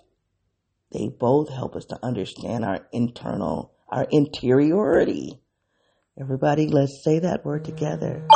they 0.91 1.09
both 1.09 1.49
help 1.49 1.75
us 1.75 1.85
to 1.85 1.99
understand 2.01 2.63
our 2.63 2.87
internal, 2.93 3.73
our 3.89 4.05
interiority 4.11 5.39
Everybody, 6.19 6.67
let's 6.67 7.03
say 7.03 7.19
that 7.19 7.45
word 7.45 7.63
together. 7.63 8.27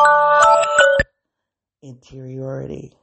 Interiority. 1.82 2.94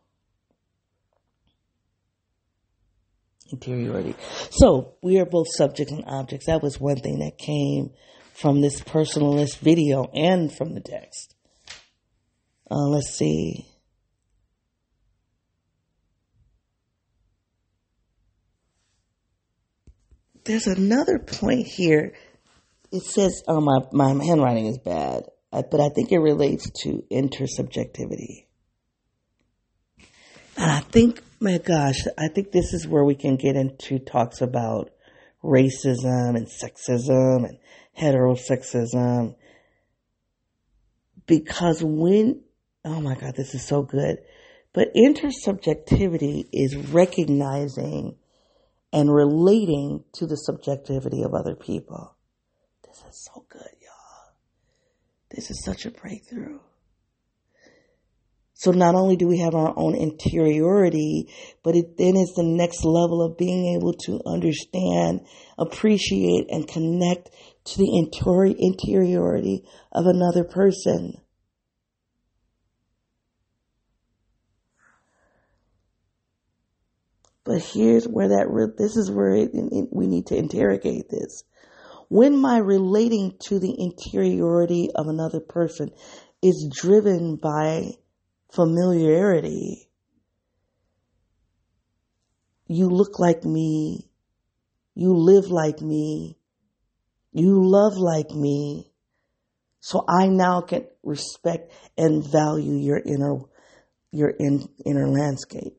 Interiority. 3.51 4.15
So 4.51 4.95
we 5.03 5.19
are 5.19 5.27
both 5.27 5.49
subjects 5.51 5.93
and 5.93 6.05
objects. 6.07 6.47
That 6.47 6.63
was 6.63 6.79
one 6.79 6.99
thing 6.99 7.19
that 7.21 7.39
came 7.39 7.91
from 8.35 8.61
this 8.61 8.81
personalist 8.81 9.59
video 9.59 10.09
and 10.15 10.57
from 10.57 10.75
the 10.75 10.81
text. 10.81 11.35
Uh, 12.71 12.87
let's 12.87 13.17
see. 13.17 13.67
There's 20.45 20.69
another 20.69 21.19
point 21.19 21.67
here 21.67 22.15
it 22.91 23.03
says, 23.03 23.43
oh, 23.47 23.61
my, 23.61 23.81
my 23.93 24.25
handwriting 24.25 24.67
is 24.67 24.79
bad, 24.79 25.25
uh, 25.53 25.63
but 25.71 25.81
I 25.81 25.89
think 25.91 26.13
it 26.13 26.19
relates 26.19 26.71
to 26.83 27.05
intersubjectivity. 27.11 28.47
And 30.57 30.71
I 30.71 30.81
think, 30.81 31.23
my 31.41 31.59
gosh, 31.59 32.01
I 32.19 32.29
think 32.29 32.51
this 32.51 32.73
is 32.73 32.87
where 32.87 33.05
we 33.05 33.15
can 33.15 33.37
get 33.37 33.57
into 33.57 33.99
talks 33.99 34.41
about 34.41 34.91
racism 35.45 36.37
and 36.37 36.49
sexism 36.49 37.45
and 37.45 37.59
heterosexism. 37.97 39.37
Because 41.27 41.83
when, 41.85 42.43
oh 42.85 43.01
my 43.01 43.15
God, 43.15 43.35
this 43.37 43.55
is 43.55 43.65
so 43.65 43.83
good. 43.83 44.19
But 44.73 44.95
intersubjectivity 44.95 46.49
is 46.53 46.77
recognizing 46.77 48.17
and 48.93 49.15
relating 49.15 50.05
to 50.15 50.27
the 50.27 50.37
subjectivity 50.37 51.23
of 51.23 51.35
other 51.35 51.55
people. 51.55 52.17
This 53.05 53.15
is 53.15 53.29
so 53.33 53.45
good, 53.49 53.75
y'all. 53.81 54.35
This 55.31 55.51
is 55.51 55.63
such 55.63 55.87
a 55.87 55.91
breakthrough. 55.91 56.59
So 58.55 58.73
not 58.73 58.97
only 58.97 59.17
do 59.17 59.29
we 59.29 59.39
have 59.39 59.55
our 59.55 59.73
own 59.77 59.95
interiority, 59.95 61.33
but 61.63 61.77
it 61.77 61.97
then 61.97 62.17
is 62.17 62.33
the 62.35 62.43
next 62.43 62.85
level 62.85 63.23
of 63.23 63.39
being 63.39 63.77
able 63.77 63.93
to 64.07 64.21
understand, 64.27 65.21
appreciate, 65.57 66.47
and 66.51 66.67
connect 66.67 67.31
to 67.67 67.79
the 67.79 67.99
interiority 68.59 69.65
of 69.93 70.07
another 70.07 70.43
person. 70.43 71.21
But 77.45 77.63
here's 77.63 78.09
where 78.09 78.29
that, 78.29 78.75
this 78.77 78.97
is 78.97 79.11
where 79.11 79.35
it, 79.35 79.51
it, 79.55 79.89
we 79.93 80.09
need 80.09 80.27
to 80.27 80.37
interrogate 80.37 81.09
this. 81.09 81.45
When 82.09 82.39
my 82.39 82.59
relating 82.59 83.37
to 83.49 83.59
the 83.59 83.75
interiority 83.79 84.91
of 84.95 85.09
another 85.09 85.41
person 85.41 85.91
is 86.43 86.71
driven 86.75 87.37
by 87.37 87.93
familiarity, 88.51 89.91
you 92.67 92.89
look 92.89 93.19
like 93.19 93.45
me, 93.45 94.11
you 94.95 95.15
live 95.15 95.51
like 95.51 95.81
me, 95.81 96.39
you 97.33 97.63
love 97.63 97.97
like 97.97 98.31
me, 98.31 98.91
so 99.81 100.05
I 100.09 100.29
now 100.29 100.63
can 100.63 100.87
respect 101.03 101.73
and 101.97 102.25
value 102.25 102.75
your 102.75 102.99
inner, 102.99 103.37
your 104.11 104.31
in, 104.31 104.69
inner 104.85 105.09
landscape. 105.09 105.78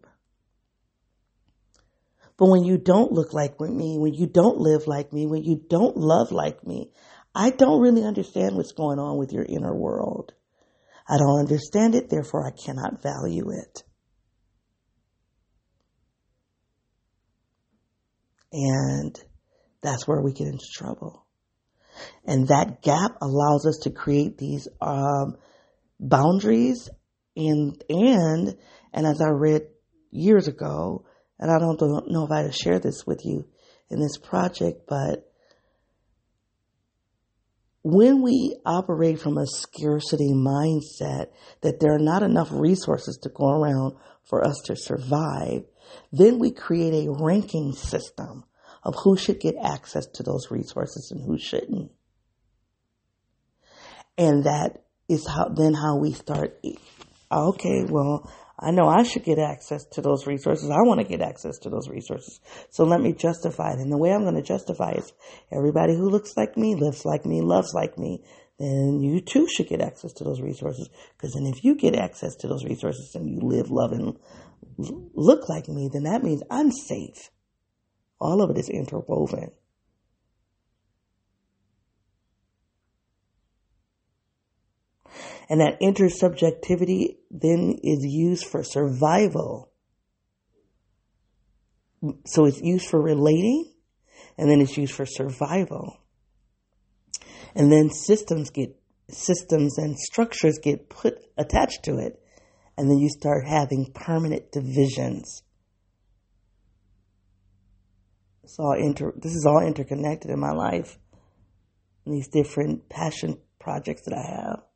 But 2.40 2.48
when 2.48 2.64
you 2.64 2.78
don't 2.78 3.12
look 3.12 3.34
like 3.34 3.60
me, 3.60 3.98
when 4.00 4.14
you 4.14 4.26
don't 4.26 4.60
live 4.60 4.88
like 4.88 5.12
me, 5.12 5.28
when 5.28 5.44
you 5.44 5.62
don't 5.70 5.98
love 5.98 6.32
like 6.32 6.66
me, 6.66 6.90
I 7.36 7.50
don't 7.50 7.82
really 7.82 8.06
understand 8.06 8.56
what's 8.56 8.72
going 8.72 8.98
on 8.98 9.18
with 9.18 9.34
your 9.34 9.44
inner 9.44 9.76
world. 9.76 10.32
I 11.08 11.18
don't 11.18 11.40
understand 11.40 11.96
it, 11.96 12.10
therefore 12.10 12.48
I 12.48 12.52
cannot 12.52 13.04
value 13.04 13.52
it. 13.52 13.84
And 18.54 19.20
that's 19.82 20.08
where 20.08 20.22
we 20.22 20.32
get 20.32 20.48
into 20.48 20.66
trouble. 20.74 21.26
And 22.24 22.48
that 22.48 22.82
gap 22.82 23.18
allows 23.22 23.66
us 23.68 23.80
to 23.84 23.90
create 23.90 24.38
these 24.38 24.70
um, 24.80 25.36
boundaries 26.00 26.90
and 27.36 27.84
and 27.90 28.56
and 28.94 29.06
as 29.06 29.20
I 29.22 29.30
read 29.30 29.64
years 30.10 30.48
ago, 30.48 31.06
and 31.40 31.50
I 31.50 31.58
don't 31.58 32.12
know 32.12 32.26
if 32.26 32.32
I 32.32 32.50
share 32.52 32.80
this 32.80 33.06
with 33.06 33.26
you 33.26 33.48
in 33.90 34.00
this 34.00 34.18
project, 34.18 34.82
but 34.88 35.26
when 37.82 38.22
we 38.22 38.58
operate 38.66 39.20
from 39.20 39.38
a 39.38 39.48
scarcity 39.48 40.32
mindset 40.34 41.28
that 41.62 41.80
there 41.80 41.96
are 41.96 42.00
not 42.00 42.24
enough 42.24 42.50
resources 42.52 43.18
to 43.24 43.30
go 43.30 43.50
around 43.50 43.96
for 44.24 44.46
us 44.46 44.62
to 44.66 44.76
survive, 44.76 45.64
then 46.12 46.40
we 46.40 46.52
create 46.52 47.08
a 47.08 47.12
ranking 47.12 47.74
system 47.74 48.44
of 48.84 48.96
who 49.04 49.18
should 49.18 49.40
get 49.40 49.56
access 49.62 50.06
to 50.08 50.24
those 50.24 50.52
resources 50.52 51.12
and 51.12 51.26
who 51.26 51.38
shouldn't. 51.38 51.92
And 54.18 54.44
that 54.44 54.84
is 55.08 55.26
how, 55.26 55.48
then 55.50 55.74
how 55.74 55.98
we 55.98 56.12
start, 56.12 56.60
okay, 57.32 57.86
well, 57.86 58.30
I 58.62 58.72
know 58.72 58.89
I 58.89 59.03
should 59.03 59.24
get 59.24 59.39
access 59.39 59.86
to 59.93 60.01
those 60.01 60.28
resources. 60.28 60.70
I 60.70 60.82
want 60.82 60.99
to 60.99 61.07
get 61.07 61.22
access 61.22 61.57
to 61.60 61.70
those 61.70 61.88
resources. 61.88 62.41
So 62.70 62.84
let 62.84 62.99
me 62.99 63.14
justify 63.14 63.72
it. 63.72 63.80
And 63.80 63.91
the 63.91 63.97
way 63.97 64.12
I'm 64.12 64.24
going 64.24 64.36
to 64.36 64.41
justify 64.41 64.91
is 64.91 65.14
everybody 65.51 65.95
who 65.95 66.10
looks 66.10 66.36
like 66.36 66.57
me, 66.57 66.76
lives 66.76 67.05
like 67.05 67.26
me, 67.26 67.41
loves 67.41 67.74
like 67.74 67.97
me, 67.97 68.22
then 68.60 68.99
you 69.01 69.22
too 69.22 69.47
should 69.47 69.70
get 69.70 69.82
access 69.82 70.12
to 70.14 70.26
those 70.26 70.41
resources. 70.41 70.89
Because 71.16 71.34
then 71.34 71.45
if 71.45 71.64
you 71.64 71.76
get 71.76 71.95
access 71.95 72.36
to 72.38 72.47
those 72.47 72.66
resources 72.66 73.16
and 73.16 73.30
you 73.30 73.39
live, 73.41 73.72
love, 73.72 73.93
and 73.93 74.18
look 74.78 75.47
like 75.47 75.70
me, 75.70 75.89
then 75.91 76.03
that 76.03 76.24
means 76.24 76.43
I'm 76.51 76.72
safe. 76.72 77.30
All 78.20 78.41
of 78.41 78.49
it 78.49 78.57
is 78.57 78.70
interwoven. 78.70 79.51
And 85.50 85.62
that 85.62 85.82
intersubjectivity 85.82 87.18
then 87.32 87.80
is 87.84 88.06
used 88.06 88.45
for 88.45 88.64
survival. 88.64 89.72
So 92.26 92.45
it's 92.45 92.62
used 92.62 92.88
for 92.88 93.02
relating 93.02 93.74
and 94.38 94.50
then 94.50 94.62
it's 94.62 94.78
used 94.78 94.93
for 94.93 95.08
survival. 95.08 95.97
And 97.56 97.72
then 97.72 97.89
systems 97.89 98.52
get, 98.52 98.76
systems 99.10 99.80
and 99.80 99.97
structures 99.97 100.60
get 100.62 100.88
put 100.88 101.18
attached 101.36 101.84
to 101.86 101.97
it. 101.97 102.22
And 102.78 102.89
then 102.89 103.00
you 103.00 103.10
start 103.10 103.47
having 103.47 103.91
permanent 103.93 104.52
divisions. 104.52 105.43
It's 108.43 108.58
all 108.60 108.76
inter, 108.80 109.14
this 109.18 109.34
is 109.34 109.45
all 109.45 109.66
interconnected 109.66 110.30
in 110.32 110.39
my 110.39 110.52
life. 110.52 110.97
And 112.06 112.16
these 112.16 112.30
different 112.30 112.88
passion 112.88 113.39
projects 113.60 114.04
that 114.06 114.14
I 114.14 114.22
have. 114.22 114.68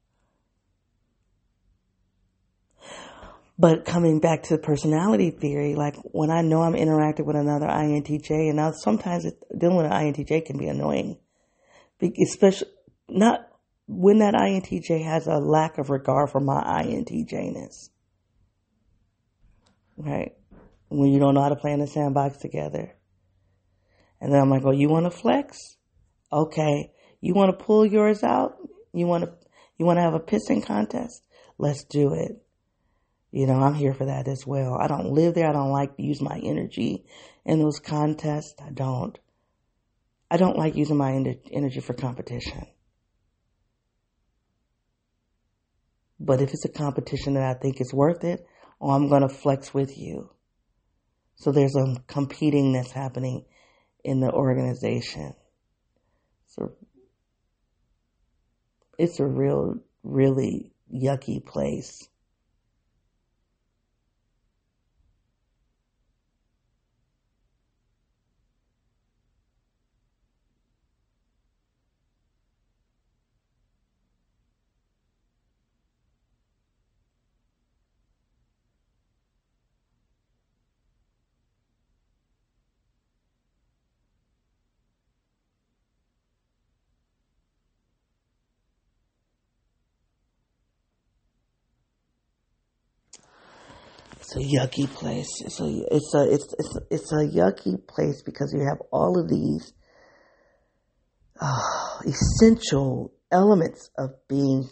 But 3.64 3.86
coming 3.86 4.20
back 4.20 4.44
to 4.44 4.58
the 4.58 4.62
personality 4.62 5.32
theory, 5.32 5.76
like 5.76 5.96
when 6.12 6.30
I 6.30 6.42
know 6.42 6.64
I'm 6.64 6.76
interacting 6.76 7.26
with 7.26 7.38
another 7.38 7.68
INTJ, 7.68 8.50
and 8.50 8.58
now 8.58 8.74
sometimes 8.74 9.24
it, 9.24 9.42
dealing 9.58 9.78
with 9.78 9.86
an 9.86 9.94
INTJ 9.94 10.46
can 10.46 10.58
be 10.58 10.68
annoying, 10.68 11.18
especially 12.02 12.68
not 13.08 13.48
when 13.88 14.20
that 14.20 14.34
INTJ 14.34 15.06
has 15.06 15.28
a 15.28 15.38
lack 15.38 15.78
of 15.78 15.90
regard 15.90 16.30
for 16.30 16.42
my 16.42 16.62
INTJness. 16.62 17.88
Right? 19.96 20.34
When 20.90 21.14
you 21.14 21.20
don't 21.20 21.34
know 21.34 21.44
how 21.44 21.48
to 21.48 21.56
play 21.56 21.72
in 21.72 21.80
the 21.80 21.88
sandbox 21.88 22.40
together. 22.40 22.98
And 24.20 24.34
then 24.34 24.42
I'm 24.42 24.50
like, 24.50 24.66
oh, 24.66 24.72
you 24.72 24.90
want 24.90 25.06
to 25.06 25.18
flex? 25.18 25.58
Okay. 26.34 26.92
You 27.22 27.34
want 27.34 27.58
to 27.58 27.66
pull 27.66 27.86
yours 27.86 28.24
out? 28.24 28.58
You 28.92 29.08
want 29.08 29.24
to, 29.24 29.32
you 29.78 29.86
want 29.86 30.00
to 30.00 30.02
have 30.02 30.16
a 30.16 30.20
pissing 30.20 30.66
contest? 30.66 31.24
Let's 31.58 31.86
do 31.86 32.14
it. 32.14 32.43
You 33.36 33.48
know, 33.48 33.56
I'm 33.56 33.74
here 33.74 33.96
for 33.96 34.06
that 34.06 34.28
as 34.28 34.46
well. 34.46 34.78
I 34.80 34.86
don't 34.86 35.10
live 35.10 35.34
there. 35.34 35.50
I 35.50 35.54
don't 35.54 35.72
like 35.72 35.98
to 35.98 36.04
use 36.04 36.22
my 36.22 36.38
energy 36.38 37.04
in 37.44 37.58
those 37.58 37.80
contests. 37.80 38.54
I 38.64 38.70
don't. 38.70 39.18
I 40.30 40.38
don't 40.38 40.56
like 40.56 40.76
using 40.76 40.98
my 40.98 41.14
energy 41.52 41.80
for 41.80 41.96
competition. 41.96 42.68
But 46.20 46.42
if 46.42 46.52
it's 46.52 46.66
a 46.66 46.70
competition 46.70 47.34
that 47.34 47.44
I 47.44 47.60
think 47.60 47.82
is 47.82 47.92
worth 47.92 48.24
it, 48.24 48.46
oh, 48.80 48.92
I'm 48.92 49.10
going 49.10 49.28
to 49.28 49.30
flex 49.30 49.74
with 49.74 49.98
you. 49.98 50.30
So 51.34 51.52
there's 51.52 51.76
a 51.76 51.96
competing 52.06 52.74
that's 52.74 52.92
happening 52.92 53.46
in 54.04 54.20
the 54.20 54.32
organization. 54.32 55.34
So 56.46 56.74
it's 59.00 59.20
a 59.20 59.26
real, 59.26 59.78
really 60.04 60.72
yucky 60.94 61.44
place. 61.44 62.08
It's 94.36 94.54
a 94.54 94.58
yucky 94.58 94.90
place. 94.92 95.28
It's 95.42 95.60
a 95.60 95.84
it's 95.92 96.14
a 96.16 96.34
it's 96.34 96.56
it's, 96.58 96.78
it's 96.90 97.12
a 97.12 97.28
yucky 97.28 97.86
place 97.88 98.22
because 98.24 98.54
you 98.54 98.66
have 98.68 98.80
all 98.92 99.20
of 99.20 99.30
these 99.30 99.74
uh, 101.40 101.60
essential 102.06 103.14
elements 103.32 103.90
of 103.98 104.12
being 104.28 104.70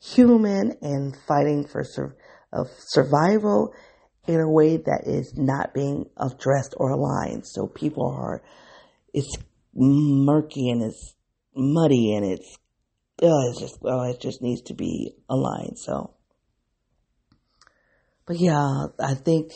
human 0.00 0.74
and 0.82 1.16
fighting 1.26 1.66
for 1.66 1.84
sur- 1.84 2.16
of 2.52 2.66
survival 2.88 3.72
in 4.26 4.40
a 4.40 4.50
way 4.50 4.76
that 4.76 5.04
is 5.06 5.34
not 5.36 5.72
being 5.72 6.06
addressed 6.16 6.74
or 6.76 6.90
aligned. 6.90 7.46
So 7.46 7.66
people 7.66 8.10
are, 8.10 8.42
it's 9.14 9.36
murky 9.74 10.68
and 10.68 10.82
it's 10.82 11.14
muddy 11.54 12.14
and 12.14 12.26
it's, 12.26 12.56
oh, 13.22 13.50
it's 13.50 13.60
just, 13.60 13.78
oh, 13.84 14.10
it 14.10 14.20
just 14.20 14.42
needs 14.42 14.62
to 14.62 14.74
be 14.74 15.14
aligned. 15.30 15.78
So 15.78 16.14
but 18.28 18.38
yeah, 18.38 18.88
I 19.00 19.14
think, 19.14 19.52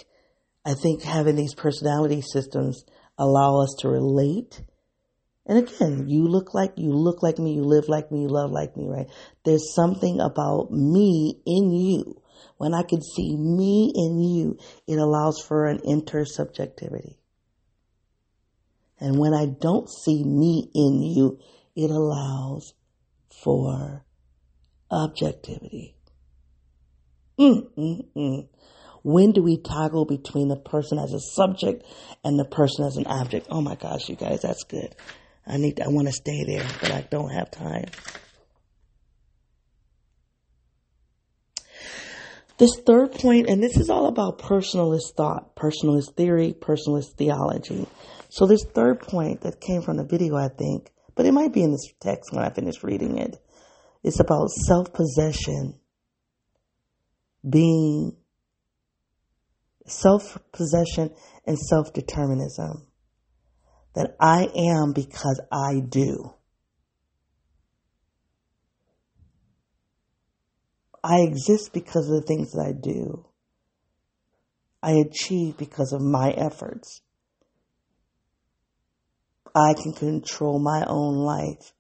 I 0.65 0.73
think 0.73 1.03
having 1.03 1.37
these 1.37 1.55
personality 1.55 2.23
systems 2.23 2.85
allow 3.19 3.61
us 3.61 3.77
to 3.81 3.89
relate. 3.89 4.63
And 5.45 5.59
again, 5.59 6.09
you 6.09 6.27
look 6.27 6.55
like, 6.55 6.73
you 6.77 6.95
look 6.95 7.23
like 7.23 7.39
me, 7.39 7.53
you 7.53 7.65
live 7.65 7.91
like 7.91 8.11
me, 8.11 8.23
you 8.23 8.29
love 8.29 8.51
like 8.51 8.75
me, 8.75 8.87
right? 8.89 9.09
There's 9.45 9.75
something 9.75 10.21
about 10.21 10.71
me 10.71 11.43
in 11.45 11.71
you. 11.71 12.23
When 12.57 12.73
I 12.73 12.83
can 12.83 13.03
see 13.03 13.37
me 13.37 13.93
in 13.95 14.23
you, 14.23 14.57
it 14.89 14.99
allows 14.99 15.45
for 15.47 15.67
an 15.67 15.81
intersubjectivity. 15.81 17.17
And 18.99 19.19
when 19.19 19.35
I 19.35 19.49
don't 19.61 19.91
see 19.91 20.25
me 20.25 20.71
in 20.75 21.03
you, 21.03 21.39
it 21.77 21.91
allows 21.91 22.73
for 23.43 24.07
objectivity. 24.91 25.97
Mm, 27.43 27.67
mm, 27.77 28.05
mm. 28.17 28.49
When 29.03 29.33
do 29.33 29.43
we 29.43 29.57
toggle 29.57 30.05
between 30.05 30.47
the 30.47 30.57
person 30.57 30.99
as 31.01 31.13
a 31.13 31.19
subject 31.19 31.85
and 32.23 32.39
the 32.39 32.45
person 32.45 32.85
as 32.85 32.97
an 32.97 33.07
object? 33.09 33.49
Oh 33.51 33.61
my 33.61 33.75
gosh, 33.75 34.09
you 34.09 34.15
guys, 34.15 34.43
that's 34.43 34.63
good. 34.63 34.95
I 35.45 35.57
need, 35.57 35.81
I 35.81 35.89
want 35.89 36.07
to 36.07 36.13
stay 36.13 36.45
there, 36.45 36.65
but 36.81 36.93
I 36.93 37.01
don't 37.11 37.31
have 37.31 37.51
time. 37.51 37.87
This 42.59 42.79
third 42.87 43.11
point, 43.11 43.49
and 43.49 43.61
this 43.61 43.77
is 43.77 43.91
all 43.91 44.07
about 44.07 44.39
personalist 44.39 45.15
thought, 45.17 45.57
personalist 45.57 46.15
theory, 46.15 46.55
personalist 46.57 47.17
theology. 47.17 47.89
So 48.29 48.47
this 48.47 48.65
third 48.73 49.01
point 49.01 49.41
that 49.41 49.61
came 49.61 49.83
from 49.83 49.97
the 49.97 50.05
video, 50.05 50.37
I 50.37 50.47
think, 50.47 50.93
but 51.17 51.27
it 51.27 51.33
might 51.33 51.53
be 51.53 51.65
in 51.65 51.73
this 51.73 51.93
text 52.01 52.33
when 52.33 52.45
I 52.45 52.51
finish 52.51 52.85
reading 52.85 53.19
it. 53.19 53.37
It's 54.05 54.21
about 54.21 54.49
self-possession 54.51 55.81
being 57.49 58.17
self 59.87 60.39
possession 60.53 61.11
and 61.47 61.59
self 61.59 61.93
determinism. 61.93 62.87
That 63.95 64.17
I 64.19 64.49
am 64.57 64.93
because 64.95 65.41
I 65.53 65.81
do. 65.87 66.33
I 71.05 71.21
exist 71.21 71.73
because 71.75 72.09
of 72.09 72.15
the 72.15 72.27
things 72.27 72.53
that 72.53 72.65
I 72.67 72.73
do. 72.73 73.27
I 74.83 74.93
achieve 74.93 75.59
because 75.59 75.93
of 75.93 76.01
my 76.01 76.31
efforts. 76.31 77.03
I 79.55 79.75
can 79.75 79.93
control 79.93 80.59
my 80.59 80.85
own 80.87 81.17
life. 81.17 81.73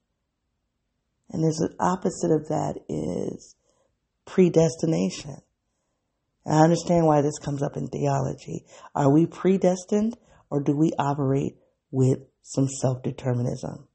And 1.30 1.42
there's 1.42 1.60
an 1.60 1.74
opposite 1.80 2.30
of 2.30 2.48
that 2.48 2.74
is 2.88 3.56
predestination. 4.26 5.38
And 6.44 6.56
I 6.56 6.62
understand 6.62 7.06
why 7.06 7.22
this 7.22 7.38
comes 7.38 7.62
up 7.62 7.76
in 7.76 7.88
theology. 7.88 8.64
Are 8.94 9.12
we 9.12 9.26
predestined 9.26 10.16
or 10.50 10.62
do 10.62 10.76
we 10.76 10.92
operate 10.98 11.56
with 11.90 12.18
some 12.42 12.68
self-determinism? 12.68 13.86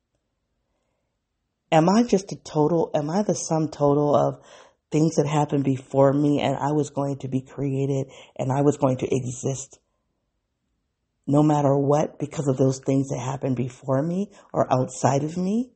Am 1.71 1.89
I 1.89 2.03
just 2.03 2.31
a 2.31 2.37
total, 2.37 2.91
am 2.95 3.09
I 3.09 3.23
the 3.23 3.33
sum 3.33 3.67
total 3.67 4.15
of 4.15 4.41
things 4.89 5.15
that 5.15 5.27
happened 5.27 5.65
before 5.65 6.13
me 6.13 6.39
and 6.39 6.55
I 6.55 6.71
was 6.71 6.89
going 6.89 7.17
to 7.19 7.27
be 7.27 7.41
created 7.41 8.07
and 8.37 8.51
I 8.51 8.61
was 8.61 8.77
going 8.77 8.97
to 8.99 9.07
exist 9.11 9.79
no 11.27 11.43
matter 11.43 11.77
what 11.77 12.19
because 12.19 12.47
of 12.47 12.55
those 12.55 12.79
things 12.79 13.09
that 13.09 13.19
happened 13.19 13.57
before 13.57 14.01
me 14.01 14.31
or 14.53 14.71
outside 14.71 15.23
of 15.25 15.35
me? 15.35 15.71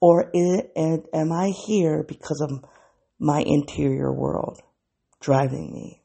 Or 0.00 0.32
am 0.34 1.32
I 1.32 1.52
here 1.66 2.02
because 2.02 2.40
of 2.40 2.64
my 3.18 3.42
interior 3.44 4.12
world 4.12 4.60
driving 5.20 5.72
me. 5.72 6.02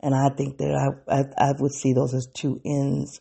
And 0.00 0.14
I 0.14 0.28
think 0.36 0.58
that 0.58 0.74
I, 1.08 1.12
I, 1.12 1.48
I 1.48 1.52
would 1.58 1.72
see 1.72 1.92
those 1.92 2.14
as 2.14 2.28
two 2.32 2.60
ends, 2.64 3.20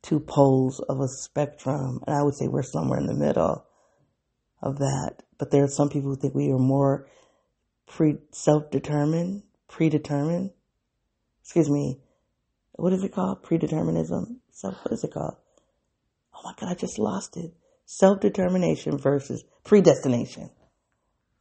two 0.00 0.20
poles 0.20 0.80
of 0.88 1.00
a 1.00 1.08
spectrum. 1.08 2.00
And 2.06 2.16
I 2.16 2.22
would 2.22 2.34
say 2.34 2.48
we're 2.48 2.62
somewhere 2.62 2.98
in 2.98 3.06
the 3.06 3.14
middle 3.14 3.66
of 4.62 4.78
that. 4.78 5.22
But 5.38 5.50
there 5.50 5.64
are 5.64 5.68
some 5.68 5.90
people 5.90 6.10
who 6.10 6.16
think 6.16 6.34
we 6.34 6.50
are 6.50 6.58
more 6.58 7.06
pre 7.86 8.16
self-determined, 8.32 9.42
predetermined. 9.68 10.50
Excuse 11.42 11.68
me. 11.68 12.00
What 12.72 12.94
is 12.94 13.04
it 13.04 13.12
called? 13.12 13.42
Predeterminism. 13.42 14.36
Self, 14.50 14.76
what 14.82 14.92
is 14.92 15.04
it 15.04 15.12
called? 15.12 15.36
Oh 16.34 16.40
my 16.44 16.54
God, 16.58 16.70
I 16.70 16.74
just 16.74 16.98
lost 16.98 17.36
it. 17.36 17.52
Self 17.94 18.20
determination 18.20 18.96
versus 18.96 19.44
predestination. 19.64 20.48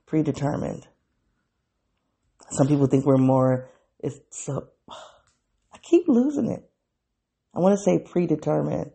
Predetermined. 0.06 0.86
Some 2.52 2.68
people 2.68 2.88
think 2.88 3.06
we're 3.06 3.16
more, 3.16 3.70
it's 4.00 4.20
so, 4.32 4.68
I 4.92 5.78
keep 5.82 6.10
losing 6.10 6.52
it. 6.52 6.70
I 7.56 7.60
want 7.60 7.78
to 7.78 7.82
say 7.82 8.00
predetermined. 8.00 8.92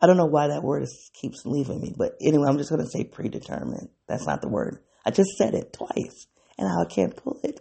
I 0.00 0.08
don't 0.08 0.16
know 0.16 0.26
why 0.26 0.48
that 0.48 0.64
word 0.64 0.82
is, 0.82 1.12
keeps 1.14 1.42
leaving 1.46 1.80
me, 1.80 1.94
but 1.96 2.16
anyway, 2.20 2.48
I'm 2.48 2.58
just 2.58 2.70
going 2.70 2.84
to 2.84 2.90
say 2.90 3.04
predetermined. 3.04 3.90
That's 4.08 4.26
not 4.26 4.42
the 4.42 4.48
word. 4.48 4.80
I 5.06 5.12
just 5.12 5.30
said 5.38 5.54
it 5.54 5.72
twice 5.72 6.26
and 6.58 6.66
I 6.66 6.92
can't 6.92 7.16
pull 7.16 7.38
it. 7.44 7.60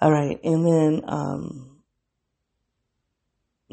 All 0.00 0.10
right. 0.10 0.40
And 0.42 0.66
then, 0.66 1.02
um, 1.06 1.82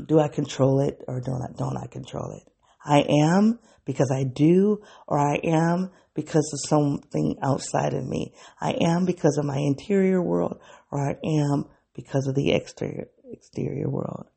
do 0.06 0.20
I 0.20 0.28
control 0.28 0.82
it 0.82 1.02
or 1.08 1.22
don't 1.22 1.42
I, 1.42 1.54
don't 1.58 1.78
I 1.78 1.88
control 1.88 2.34
it? 2.34 2.44
I 2.84 3.06
am 3.28 3.60
because 3.86 4.12
I 4.12 4.24
do 4.24 4.82
or 5.08 5.20
I 5.20 5.40
am 5.44 5.92
because 6.14 6.50
of 6.54 6.70
something 6.70 7.38
outside 7.42 7.94
of 7.94 8.06
me. 8.06 8.34
I 8.60 8.72
am 8.82 9.06
because 9.06 9.38
of 9.38 9.46
my 9.46 9.58
interior 9.58 10.22
world 10.22 10.60
or 10.92 11.10
I 11.10 11.16
am 11.26 11.66
because 11.94 12.28
of 12.28 12.36
the 12.36 12.52
exterior, 12.52 13.08
exterior 13.32 13.90
world. 13.90 14.28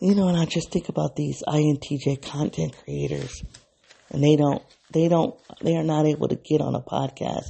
You 0.00 0.14
know, 0.14 0.28
and 0.28 0.36
I 0.36 0.46
just 0.46 0.70
think 0.70 0.88
about 0.88 1.16
these 1.16 1.42
INTJ 1.46 2.22
content 2.22 2.74
creators 2.82 3.42
and 4.10 4.22
they 4.22 4.36
don't, 4.36 4.62
they 4.92 5.08
don't, 5.08 5.34
they 5.62 5.76
are 5.76 5.84
not 5.84 6.06
able 6.06 6.28
to 6.28 6.36
get 6.36 6.60
on 6.60 6.74
a 6.74 6.80
podcast 6.80 7.46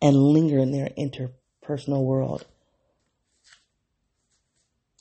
and 0.00 0.16
linger 0.16 0.58
in 0.58 0.72
their 0.72 0.90
interpersonal 0.98 2.04
world. 2.04 2.46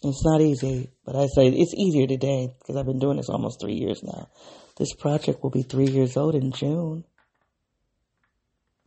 It's 0.08 0.24
not 0.24 0.39
easy, 0.39 0.91
but 1.03 1.16
I 1.16 1.26
say 1.26 1.47
it's 1.47 1.74
easier 1.74 2.06
today 2.06 2.53
because 2.60 2.76
I've 2.76 2.86
been 2.86 2.99
doing 2.99 3.18
this 3.18 3.30
almost 3.30 3.60
three 3.60 3.74
years 3.74 4.03
now. 4.03 4.30
This 4.78 4.93
project 4.93 5.41
will 5.41 5.49
be 5.49 5.64
three 5.64 5.88
years 5.88 6.16
old 6.16 6.36
in 6.36 6.51
June. 6.51 7.06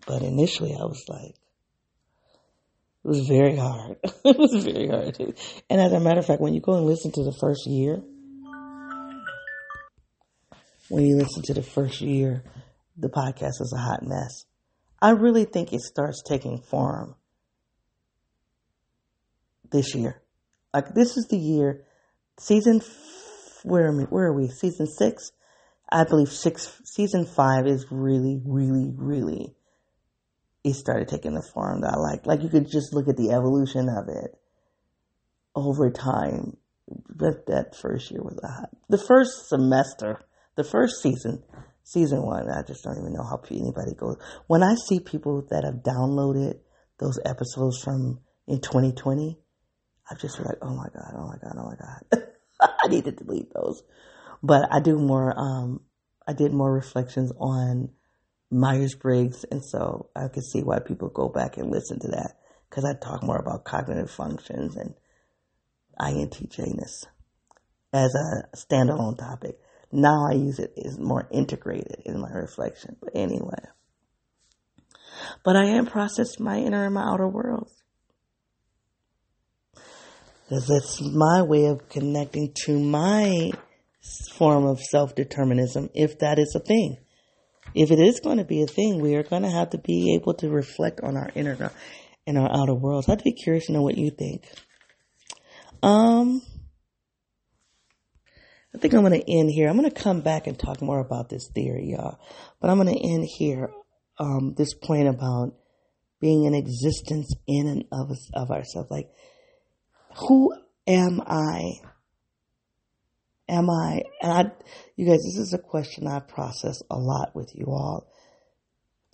But 0.06 0.22
initially 0.22 0.74
I 0.74 0.84
was 0.84 1.04
like, 1.08 1.34
it 3.04 3.08
was 3.08 3.26
very 3.26 3.56
hard. 3.56 3.96
it 4.24 4.38
was 4.38 4.62
very 4.64 4.86
hard. 4.86 5.18
And 5.68 5.80
as 5.80 5.92
a 5.92 5.98
matter 5.98 6.20
of 6.20 6.26
fact, 6.26 6.40
when 6.40 6.54
you 6.54 6.60
go 6.60 6.74
and 6.74 6.86
listen 6.86 7.10
to 7.10 7.24
the 7.24 7.36
first 7.40 7.66
year, 7.66 8.00
when 10.88 11.04
you 11.04 11.16
listen 11.16 11.42
to 11.46 11.54
the 11.54 11.64
first 11.64 12.00
year, 12.00 12.44
the 12.96 13.08
podcast 13.08 13.60
is 13.60 13.74
a 13.76 13.80
hot 13.80 14.04
mess. 14.04 14.44
I 15.02 15.10
really 15.10 15.46
think 15.46 15.72
it 15.72 15.80
starts 15.80 16.22
taking 16.22 16.62
form 16.62 17.16
this 19.72 19.96
year. 19.96 20.22
Like 20.72 20.94
this 20.94 21.16
is 21.16 21.26
the 21.28 21.38
year, 21.38 21.84
season. 22.38 22.80
Where 23.64 23.86
are 23.86 23.96
we? 23.96 24.04
Where 24.04 24.26
are 24.26 24.34
we? 24.34 24.48
Season 24.48 24.86
six. 24.86 25.32
I 25.90 26.04
believe 26.04 26.28
six. 26.28 26.80
Season 26.84 27.24
five 27.24 27.66
is 27.66 27.86
really, 27.90 28.40
really, 28.44 28.92
really. 28.94 29.54
It 30.64 30.74
started 30.74 31.08
taking 31.08 31.34
the 31.34 31.48
form 31.54 31.80
that 31.80 31.94
I 31.94 31.96
like. 31.96 32.26
Like 32.26 32.42
you 32.42 32.48
could 32.48 32.70
just 32.70 32.92
look 32.92 33.08
at 33.08 33.16
the 33.16 33.30
evolution 33.30 33.88
of 33.88 34.08
it 34.08 34.38
over 35.54 35.90
time. 35.90 36.56
But 37.08 37.46
that 37.46 37.76
first 37.76 38.10
year 38.10 38.22
was 38.22 38.38
a 38.42 38.46
hot. 38.46 38.70
The 38.88 38.98
first 38.98 39.48
semester, 39.48 40.20
the 40.56 40.64
first 40.64 41.02
season, 41.02 41.42
season 41.82 42.22
one. 42.24 42.50
I 42.50 42.62
just 42.62 42.84
don't 42.84 42.98
even 42.98 43.12
know 43.12 43.24
how 43.24 43.40
anybody 43.50 43.94
goes. 43.94 44.16
When 44.46 44.62
I 44.62 44.74
see 44.74 45.00
people 45.00 45.46
that 45.50 45.64
have 45.64 45.82
downloaded 45.82 46.60
those 46.98 47.18
episodes 47.24 47.82
from 47.82 48.20
in 48.46 48.60
2020, 48.60 49.38
I 50.10 50.14
just 50.14 50.38
like, 50.40 50.58
oh 50.62 50.74
my 50.74 50.88
God, 50.94 51.14
oh 51.16 51.26
my 51.26 51.36
God, 51.42 51.56
oh 51.58 51.68
my 51.68 51.76
God. 51.76 52.28
I 52.84 52.88
need 52.88 53.04
to 53.04 53.12
delete 53.12 53.52
those. 53.52 53.82
But 54.42 54.68
I 54.72 54.80
do 54.80 54.98
more, 54.98 55.34
um, 55.36 55.80
I 56.26 56.32
did 56.32 56.52
more 56.52 56.72
reflections 56.72 57.32
on 57.38 57.90
Myers 58.50 58.94
Briggs. 58.94 59.44
And 59.50 59.64
so 59.64 60.10
I 60.16 60.28
can 60.28 60.42
see 60.42 60.62
why 60.62 60.78
people 60.78 61.08
go 61.08 61.28
back 61.28 61.56
and 61.56 61.70
listen 61.70 62.00
to 62.00 62.08
that 62.08 62.34
because 62.68 62.84
I 62.84 62.94
talk 62.94 63.22
more 63.22 63.38
about 63.38 63.64
cognitive 63.64 64.10
functions 64.10 64.76
and 64.76 64.94
INTJness 66.00 67.06
as 67.92 68.14
a 68.14 68.56
standalone 68.56 69.18
topic. 69.18 69.58
Now 69.90 70.26
I 70.30 70.34
use 70.34 70.58
it 70.58 70.72
as 70.84 70.98
more 70.98 71.28
integrated 71.30 72.02
in 72.04 72.20
my 72.20 72.30
reflection. 72.30 72.96
But 73.00 73.10
anyway. 73.14 73.64
But 75.44 75.56
I 75.56 75.64
am 75.64 75.86
processing 75.86 76.44
my 76.44 76.58
inner 76.58 76.84
and 76.84 76.94
my 76.94 77.02
outer 77.02 77.28
worlds. 77.28 77.77
Because 80.48 80.70
it's 80.70 81.02
my 81.02 81.42
way 81.42 81.66
of 81.66 81.88
connecting 81.90 82.54
to 82.64 82.78
my 82.78 83.50
form 84.32 84.64
of 84.64 84.80
self-determinism, 84.80 85.90
if 85.94 86.20
that 86.20 86.38
is 86.38 86.54
a 86.56 86.60
thing. 86.60 86.96
If 87.74 87.90
it 87.90 87.98
is 87.98 88.20
going 88.20 88.38
to 88.38 88.44
be 88.44 88.62
a 88.62 88.66
thing, 88.66 89.00
we 89.00 89.14
are 89.16 89.22
going 89.22 89.42
to 89.42 89.50
have 89.50 89.70
to 89.70 89.78
be 89.78 90.14
able 90.14 90.34
to 90.34 90.48
reflect 90.48 91.00
on 91.02 91.16
our 91.16 91.30
inner 91.34 91.70
and 92.26 92.38
our 92.38 92.50
outer 92.50 92.74
worlds. 92.74 93.08
I'd 93.08 93.22
be 93.22 93.32
curious 93.32 93.66
to 93.66 93.72
know 93.72 93.82
what 93.82 93.98
you 93.98 94.10
think. 94.10 94.48
Um, 95.82 96.40
I 98.74 98.78
think 98.78 98.94
I'm 98.94 99.00
going 99.04 99.20
to 99.20 99.30
end 99.30 99.50
here. 99.50 99.68
I'm 99.68 99.76
going 99.76 99.90
to 99.90 100.02
come 100.02 100.22
back 100.22 100.46
and 100.46 100.58
talk 100.58 100.80
more 100.80 101.00
about 101.00 101.28
this 101.28 101.50
theory, 101.54 101.90
y'all. 101.90 102.18
But 102.60 102.70
I'm 102.70 102.80
going 102.80 102.94
to 102.94 103.12
end 103.12 103.26
here. 103.36 103.70
Um, 104.18 104.54
this 104.56 104.74
point 104.74 105.08
about 105.08 105.54
being 106.20 106.46
an 106.46 106.54
existence 106.54 107.32
in 107.46 107.68
and 107.68 107.84
of 107.92 108.10
of 108.34 108.50
ourselves, 108.50 108.90
like 108.90 109.08
who 110.16 110.54
am 110.86 111.20
I? 111.26 111.72
Am 113.48 113.70
I, 113.70 114.02
and 114.20 114.30
I, 114.30 114.44
you 114.96 115.06
guys, 115.06 115.22
this 115.24 115.38
is 115.38 115.54
a 115.54 115.58
question 115.58 116.06
I 116.06 116.20
process 116.20 116.82
a 116.90 116.98
lot 116.98 117.34
with 117.34 117.50
you 117.54 117.66
all 117.68 118.06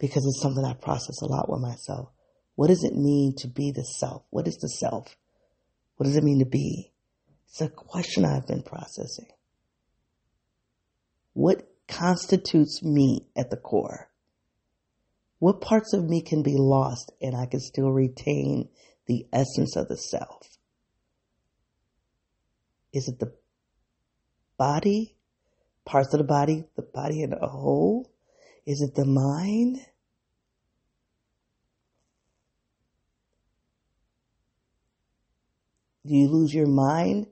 because 0.00 0.26
it's 0.26 0.42
something 0.42 0.64
I 0.64 0.74
process 0.74 1.22
a 1.22 1.26
lot 1.26 1.48
with 1.48 1.60
myself. 1.60 2.10
What 2.56 2.68
does 2.68 2.82
it 2.82 2.94
mean 2.94 3.34
to 3.38 3.48
be 3.48 3.70
the 3.70 3.84
self? 3.84 4.24
What 4.30 4.48
is 4.48 4.56
the 4.56 4.68
self? 4.68 5.16
What 5.96 6.06
does 6.06 6.16
it 6.16 6.24
mean 6.24 6.40
to 6.40 6.46
be? 6.46 6.92
It's 7.48 7.60
a 7.60 7.68
question 7.68 8.24
I've 8.24 8.46
been 8.46 8.62
processing. 8.62 9.28
What 11.34 11.68
constitutes 11.86 12.82
me 12.82 13.28
at 13.36 13.50
the 13.50 13.56
core? 13.56 14.10
What 15.38 15.60
parts 15.60 15.92
of 15.92 16.04
me 16.04 16.22
can 16.22 16.42
be 16.42 16.56
lost 16.56 17.12
and 17.20 17.36
I 17.36 17.46
can 17.46 17.60
still 17.60 17.90
retain 17.90 18.68
the 19.06 19.26
essence 19.32 19.76
of 19.76 19.88
the 19.88 19.96
self? 19.96 20.53
Is 22.94 23.08
it 23.08 23.18
the 23.18 23.32
body? 24.56 25.16
Parts 25.84 26.14
of 26.14 26.18
the 26.18 26.24
body? 26.24 26.64
The 26.76 26.82
body 26.82 27.22
in 27.22 27.32
a 27.32 27.48
whole? 27.48 28.08
Is 28.64 28.80
it 28.80 28.94
the 28.94 29.04
mind? 29.04 29.78
Do 36.06 36.14
you 36.14 36.28
lose 36.28 36.54
your 36.54 36.68
mind 36.68 37.26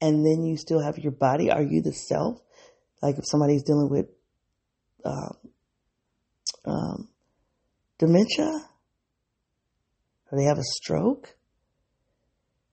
and 0.00 0.24
then 0.24 0.44
you 0.44 0.56
still 0.56 0.80
have 0.80 0.98
your 0.98 1.12
body? 1.12 1.50
Are 1.50 1.62
you 1.62 1.82
the 1.82 1.92
self? 1.92 2.40
Like 3.02 3.18
if 3.18 3.24
somebody's 3.26 3.64
dealing 3.64 3.90
with 3.90 4.06
um, 5.04 5.36
um, 6.66 7.08
dementia 7.98 8.68
or 10.30 10.38
they 10.38 10.44
have 10.44 10.58
a 10.58 10.64
stroke 10.64 11.34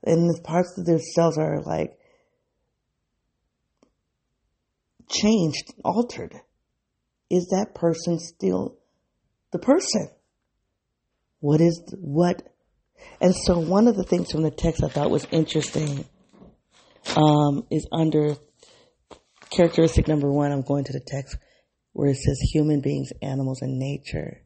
and 0.03 0.29
the 0.29 0.41
parts 0.43 0.77
of 0.77 0.85
their 0.85 0.99
cells 0.99 1.38
are 1.38 1.61
like 1.61 1.97
changed, 5.10 5.74
altered, 5.84 6.34
is 7.30 7.47
that 7.47 7.76
person 7.76 8.20
still 8.20 8.78
the 9.51 9.60
person? 9.60 10.10
What 11.39 11.62
is 11.62 11.82
what? 11.99 12.41
And 13.22 13.34
so 13.36 13.60
one 13.60 13.88
of 13.88 13.95
the 13.95 14.03
things 14.03 14.32
from 14.32 14.43
the 14.43 14.51
text 14.51 14.84
I 14.84 14.88
thought 14.88 15.12
was 15.12 15.28
interesting 15.32 16.05
um, 17.16 17.66
is 17.70 17.88
under 17.91 18.36
characteristic 19.49 20.08
number 20.08 20.32
one. 20.32 20.51
I'm 20.51 20.64
going 20.64 20.84
to 20.86 20.93
the 20.93 21.03
text 21.05 21.38
where 21.93 22.10
it 22.10 22.18
says 22.18 22.39
human 22.53 22.82
beings, 22.82 23.10
animals, 23.22 23.62
and 23.62 23.78
nature. 23.78 24.41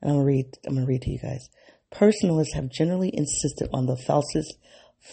And 0.00 0.10
I'm 0.10 0.16
gonna 0.16 0.26
read. 0.26 0.46
I'm 0.66 0.74
gonna 0.74 0.86
read 0.86 1.02
to 1.02 1.10
you 1.10 1.18
guys. 1.18 1.48
Personalists 1.92 2.54
have 2.54 2.70
generally 2.70 3.10
insisted 3.12 3.68
on 3.72 3.86
the 3.86 3.96
falsest 3.96 4.54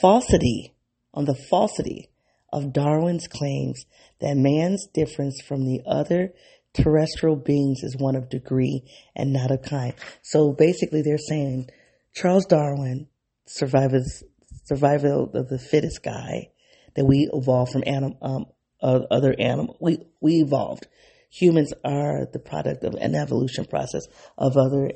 falsity 0.01 0.73
on 1.13 1.25
the 1.25 1.35
falsity 1.49 2.10
of 2.51 2.73
Darwin's 2.73 3.27
claims 3.27 3.85
that 4.19 4.37
man's 4.37 4.87
difference 4.93 5.41
from 5.41 5.65
the 5.65 5.81
other 5.85 6.33
terrestrial 6.73 7.35
beings 7.35 7.83
is 7.83 7.95
one 7.97 8.15
of 8.15 8.29
degree 8.29 8.83
and 9.15 9.33
not 9.33 9.51
of 9.51 9.61
kind. 9.61 9.93
So 10.21 10.53
basically 10.53 11.01
they're 11.01 11.17
saying 11.17 11.69
Charles 12.13 12.45
Darwin, 12.45 13.07
survivors, 13.45 14.23
survival 14.65 15.31
of 15.33 15.49
the 15.49 15.59
fittest 15.59 16.03
guy, 16.03 16.49
that 16.95 17.05
we 17.05 17.29
evolved 17.31 17.71
from 17.71 17.83
anim, 17.85 18.15
um, 18.21 18.45
other 18.81 19.35
animals. 19.37 19.77
We, 19.79 19.99
we 20.19 20.41
evolved. 20.41 20.87
Humans 21.29 21.73
are 21.85 22.27
the 22.31 22.39
product 22.39 22.83
of 22.83 22.95
an 22.95 23.15
evolution 23.15 23.65
process 23.65 24.03
of 24.37 24.57
other 24.57 24.91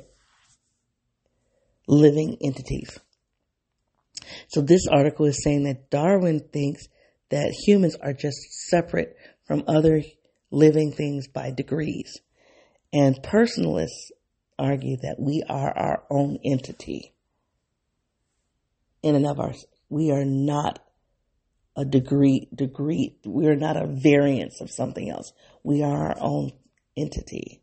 living 1.88 2.36
entities. 2.42 2.98
So 4.48 4.60
this 4.60 4.86
article 4.86 5.26
is 5.26 5.42
saying 5.42 5.64
that 5.64 5.90
Darwin 5.90 6.40
thinks 6.52 6.88
that 7.30 7.54
humans 7.66 7.96
are 8.00 8.12
just 8.12 8.38
separate 8.68 9.16
from 9.46 9.64
other 9.66 10.02
living 10.50 10.92
things 10.92 11.28
by 11.28 11.50
degrees. 11.50 12.20
And 12.92 13.22
personalists 13.22 14.10
argue 14.58 14.96
that 15.02 15.16
we 15.18 15.42
are 15.48 15.76
our 15.76 16.04
own 16.10 16.38
entity 16.44 17.12
in 19.02 19.14
and 19.14 19.26
of 19.26 19.38
ourselves. 19.38 19.66
We 19.88 20.10
are 20.10 20.24
not 20.24 20.80
a 21.76 21.84
degree, 21.84 22.48
degree, 22.54 23.18
we 23.24 23.46
are 23.46 23.56
not 23.56 23.76
a 23.76 23.86
variance 23.86 24.60
of 24.60 24.70
something 24.70 25.10
else. 25.10 25.32
We 25.62 25.82
are 25.82 26.08
our 26.08 26.16
own 26.20 26.52
entity. 26.96 27.62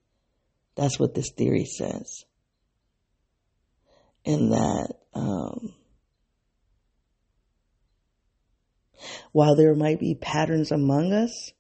That's 0.76 1.00
what 1.00 1.16
this 1.16 1.32
theory 1.36 1.66
says. 1.66 2.26
And 4.26 4.52
that, 4.52 4.94
um, 5.14 5.74
while 9.32 9.56
there 9.56 9.76
might 9.76 10.00
be 10.00 10.16
patterns 10.16 10.72
among 10.72 11.14
us, 11.14 11.52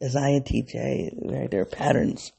as 0.00 0.14
INTJ, 0.14 1.30
right, 1.30 1.50
there 1.50 1.62
are 1.62 1.66
patterns. 1.66 2.32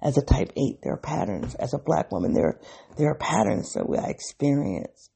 As 0.00 0.16
a 0.16 0.22
type 0.22 0.52
8, 0.56 0.78
there 0.82 0.92
are 0.92 1.00
patterns. 1.00 1.56
As 1.56 1.74
a 1.74 1.78
black 1.78 2.12
woman, 2.12 2.32
there, 2.32 2.60
there 2.96 3.10
are 3.10 3.18
patterns 3.18 3.72
that 3.72 3.86
I 3.90 4.08
experience. 4.08 5.10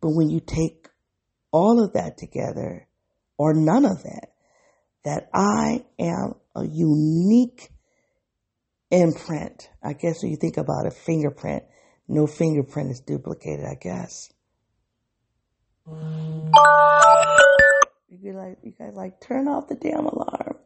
But 0.00 0.10
when 0.10 0.30
you 0.30 0.40
take 0.40 0.88
all 1.50 1.82
of 1.82 1.94
that 1.94 2.18
together, 2.18 2.86
or 3.36 3.54
none 3.54 3.84
of 3.84 4.02
that, 4.04 4.28
that 5.04 5.28
I 5.34 5.84
am 5.98 6.34
a 6.54 6.64
unique 6.64 7.70
imprint. 8.90 9.68
I 9.82 9.92
guess 9.92 10.22
when 10.22 10.30
you 10.30 10.36
think 10.36 10.56
about 10.56 10.86
a 10.86 10.90
fingerprint, 10.90 11.64
no 12.06 12.26
fingerprint 12.26 12.90
is 12.90 13.00
duplicated, 13.00 13.64
I 13.64 13.74
guess. 13.80 14.30
You 15.86 15.94
like, 18.32 18.58
you 18.62 18.72
guys 18.78 18.94
like 18.94 19.20
turn 19.20 19.48
off 19.48 19.68
the 19.68 19.74
damn 19.74 20.06
alarm. 20.06 20.56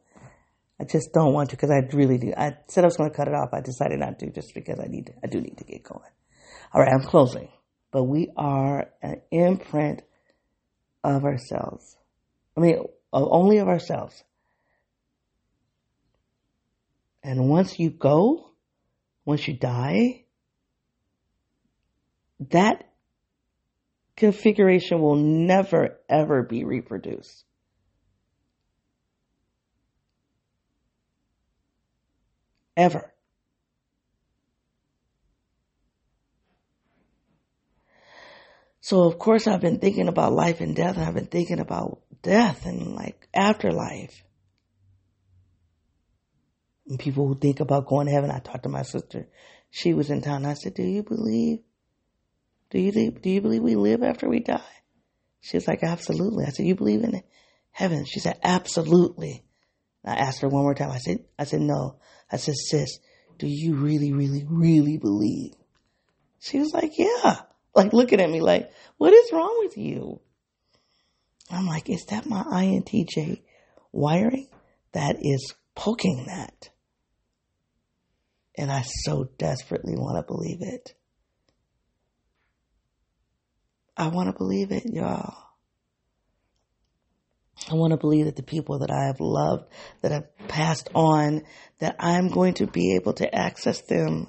I 0.80 0.84
just 0.84 1.12
don't 1.12 1.32
want 1.32 1.50
to 1.50 1.56
because 1.56 1.70
I 1.70 1.80
really 1.92 2.18
do. 2.18 2.32
I 2.36 2.56
said 2.68 2.84
I 2.84 2.86
was 2.86 2.96
going 2.96 3.10
to 3.10 3.16
cut 3.16 3.26
it 3.26 3.34
off. 3.34 3.48
I 3.52 3.60
decided 3.60 3.98
not 3.98 4.18
to 4.20 4.30
just 4.30 4.54
because 4.54 4.78
I 4.78 4.86
need 4.86 5.06
to, 5.06 5.12
I 5.24 5.26
do 5.26 5.40
need 5.40 5.58
to 5.58 5.64
get 5.64 5.82
going. 5.82 6.08
All 6.72 6.80
right, 6.80 6.92
I'm 6.92 7.02
closing. 7.02 7.48
But 7.90 8.04
we 8.04 8.30
are 8.36 8.90
an 9.02 9.22
imprint 9.30 10.02
of 11.02 11.24
ourselves. 11.24 11.96
I 12.56 12.60
mean, 12.60 12.84
only 13.12 13.58
of 13.58 13.68
ourselves. 13.68 14.22
And 17.22 17.48
once 17.48 17.78
you 17.78 17.90
go, 17.90 18.50
once 19.24 19.48
you 19.48 19.54
die, 19.54 20.24
that 22.50 22.87
configuration 24.18 25.00
will 25.00 25.14
never 25.14 26.00
ever 26.08 26.42
be 26.42 26.64
reproduced. 26.64 27.44
Ever. 32.76 33.12
So 38.80 39.04
of 39.04 39.18
course 39.18 39.46
I've 39.46 39.60
been 39.60 39.78
thinking 39.78 40.08
about 40.08 40.32
life 40.32 40.60
and 40.60 40.74
death 40.74 40.96
and 40.96 41.04
I've 41.04 41.14
been 41.14 41.26
thinking 41.26 41.60
about 41.60 42.00
death 42.22 42.66
and 42.66 42.94
like 42.96 43.28
afterlife. 43.32 44.24
And 46.88 46.98
people 46.98 47.28
who 47.28 47.38
think 47.38 47.60
about 47.60 47.86
going 47.86 48.06
to 48.06 48.12
heaven, 48.12 48.30
I 48.30 48.40
talked 48.40 48.64
to 48.64 48.68
my 48.68 48.82
sister. 48.82 49.28
She 49.70 49.92
was 49.92 50.10
in 50.10 50.22
town. 50.22 50.46
I 50.46 50.54
said, 50.54 50.74
do 50.74 50.82
you 50.82 51.02
believe 51.02 51.58
do 52.70 52.78
you 52.78 52.92
do 52.92 53.30
you 53.30 53.40
believe 53.40 53.62
we 53.62 53.76
live 53.76 54.02
after 54.02 54.28
we 54.28 54.40
die? 54.40 54.60
She 55.40 55.56
was 55.56 55.66
like, 55.66 55.82
absolutely. 55.82 56.44
I 56.44 56.50
said, 56.50 56.66
you 56.66 56.74
believe 56.74 57.04
in 57.04 57.22
heaven? 57.70 58.04
She 58.04 58.20
said, 58.20 58.38
absolutely. 58.42 59.44
I 60.04 60.14
asked 60.14 60.42
her 60.42 60.48
one 60.48 60.62
more 60.62 60.74
time. 60.74 60.90
I 60.90 60.98
said, 60.98 61.24
I 61.38 61.44
said, 61.44 61.60
no. 61.60 61.96
I 62.30 62.36
said, 62.36 62.54
sis, 62.56 62.98
do 63.38 63.46
you 63.46 63.76
really, 63.76 64.12
really, 64.12 64.44
really 64.48 64.98
believe? 64.98 65.52
She 66.40 66.58
was 66.58 66.72
like, 66.72 66.98
yeah. 66.98 67.42
Like 67.74 67.92
looking 67.92 68.20
at 68.20 68.30
me 68.30 68.40
like, 68.40 68.70
what 68.96 69.12
is 69.12 69.32
wrong 69.32 69.56
with 69.60 69.76
you? 69.76 70.20
I'm 71.50 71.66
like, 71.66 71.88
is 71.88 72.04
that 72.06 72.26
my 72.26 72.42
INTJ 72.42 73.42
wiring 73.92 74.48
that 74.92 75.16
is 75.20 75.54
poking 75.74 76.26
that? 76.26 76.70
And 78.56 78.72
I 78.72 78.82
so 78.82 79.28
desperately 79.38 79.94
want 79.94 80.16
to 80.16 80.26
believe 80.26 80.58
it. 80.60 80.94
I 83.98 84.06
want 84.08 84.28
to 84.28 84.38
believe 84.38 84.70
it, 84.70 84.84
y'all. 84.86 85.34
I 87.68 87.74
want 87.74 87.90
to 87.90 87.96
believe 87.96 88.26
that 88.26 88.36
the 88.36 88.44
people 88.44 88.78
that 88.78 88.90
I 88.92 89.06
have 89.06 89.18
loved, 89.18 89.68
that 90.02 90.12
have 90.12 90.48
passed 90.48 90.88
on, 90.94 91.42
that 91.80 91.96
I'm 91.98 92.28
going 92.28 92.54
to 92.54 92.68
be 92.68 92.94
able 92.94 93.14
to 93.14 93.34
access 93.34 93.82
them 93.82 94.28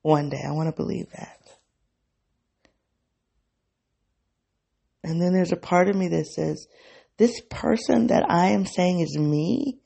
one 0.00 0.30
day. 0.30 0.40
I 0.42 0.52
want 0.52 0.68
to 0.68 0.74
believe 0.74 1.10
that. 1.10 1.38
And 5.04 5.20
then 5.20 5.34
there's 5.34 5.52
a 5.52 5.56
part 5.56 5.90
of 5.90 5.96
me 5.96 6.08
that 6.08 6.26
says, 6.26 6.66
this 7.18 7.38
person 7.50 8.06
that 8.06 8.24
I 8.30 8.48
am 8.48 8.64
saying 8.64 9.00
is 9.00 9.18
me, 9.18 9.80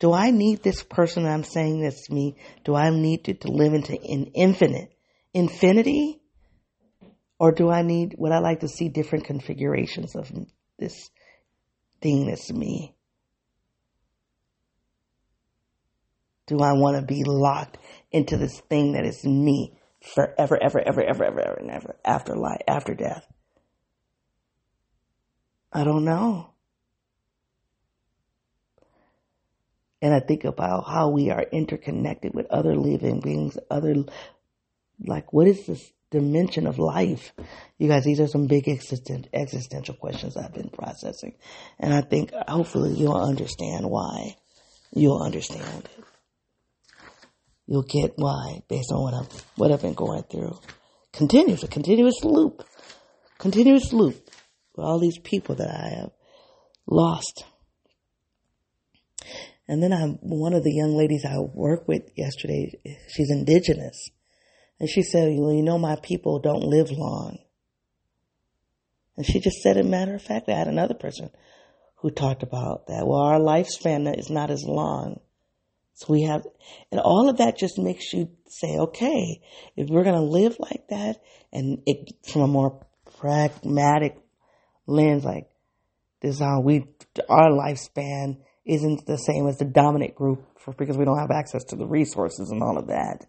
do 0.00 0.12
I 0.12 0.32
need 0.32 0.64
this 0.64 0.82
person 0.82 1.24
I'm 1.24 1.44
saying 1.44 1.82
that's 1.82 2.10
me? 2.10 2.36
Do 2.64 2.74
I 2.74 2.90
need 2.90 3.24
to, 3.24 3.34
to 3.34 3.48
live 3.48 3.72
into 3.72 3.92
an 3.92 4.32
infinite 4.34 4.92
infinity? 5.32 6.20
Or 7.38 7.52
do 7.52 7.70
I 7.70 7.82
need, 7.82 8.14
would 8.18 8.32
I 8.32 8.38
like 8.38 8.60
to 8.60 8.68
see 8.68 8.88
different 8.88 9.24
configurations 9.24 10.16
of 10.16 10.30
this 10.78 11.10
thing 12.02 12.26
that's 12.26 12.50
me? 12.52 12.96
Do 16.46 16.60
I 16.60 16.72
want 16.72 16.96
to 16.96 17.02
be 17.02 17.24
locked 17.24 17.78
into 18.10 18.36
this 18.36 18.58
thing 18.68 18.92
that 18.92 19.04
is 19.04 19.24
me 19.24 19.78
forever, 20.02 20.58
ever, 20.60 20.80
ever, 20.80 21.02
ever, 21.02 21.24
ever, 21.24 21.40
ever, 21.40 21.54
and 21.60 21.70
ever 21.70 21.96
after 22.04 22.34
life, 22.34 22.62
after 22.66 22.94
death? 22.94 23.24
I 25.72 25.84
don't 25.84 26.04
know. 26.04 26.50
And 30.00 30.14
I 30.14 30.20
think 30.20 30.44
about 30.44 30.88
how 30.88 31.10
we 31.10 31.30
are 31.30 31.44
interconnected 31.52 32.32
with 32.34 32.46
other 32.50 32.74
living 32.74 33.20
beings, 33.20 33.58
other, 33.70 33.94
like, 35.04 35.32
what 35.32 35.46
is 35.48 35.66
this 35.66 35.92
dimension 36.10 36.66
of 36.66 36.78
life. 36.78 37.32
You 37.78 37.88
guys, 37.88 38.04
these 38.04 38.20
are 38.20 38.26
some 38.26 38.46
big 38.46 38.64
existen- 38.64 39.28
existential 39.32 39.94
questions 39.94 40.36
I've 40.36 40.54
been 40.54 40.70
processing. 40.70 41.34
And 41.78 41.92
I 41.92 42.00
think 42.00 42.32
hopefully 42.48 42.94
you'll 42.94 43.20
understand 43.20 43.88
why. 43.88 44.36
You'll 44.92 45.22
understand 45.22 45.84
it. 45.84 46.04
You'll 47.66 47.82
get 47.82 48.14
why 48.16 48.62
based 48.68 48.90
on 48.92 49.02
what 49.02 49.14
I've, 49.14 49.44
what 49.56 49.72
I've 49.72 49.82
been 49.82 49.94
going 49.94 50.22
through. 50.22 50.58
Continuous, 51.12 51.62
a 51.62 51.68
continuous 51.68 52.24
loop. 52.24 52.64
Continuous 53.38 53.92
loop 53.92 54.16
with 54.74 54.86
all 54.86 54.98
these 54.98 55.18
people 55.18 55.54
that 55.56 55.68
I 55.68 56.00
have 56.00 56.10
lost. 56.86 57.44
And 59.68 59.82
then 59.82 59.92
I'm 59.92 60.12
one 60.22 60.54
of 60.54 60.64
the 60.64 60.72
young 60.72 60.96
ladies 60.96 61.26
I 61.26 61.38
work 61.38 61.86
with 61.86 62.10
yesterday. 62.16 62.72
She's 63.08 63.30
indigenous 63.30 64.08
and 64.80 64.88
she 64.88 65.02
said, 65.02 65.34
well, 65.38 65.52
you 65.52 65.62
know, 65.62 65.78
my 65.78 65.96
people 65.96 66.38
don't 66.38 66.62
live 66.62 66.90
long. 66.90 67.38
And 69.16 69.26
she 69.26 69.40
just 69.40 69.60
said, 69.62 69.76
a 69.76 69.82
matter 69.82 70.14
of 70.14 70.22
fact, 70.22 70.48
I 70.48 70.56
had 70.56 70.68
another 70.68 70.94
person 70.94 71.30
who 71.96 72.10
talked 72.10 72.44
about 72.44 72.86
that. 72.86 73.04
Well, 73.04 73.20
our 73.20 73.40
lifespan 73.40 74.16
is 74.16 74.30
not 74.30 74.50
as 74.50 74.62
long. 74.64 75.20
So 75.94 76.12
we 76.12 76.22
have, 76.22 76.46
and 76.92 77.00
all 77.00 77.28
of 77.28 77.38
that 77.38 77.58
just 77.58 77.76
makes 77.76 78.12
you 78.12 78.30
say, 78.46 78.76
okay, 78.78 79.40
if 79.76 79.88
we're 79.88 80.04
going 80.04 80.14
to 80.14 80.22
live 80.22 80.56
like 80.60 80.86
that 80.90 81.16
and 81.52 81.82
it, 81.86 82.12
from 82.30 82.42
a 82.42 82.46
more 82.46 82.86
pragmatic 83.18 84.16
lens, 84.86 85.24
like 85.24 85.48
this 86.22 86.38
how 86.38 86.60
we, 86.60 86.86
our 87.28 87.50
lifespan 87.50 88.36
isn't 88.64 89.06
the 89.06 89.16
same 89.16 89.48
as 89.48 89.58
the 89.58 89.64
dominant 89.64 90.14
group 90.14 90.44
for, 90.60 90.72
because 90.74 90.96
we 90.96 91.04
don't 91.04 91.18
have 91.18 91.32
access 91.32 91.64
to 91.64 91.76
the 91.76 91.86
resources 91.86 92.50
and 92.50 92.62
all 92.62 92.78
of 92.78 92.86
that 92.86 93.26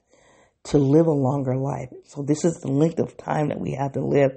to 0.66 0.78
live 0.78 1.08
a 1.08 1.12
longer 1.12 1.56
life. 1.56 1.90
So 2.06 2.24
this 2.24 2.44
is 2.44 2.60
the 2.62 2.72
length 2.72 3.00
of 3.00 3.18
time 3.18 3.50
that 3.50 3.60
we 3.60 3.74
have 3.74 3.94
to 3.94 4.06
live. 4.06 4.32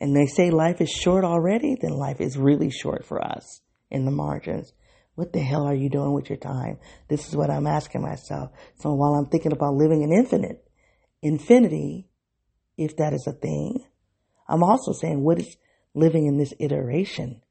And 0.00 0.14
they 0.14 0.26
say 0.26 0.50
life 0.50 0.80
is 0.80 0.90
short 0.90 1.24
already, 1.24 1.76
then 1.80 1.90
life 1.90 2.20
is 2.20 2.36
really 2.36 2.70
short 2.70 3.04
for 3.04 3.20
us 3.24 3.60
in 3.90 4.04
the 4.04 4.10
margins. 4.10 4.72
What 5.16 5.32
the 5.32 5.40
hell 5.40 5.66
are 5.66 5.74
you 5.74 5.90
doing 5.90 6.12
with 6.12 6.30
your 6.30 6.38
time? 6.38 6.78
This 7.08 7.26
is 7.26 7.34
what 7.34 7.50
I'm 7.50 7.66
asking 7.66 8.02
myself. 8.02 8.52
So 8.76 8.94
while 8.94 9.14
I'm 9.14 9.26
thinking 9.26 9.52
about 9.52 9.74
living 9.74 10.04
an 10.04 10.12
infinite, 10.12 10.64
infinity, 11.22 12.08
if 12.76 12.96
that 12.98 13.12
is 13.12 13.26
a 13.26 13.32
thing, 13.32 13.84
I'm 14.48 14.62
also 14.62 14.92
saying 14.92 15.20
what 15.24 15.40
is 15.40 15.56
living 15.94 16.26
in 16.26 16.38
this 16.38 16.54
iteration? 16.60 17.42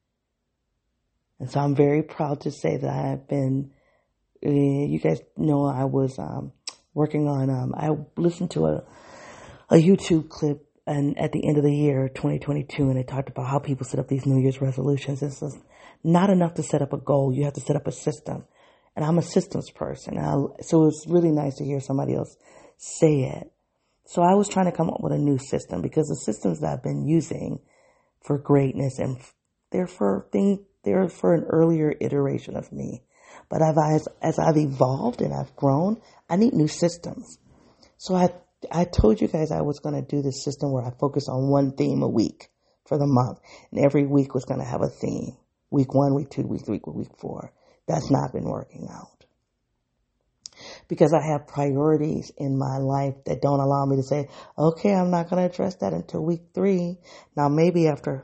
And 1.39 1.51
so 1.51 1.59
I'm 1.59 1.75
very 1.75 2.01
proud 2.03 2.41
to 2.41 2.51
say 2.51 2.77
that 2.77 2.89
I've 2.89 3.27
been, 3.27 3.71
uh, 4.45 4.49
you 4.49 4.99
guys 4.99 5.19
know 5.35 5.65
I 5.65 5.85
was 5.85 6.17
um, 6.17 6.53
working 6.97 7.27
on, 7.27 7.51
um, 7.51 7.75
I 7.77 7.91
listened 8.19 8.49
to 8.51 8.65
a, 8.65 8.83
a 9.69 9.75
YouTube 9.75 10.29
clip 10.29 10.65
and 10.87 11.15
at 11.19 11.31
the 11.31 11.47
end 11.47 11.57
of 11.57 11.63
the 11.63 11.75
year, 11.75 12.09
2022, 12.09 12.89
and 12.89 12.97
it 12.97 13.07
talked 13.07 13.29
about 13.29 13.47
how 13.47 13.59
people 13.59 13.85
set 13.85 13.99
up 13.99 14.07
these 14.07 14.25
New 14.25 14.41
Year's 14.41 14.61
resolutions. 14.61 15.21
It's 15.21 15.43
not 16.03 16.31
enough 16.31 16.55
to 16.55 16.63
set 16.63 16.81
up 16.81 16.93
a 16.93 16.97
goal. 16.97 17.31
You 17.31 17.43
have 17.43 17.53
to 17.53 17.61
set 17.61 17.75
up 17.75 17.85
a 17.85 17.91
system. 17.91 18.45
And 18.95 19.05
I'm 19.05 19.19
a 19.19 19.21
systems 19.21 19.69
person. 19.69 20.17
I, 20.17 20.33
so 20.63 20.87
it's 20.87 21.05
really 21.07 21.29
nice 21.29 21.57
to 21.57 21.65
hear 21.65 21.79
somebody 21.79 22.15
else 22.15 22.35
say 22.77 23.25
it. 23.25 23.51
So 24.05 24.23
I 24.23 24.33
was 24.33 24.49
trying 24.49 24.65
to 24.65 24.71
come 24.71 24.89
up 24.89 25.01
with 25.01 25.13
a 25.13 25.19
new 25.19 25.37
system 25.37 25.83
because 25.83 26.07
the 26.07 26.15
systems 26.15 26.61
that 26.61 26.73
I've 26.73 26.83
been 26.83 27.05
using 27.05 27.59
for 28.23 28.39
greatness 28.39 28.97
and 28.97 29.17
they're 29.71 29.87
for 29.87 30.27
thing, 30.31 30.65
they're 30.83 31.09
for 31.09 31.35
an 31.35 31.43
earlier 31.43 31.93
iteration 31.99 32.55
of 32.55 32.71
me. 32.71 33.03
But 33.49 33.61
as, 33.61 34.07
as 34.21 34.39
I've 34.39 34.57
evolved 34.57 35.21
and 35.21 35.33
I've 35.33 35.55
grown, 35.55 36.01
I 36.29 36.35
need 36.35 36.53
new 36.53 36.67
systems. 36.67 37.39
So 37.97 38.15
I 38.15 38.29
I 38.71 38.85
told 38.85 39.21
you 39.21 39.27
guys 39.27 39.51
I 39.51 39.61
was 39.61 39.79
going 39.79 39.95
to 39.95 40.01
do 40.01 40.21
this 40.21 40.43
system 40.43 40.71
where 40.71 40.83
I 40.83 40.91
focus 40.99 41.29
on 41.29 41.49
one 41.49 41.73
theme 41.73 42.01
a 42.01 42.09
week 42.09 42.49
for 42.87 42.97
the 42.97 43.05
month, 43.05 43.39
and 43.71 43.85
every 43.85 44.05
week 44.05 44.33
was 44.33 44.45
going 44.45 44.59
to 44.59 44.65
have 44.65 44.81
a 44.81 44.89
theme. 44.89 45.37
Week 45.69 45.93
one, 45.93 46.15
week 46.15 46.29
two, 46.29 46.41
week 46.43 46.65
three, 46.65 46.81
week 46.85 47.11
four. 47.19 47.53
That's 47.87 48.09
not 48.09 48.33
been 48.33 48.45
working 48.45 48.87
out 48.89 49.17
because 50.87 51.13
I 51.13 51.21
have 51.31 51.47
priorities 51.47 52.31
in 52.37 52.57
my 52.57 52.77
life 52.77 53.15
that 53.25 53.41
don't 53.41 53.59
allow 53.59 53.85
me 53.85 53.97
to 53.97 54.03
say, 54.03 54.27
okay, 54.57 54.93
I'm 54.93 55.11
not 55.11 55.29
going 55.29 55.41
to 55.41 55.53
address 55.53 55.75
that 55.75 55.93
until 55.93 56.23
week 56.23 56.41
three. 56.53 56.97
Now, 57.35 57.47
maybe 57.49 57.87
after, 57.87 58.23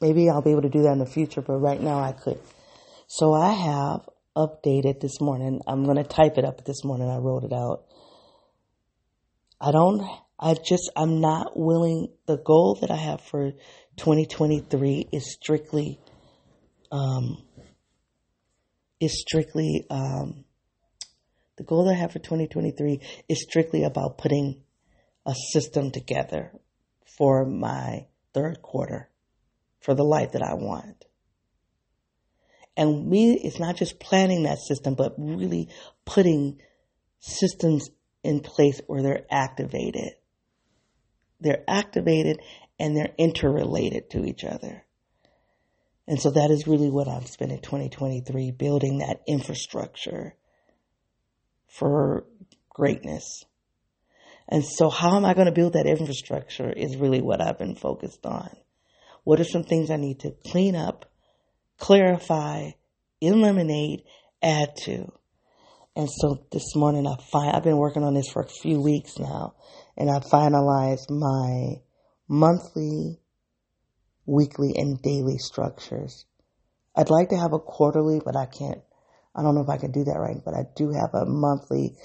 maybe 0.00 0.28
I'll 0.28 0.42
be 0.42 0.50
able 0.50 0.62
to 0.62 0.68
do 0.68 0.82
that 0.82 0.92
in 0.92 0.98
the 0.98 1.06
future, 1.06 1.42
but 1.42 1.58
right 1.58 1.80
now 1.80 1.98
I 1.98 2.12
could. 2.12 2.40
So 3.06 3.32
I 3.32 3.52
have 3.52 4.08
updated 4.36 5.00
this 5.00 5.20
morning. 5.20 5.60
I'm 5.66 5.84
going 5.84 5.96
to 5.96 6.04
type 6.04 6.38
it 6.38 6.44
up 6.44 6.64
this 6.64 6.84
morning. 6.84 7.08
I 7.08 7.18
wrote 7.18 7.44
it 7.44 7.52
out. 7.52 7.84
I 9.60 9.70
don't, 9.70 10.02
I 10.38 10.54
just, 10.54 10.90
I'm 10.96 11.20
not 11.20 11.52
willing. 11.56 12.08
The 12.26 12.38
goal 12.38 12.78
that 12.80 12.90
I 12.90 12.96
have 12.96 13.20
for 13.20 13.52
2023 13.96 15.08
is 15.12 15.32
strictly, 15.32 16.00
um, 16.90 17.42
is 19.00 19.20
strictly, 19.20 19.86
um, 19.90 20.44
the 21.56 21.64
goal 21.64 21.84
that 21.84 21.92
I 21.92 21.98
have 21.98 22.12
for 22.12 22.18
2023 22.18 23.00
is 23.28 23.42
strictly 23.42 23.84
about 23.84 24.18
putting 24.18 24.62
a 25.24 25.34
system 25.52 25.90
together 25.92 26.52
for 27.16 27.44
my 27.46 28.06
third 28.32 28.60
quarter, 28.60 29.08
for 29.80 29.94
the 29.94 30.02
life 30.02 30.32
that 30.32 30.42
I 30.42 30.54
want. 30.54 31.04
And 32.76 33.08
me, 33.08 33.34
it's 33.34 33.60
not 33.60 33.76
just 33.76 34.00
planning 34.00 34.44
that 34.44 34.58
system, 34.58 34.94
but 34.94 35.14
really 35.16 35.68
putting 36.04 36.60
systems 37.20 37.88
in 38.22 38.40
place 38.40 38.80
where 38.86 39.02
they're 39.02 39.26
activated. 39.30 40.14
They're 41.40 41.64
activated 41.68 42.40
and 42.78 42.96
they're 42.96 43.14
interrelated 43.18 44.10
to 44.10 44.24
each 44.24 44.44
other. 44.44 44.84
And 46.06 46.20
so 46.20 46.30
that 46.30 46.50
is 46.50 46.66
really 46.66 46.90
what 46.90 47.08
I'm 47.08 47.24
spending 47.24 47.60
2023 47.60 48.50
building 48.50 48.98
that 48.98 49.20
infrastructure 49.26 50.34
for 51.68 52.24
greatness. 52.68 53.44
And 54.48 54.64
so 54.64 54.90
how 54.90 55.16
am 55.16 55.24
I 55.24 55.34
going 55.34 55.46
to 55.46 55.52
build 55.52 55.72
that 55.72 55.86
infrastructure 55.86 56.70
is 56.70 56.96
really 56.96 57.22
what 57.22 57.40
I've 57.40 57.58
been 57.58 57.76
focused 57.76 58.26
on. 58.26 58.50
What 59.22 59.40
are 59.40 59.44
some 59.44 59.64
things 59.64 59.90
I 59.90 59.96
need 59.96 60.20
to 60.20 60.34
clean 60.46 60.76
up, 60.76 61.10
clarify, 61.78 62.70
eliminate, 63.20 64.04
add 64.42 64.76
to? 64.84 65.12
And 65.96 66.08
so 66.10 66.44
this 66.50 66.74
morning 66.74 67.06
I 67.06 67.16
find 67.30 67.54
I've 67.54 67.62
been 67.62 67.76
working 67.76 68.02
on 68.02 68.14
this 68.14 68.28
for 68.28 68.42
a 68.42 68.48
few 68.48 68.80
weeks 68.80 69.18
now 69.18 69.54
and 69.96 70.10
I 70.10 70.18
finalized 70.18 71.08
my 71.10 71.82
monthly, 72.28 73.20
weekly 74.26 74.72
and 74.76 75.00
daily 75.00 75.38
structures. 75.38 76.26
I'd 76.96 77.10
like 77.10 77.28
to 77.30 77.36
have 77.36 77.52
a 77.52 77.58
quarterly, 77.58 78.20
but 78.24 78.36
I 78.36 78.46
can't 78.46 78.80
I 79.34 79.42
don't 79.42 79.54
know 79.54 79.62
if 79.62 79.68
I 79.68 79.78
can 79.78 79.90
do 79.90 80.04
that 80.04 80.18
right, 80.18 80.40
but 80.44 80.54
I 80.54 80.64
do 80.76 80.92
have 80.92 81.12
a 81.12 81.26
monthly, 81.26 81.96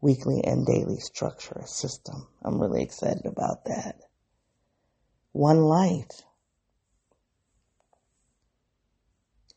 weekly 0.00 0.40
and 0.42 0.64
daily 0.64 0.98
structure 1.00 1.60
system. 1.66 2.26
I'm 2.42 2.60
really 2.60 2.82
excited 2.82 3.26
about 3.26 3.66
that. 3.66 3.96
One 5.32 5.58
light. 5.58 6.10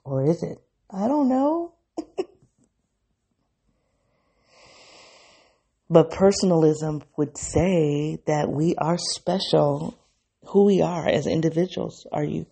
Or 0.04 0.26
is 0.26 0.44
it? 0.44 0.58
I 0.90 1.08
don't 1.08 1.30
know. 1.30 1.74
But 5.92 6.12
personalism 6.12 7.04
would 7.18 7.38
say 7.38 8.18
that 8.26 8.50
we 8.50 8.76
are 8.78 8.98
special, 8.98 10.00
who 10.46 10.64
we 10.64 10.82
are 10.82 11.06
as 11.06 11.28
individuals. 11.28 12.08
Are 12.14 12.24
you? 12.24 12.46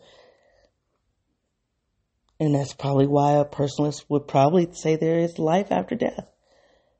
And 2.37 2.53
that's 2.53 2.73
probably 2.73 3.07
why 3.07 3.37
a 3.37 3.45
personalist 3.45 4.03
would 4.09 4.27
probably 4.27 4.67
say 4.73 4.97
there 4.97 5.19
is 5.19 5.39
life 5.39 5.71
after 5.71 5.95
death. 5.95 6.29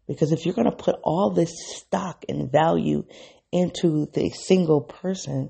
Because 0.08 0.32
if 0.32 0.46
you're 0.46 0.56
going 0.56 0.72
to 0.72 0.84
put 0.84 0.96
all 1.04 1.32
this 1.32 1.52
stock 1.76 2.24
and 2.30 2.50
value 2.50 3.04
into 3.52 4.08
the 4.14 4.30
single 4.30 4.80
person, 4.80 5.50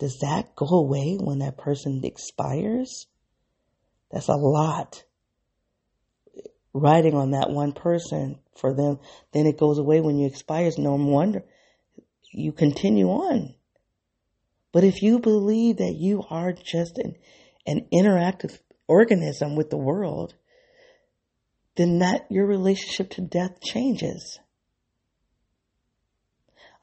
does 0.00 0.18
that 0.22 0.56
go 0.56 0.66
away 0.66 1.16
when 1.20 1.38
that 1.38 1.58
person 1.58 2.00
expires? 2.02 3.06
That's 4.12 4.28
a 4.28 4.34
lot 4.34 5.02
riding 6.74 7.14
on 7.14 7.32
that 7.32 7.50
one 7.50 7.72
person 7.72 8.38
for 8.56 8.74
them, 8.74 8.98
then 9.32 9.46
it 9.46 9.58
goes 9.58 9.78
away 9.78 10.00
when 10.00 10.18
you 10.18 10.26
expires. 10.26 10.78
No 10.78 10.94
wonder 10.94 11.44
you 12.32 12.52
continue 12.52 13.08
on. 13.08 13.54
But 14.72 14.84
if 14.84 15.02
you 15.02 15.18
believe 15.18 15.78
that 15.78 15.96
you 15.96 16.22
are 16.30 16.52
just 16.52 16.96
an, 16.98 17.16
an 17.66 17.86
interactive 17.92 18.58
organism 18.88 19.54
with 19.54 19.70
the 19.70 19.76
world, 19.76 20.34
then 21.76 21.98
that 21.98 22.26
your 22.30 22.46
relationship 22.46 23.10
to 23.10 23.20
death 23.20 23.60
changes. 23.60 24.38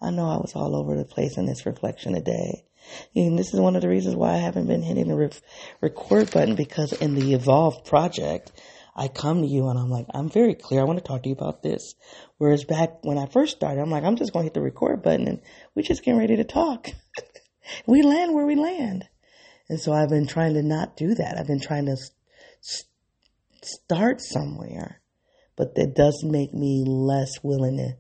I 0.02 0.12
know 0.12 0.30
I 0.30 0.38
was 0.38 0.54
all 0.56 0.76
over 0.76 0.96
the 0.96 1.06
place 1.06 1.38
in 1.38 1.46
this 1.46 1.66
reflection 1.66 2.14
today. 2.14 2.64
And 3.16 3.38
this 3.38 3.54
is 3.54 3.60
one 3.60 3.76
of 3.76 3.82
the 3.82 3.90
reasons 3.90 4.16
why 4.16 4.34
I 4.34 4.38
haven't 4.38 4.68
been 4.68 4.82
hitting 4.82 5.08
the 5.08 5.16
re- 5.16 5.30
record 5.82 6.32
button 6.32 6.56
because 6.56 6.94
in 6.94 7.16
the 7.16 7.34
Evolve 7.34 7.86
project, 7.86 8.52
I 8.96 9.08
come 9.08 9.42
to 9.42 9.48
you 9.48 9.70
and 9.70 9.80
I'm 9.80 9.90
like, 9.90 10.08
I'm 10.14 10.30
very 10.30 10.56
clear. 10.56 10.82
I 10.82 10.86
want 10.86 11.00
to 11.00 11.06
talk 11.06 11.24
to 11.24 11.30
you 11.30 11.36
about 11.36 11.64
this. 11.64 11.96
Whereas 12.38 12.64
back 12.64 13.04
when 13.04 13.18
I 13.18 13.28
first 13.28 13.56
started, 13.56 13.82
I'm 13.82 13.92
like, 13.92 14.04
I'm 14.04 14.16
just 14.16 14.34
going 14.34 14.44
to 14.44 14.48
hit 14.48 14.54
the 14.54 14.62
record 14.62 15.04
button 15.04 15.28
and 15.28 15.42
we're 15.76 15.84
just 15.84 16.04
getting 16.04 16.20
ready 16.20 16.36
to 16.38 16.44
talk. 16.44 16.90
we 17.88 18.02
land 18.02 18.34
where 18.34 18.46
we 18.46 18.56
land. 18.56 19.08
And 19.70 19.80
so 19.80 19.94
I've 19.94 20.10
been 20.10 20.28
trying 20.28 20.56
to 20.56 20.64
not 20.64 20.98
do 20.98 21.14
that. 21.16 21.38
I've 21.38 21.48
been 21.48 21.62
trying 21.62 21.86
to 21.86 21.96
start 23.62 24.22
somewhere, 24.22 25.02
but 25.56 25.76
that 25.76 25.96
does 25.96 26.24
make 26.24 26.54
me 26.54 26.84
less 26.86 27.32
willing 27.44 27.78
to. 27.78 27.94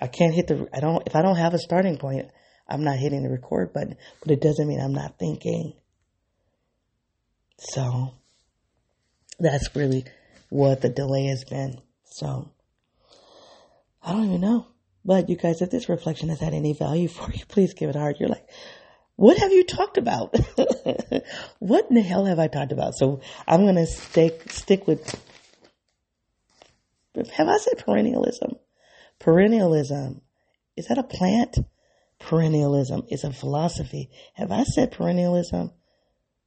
I 0.00 0.08
can't 0.08 0.34
hit 0.34 0.48
the. 0.48 0.68
I 0.72 0.80
don't. 0.80 1.06
If 1.06 1.16
I 1.16 1.22
don't 1.22 1.36
have 1.36 1.54
a 1.54 1.58
starting 1.58 1.96
point, 1.96 2.30
I'm 2.68 2.84
not 2.84 2.98
hitting 2.98 3.22
the 3.22 3.30
record 3.30 3.72
button. 3.72 3.96
But 4.20 4.30
it 4.30 4.40
doesn't 4.40 4.68
mean 4.68 4.80
I'm 4.80 4.94
not 4.94 5.18
thinking. 5.18 5.72
So 7.58 8.14
that's 9.38 9.74
really 9.74 10.04
what 10.50 10.80
the 10.80 10.88
delay 10.88 11.26
has 11.26 11.44
been. 11.44 11.80
So 12.04 12.50
I 14.02 14.12
don't 14.12 14.26
even 14.26 14.40
know. 14.40 14.66
But 15.04 15.28
you 15.28 15.36
guys, 15.36 15.62
if 15.62 15.70
this 15.70 15.88
reflection 15.88 16.28
has 16.28 16.40
had 16.40 16.54
any 16.54 16.74
value 16.74 17.08
for 17.08 17.30
you, 17.32 17.44
please 17.46 17.74
give 17.74 17.90
it 17.90 17.96
a 17.96 18.00
heart. 18.00 18.16
You're 18.20 18.28
like, 18.28 18.48
what 19.16 19.38
have 19.38 19.52
you 19.52 19.64
talked 19.64 19.98
about? 19.98 20.36
what 21.58 21.86
in 21.88 21.96
the 21.96 22.02
hell 22.02 22.26
have 22.26 22.38
I 22.38 22.46
talked 22.46 22.72
about? 22.72 22.94
So 22.94 23.20
I'm 23.46 23.66
to 23.74 23.86
stick, 23.86 24.52
stick 24.52 24.86
with, 24.86 25.20
have 27.32 27.48
I 27.48 27.56
said 27.56 27.78
perennialism? 27.78 28.58
Perennialism. 29.18 30.20
Is 30.76 30.86
that 30.86 30.98
a 30.98 31.02
plant? 31.02 31.58
Perennialism 32.20 33.06
is 33.10 33.24
a 33.24 33.32
philosophy. 33.32 34.10
Have 34.34 34.50
I 34.50 34.64
said 34.64 34.92
perennialism? 34.92 35.72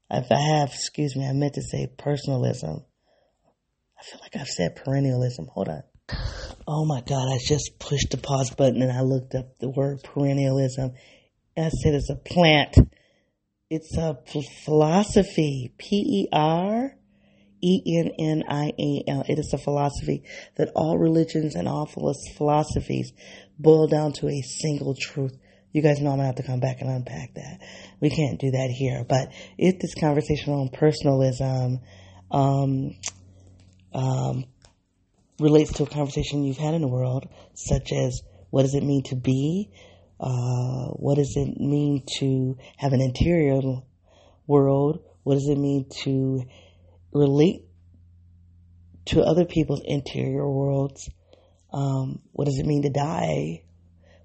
If 0.10 0.32
I 0.32 0.40
have, 0.58 0.70
excuse 0.74 1.16
me, 1.16 1.26
I 1.28 1.34
meant 1.34 1.54
to 1.54 1.62
say 1.62 1.88
personalism. 1.98 2.84
I 3.98 4.04
feel 4.04 4.20
like 4.22 4.36
I've 4.36 4.48
said 4.48 4.76
perennialism. 4.76 5.48
Hold 5.50 5.70
on. 5.70 5.84
Oh 6.68 6.86
my 6.86 7.02
God, 7.02 7.32
I 7.32 7.38
just 7.40 7.80
pushed 7.80 8.12
the 8.12 8.18
pause 8.18 8.50
button 8.52 8.82
and 8.82 8.92
I 8.92 9.02
looked 9.02 9.36
up 9.36 9.58
the 9.60 9.70
word 9.70 10.04
perennialism. 10.04 10.94
I 11.58 11.70
said 11.70 11.96
it's 11.96 12.10
a 12.10 12.16
plant. 12.16 12.76
It's 13.70 13.96
a 13.98 14.18
philosophy. 14.66 15.74
P 15.78 15.96
E 15.96 16.28
R 16.34 16.92
E 17.62 17.82
N 18.00 18.12
N 18.20 18.44
I 18.50 18.74
A 18.78 19.04
L. 19.08 19.24
It 19.28 19.40
is 19.40 19.54
a 19.54 19.58
philosophy 19.58 20.24
that 20.58 20.72
all 20.76 20.98
religions 20.98 21.56
and 21.56 21.68
all 21.68 21.86
philosophies 21.86 23.14
boil 23.58 23.88
down 23.88 24.14
to 24.14 24.28
a 24.28 24.42
single 24.42 24.96
truth. 25.00 25.38
You 25.72 25.82
guys 25.82 26.00
know 26.00 26.12
I'm 26.12 26.18
gonna 26.18 26.28
have 26.28 26.36
to 26.36 26.44
come 26.44 26.60
back 26.60 26.82
and 26.82 26.90
unpack 26.90 27.34
that. 27.36 27.62
We 28.00 28.10
can't 28.10 28.40
do 28.40 28.52
that 28.52 28.70
here, 28.70 29.06
but 29.08 29.32
it's 29.58 29.82
this 29.82 29.96
conversation 29.96 30.54
on 30.54 30.70
personalism, 30.70 31.80
um, 32.30 32.96
um, 33.94 34.46
relates 35.40 35.74
to 35.74 35.84
a 35.84 35.88
conversation 35.88 36.44
you've 36.44 36.58
had 36.58 36.74
in 36.74 36.82
the 36.82 36.88
world, 36.88 37.28
such 37.56 37.92
as 37.94 38.22
what 38.50 38.64
does 38.64 38.76
it 38.76 38.84
mean 38.84 39.04
to 39.04 39.16
be 39.16 39.72
Uh, 40.24 40.90
what 41.02 41.16
does 41.16 41.34
it 41.36 41.60
mean 41.60 42.04
to 42.20 42.56
have 42.78 42.94
an 42.94 43.02
interior 43.02 43.60
world? 44.46 45.00
What 45.24 45.34
does 45.34 45.50
it 45.50 45.58
mean 45.58 45.88
to 46.04 46.44
relate 47.12 47.66
to 49.06 49.24
other 49.24 49.46
people's 49.46 49.82
interior 49.84 50.48
worlds? 50.48 51.10
Um, 51.74 52.22
what 52.34 52.46
does 52.46 52.60
it 52.60 52.68
mean 52.68 52.84
to 52.84 52.92
die? 52.92 53.64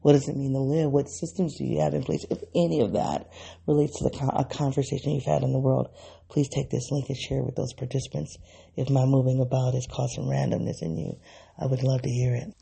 What 0.07 0.13
does 0.13 0.29
it 0.29 0.37
mean 0.37 0.53
to 0.53 0.61
live? 0.61 0.93
What 0.93 1.09
systems 1.09 1.57
do 1.59 1.65
you 1.65 1.81
have 1.81 1.93
in 1.93 2.05
place? 2.05 2.25
If 2.31 2.39
any 2.55 2.81
of 2.81 2.93
that 2.93 3.29
relates 3.67 3.99
to 3.99 4.05
the 4.05 4.11
a 4.37 4.45
conversation 4.45 5.11
you've 5.11 5.25
had 5.25 5.43
in 5.43 5.53
the 5.53 5.59
world, 5.59 5.89
please 6.29 6.49
take 6.49 6.71
this 6.71 6.93
link 6.93 7.09
and 7.09 7.19
share 7.19 7.43
with 7.43 7.57
those 7.57 7.73
participants. 7.73 8.39
If 8.77 8.89
my 8.89 9.05
moving 9.05 9.41
about 9.41 9.75
caused 9.91 10.15
some 10.15 10.27
randomness 10.27 10.81
in 10.81 10.97
you, 10.97 11.19
I 11.59 11.67
would 11.67 11.83
love 11.83 12.03
to 12.03 12.09
hear 12.09 12.37
it. 12.37 12.55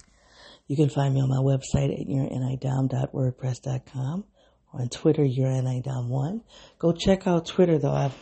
You 0.69 0.77
can 0.77 0.89
find 0.89 1.13
me 1.13 1.21
on 1.21 1.29
my 1.29 1.37
website 1.37 1.93
at 1.93 2.09
yournidom.wordpress.com 2.09 4.25
or 4.73 4.81
on 4.81 4.89
Twitter, 4.89 5.25
yournidom1. 5.25 6.41
Go 6.79 6.95
check 6.95 7.27
out 7.27 7.45
Twitter 7.45 7.79
though. 7.79 7.93
I've, 7.93 8.17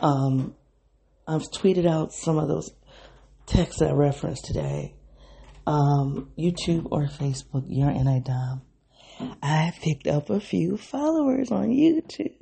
um, 0.00 0.54
I've 1.28 1.44
tweeted 1.54 1.86
out 1.86 2.14
some 2.14 2.38
of 2.38 2.48
those 2.48 2.70
texts 3.44 3.82
I 3.82 3.92
referenced 3.92 4.46
today 4.46 4.94
um, 5.66 6.30
YouTube 6.38 6.86
or 6.90 7.06
Facebook, 7.06 7.64
your 7.68 7.90
NIDOM. 7.90 8.62
I've 9.42 9.74
picked 9.76 10.06
up 10.06 10.30
a 10.30 10.40
few 10.40 10.76
followers 10.76 11.50
on 11.50 11.68
YouTube. 11.68 12.34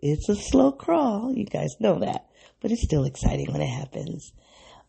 It's 0.00 0.28
a 0.28 0.36
slow 0.36 0.72
crawl. 0.72 1.32
You 1.34 1.44
guys 1.44 1.70
know 1.80 2.00
that, 2.00 2.26
but 2.60 2.70
it's 2.70 2.82
still 2.82 3.04
exciting 3.04 3.52
when 3.52 3.62
it 3.62 3.68
happens. 3.68 4.32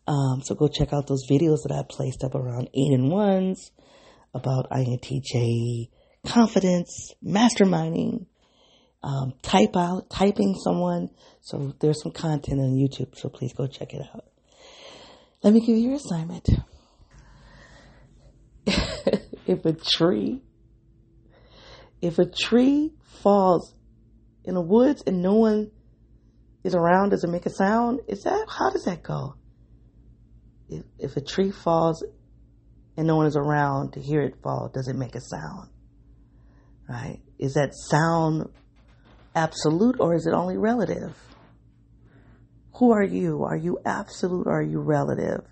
Um, 0.06 0.42
so 0.42 0.54
go 0.54 0.68
check 0.68 0.92
out 0.92 1.06
those 1.06 1.26
videos 1.28 1.62
that 1.62 1.72
I 1.72 1.82
placed 1.88 2.22
up 2.24 2.34
around 2.34 2.68
eight 2.74 2.92
and 2.92 3.10
ones 3.10 3.70
about 4.34 4.70
INTJ 4.70 5.88
confidence, 6.26 7.14
masterminding, 7.24 8.26
um, 9.02 9.34
type 9.42 9.76
out, 9.76 10.10
typing 10.10 10.54
someone. 10.62 11.10
So 11.40 11.74
there's 11.80 12.02
some 12.02 12.12
content 12.12 12.60
on 12.60 12.74
YouTube. 12.74 13.16
So 13.16 13.28
please 13.28 13.52
go 13.52 13.66
check 13.66 13.94
it 13.94 14.02
out. 14.14 14.24
Let 15.42 15.52
me 15.52 15.60
give 15.60 15.76
you 15.76 15.88
your 15.88 15.94
assignment. 15.96 16.48
If 19.46 19.64
a 19.64 19.72
tree, 19.72 20.42
if 22.00 22.18
a 22.18 22.26
tree 22.26 22.92
falls 23.22 23.74
in 24.44 24.54
the 24.54 24.60
woods 24.60 25.02
and 25.06 25.22
no 25.22 25.34
one 25.34 25.70
is 26.62 26.74
around, 26.74 27.10
does 27.10 27.24
it 27.24 27.28
make 27.28 27.46
a 27.46 27.50
sound? 27.50 28.00
Is 28.08 28.22
that, 28.22 28.46
how 28.48 28.70
does 28.70 28.84
that 28.84 29.02
go? 29.02 29.34
If, 30.68 30.84
if 30.98 31.16
a 31.16 31.20
tree 31.20 31.50
falls 31.50 32.04
and 32.96 33.06
no 33.06 33.16
one 33.16 33.26
is 33.26 33.36
around 33.36 33.92
to 33.94 34.00
hear 34.00 34.22
it 34.22 34.34
fall, 34.42 34.70
does 34.72 34.88
it 34.88 34.96
make 34.96 35.14
a 35.14 35.20
sound? 35.20 35.68
Right? 36.88 37.20
Is 37.38 37.54
that 37.54 37.74
sound 37.74 38.48
absolute 39.34 39.96
or 40.00 40.14
is 40.14 40.26
it 40.26 40.32
only 40.32 40.56
relative? 40.56 41.16
Who 42.76 42.92
are 42.92 43.04
you? 43.04 43.44
Are 43.44 43.56
you 43.56 43.78
absolute 43.84 44.46
or 44.46 44.60
are 44.60 44.62
you 44.62 44.80
relative? 44.80 45.44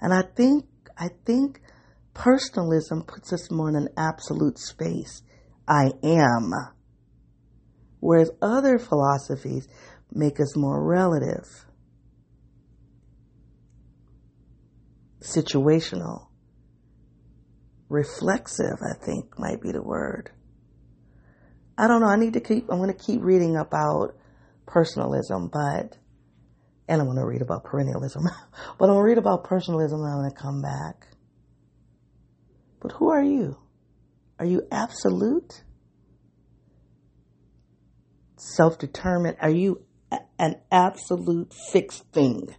And 0.00 0.12
I 0.12 0.22
think, 0.22 0.64
I 0.96 1.08
think 1.24 1.60
Personalism 2.16 3.02
puts 3.02 3.30
us 3.34 3.50
more 3.50 3.68
in 3.68 3.76
an 3.76 3.88
absolute 3.98 4.58
space. 4.58 5.22
I 5.68 5.90
am. 6.02 6.50
Whereas 8.00 8.30
other 8.40 8.78
philosophies 8.78 9.68
make 10.10 10.40
us 10.40 10.56
more 10.56 10.82
relative, 10.82 11.44
situational, 15.20 16.28
reflexive, 17.90 18.78
I 18.80 19.04
think 19.04 19.38
might 19.38 19.60
be 19.60 19.72
the 19.72 19.82
word. 19.82 20.30
I 21.76 21.86
don't 21.86 22.00
know. 22.00 22.08
I 22.08 22.16
need 22.16 22.32
to 22.32 22.40
keep, 22.40 22.70
I'm 22.70 22.78
going 22.78 22.96
to 22.96 23.04
keep 23.04 23.20
reading 23.22 23.56
about 23.56 24.16
personalism, 24.64 25.50
but, 25.52 25.98
and 26.88 27.02
I'm 27.02 27.08
going 27.08 27.18
to 27.18 27.26
read 27.26 27.42
about 27.42 27.64
perennialism, 27.64 28.22
but 28.78 28.84
I'm 28.86 28.94
going 28.94 29.00
to 29.00 29.02
read 29.02 29.18
about 29.18 29.44
personalism 29.44 30.00
and 30.00 30.08
I'm 30.08 30.20
going 30.20 30.30
to 30.30 30.36
come 30.36 30.62
back. 30.62 31.06
But 32.86 32.94
who 32.98 33.10
are 33.10 33.22
you? 33.24 33.56
Are 34.38 34.46
you 34.46 34.62
absolute? 34.70 35.64
Self 38.36 38.78
determined? 38.78 39.38
Are 39.40 39.50
you 39.50 39.82
an 40.38 40.60
absolute 40.70 41.52
fixed 41.72 42.04
thing? 42.12 42.54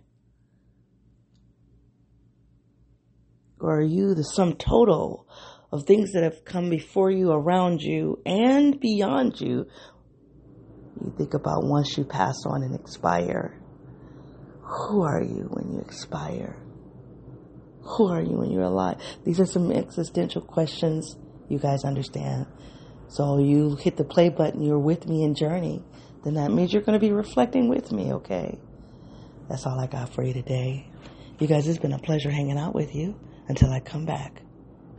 Or 3.61 3.77
are 3.77 3.81
you 3.81 4.15
the 4.15 4.23
sum 4.23 4.57
total 4.57 5.29
of 5.71 5.85
things 5.85 6.11
that 6.11 6.23
have 6.23 6.43
come 6.43 6.69
before 6.69 7.09
you, 7.09 7.31
around 7.31 7.81
you, 7.81 8.21
and 8.25 8.77
beyond 8.81 9.39
you? 9.39 9.65
You 11.01 11.13
think 11.17 11.35
about 11.35 11.63
once 11.63 11.97
you 11.97 12.03
pass 12.03 12.35
on 12.45 12.63
and 12.63 12.75
expire. 12.75 13.61
Who 14.61 15.03
are 15.03 15.23
you 15.23 15.47
when 15.51 15.71
you 15.71 15.79
expire? 15.79 16.66
Who 17.95 18.07
are 18.07 18.21
you 18.21 18.37
when 18.37 18.51
you're 18.51 18.63
alive? 18.63 18.97
These 19.23 19.39
are 19.39 19.45
some 19.45 19.71
existential 19.71 20.41
questions 20.41 21.15
you 21.49 21.59
guys 21.59 21.83
understand. 21.83 22.47
So 23.07 23.39
you 23.39 23.75
hit 23.75 23.95
the 23.95 24.03
play 24.03 24.29
button, 24.29 24.61
you're 24.61 24.79
with 24.79 25.07
me 25.07 25.23
in 25.23 25.33
journey, 25.33 25.83
then 26.23 26.33
that 26.33 26.51
means 26.51 26.73
you're 26.73 26.81
going 26.81 26.99
to 26.99 27.05
be 27.05 27.13
reflecting 27.13 27.69
with 27.69 27.91
me, 27.91 28.13
okay? 28.13 28.59
That's 29.49 29.65
all 29.65 29.79
I 29.79 29.87
got 29.87 30.13
for 30.13 30.23
you 30.23 30.33
today. 30.33 30.89
You 31.39 31.47
guys, 31.47 31.67
it's 31.67 31.79
been 31.79 31.93
a 31.93 31.99
pleasure 31.99 32.29
hanging 32.29 32.57
out 32.57 32.75
with 32.75 32.93
you 32.93 33.17
until 33.47 33.71
I 33.71 33.79
come 33.79 34.05
back. 34.05 34.41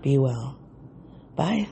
Be 0.01 0.17
well. 0.17 0.59
Bye. 1.37 1.69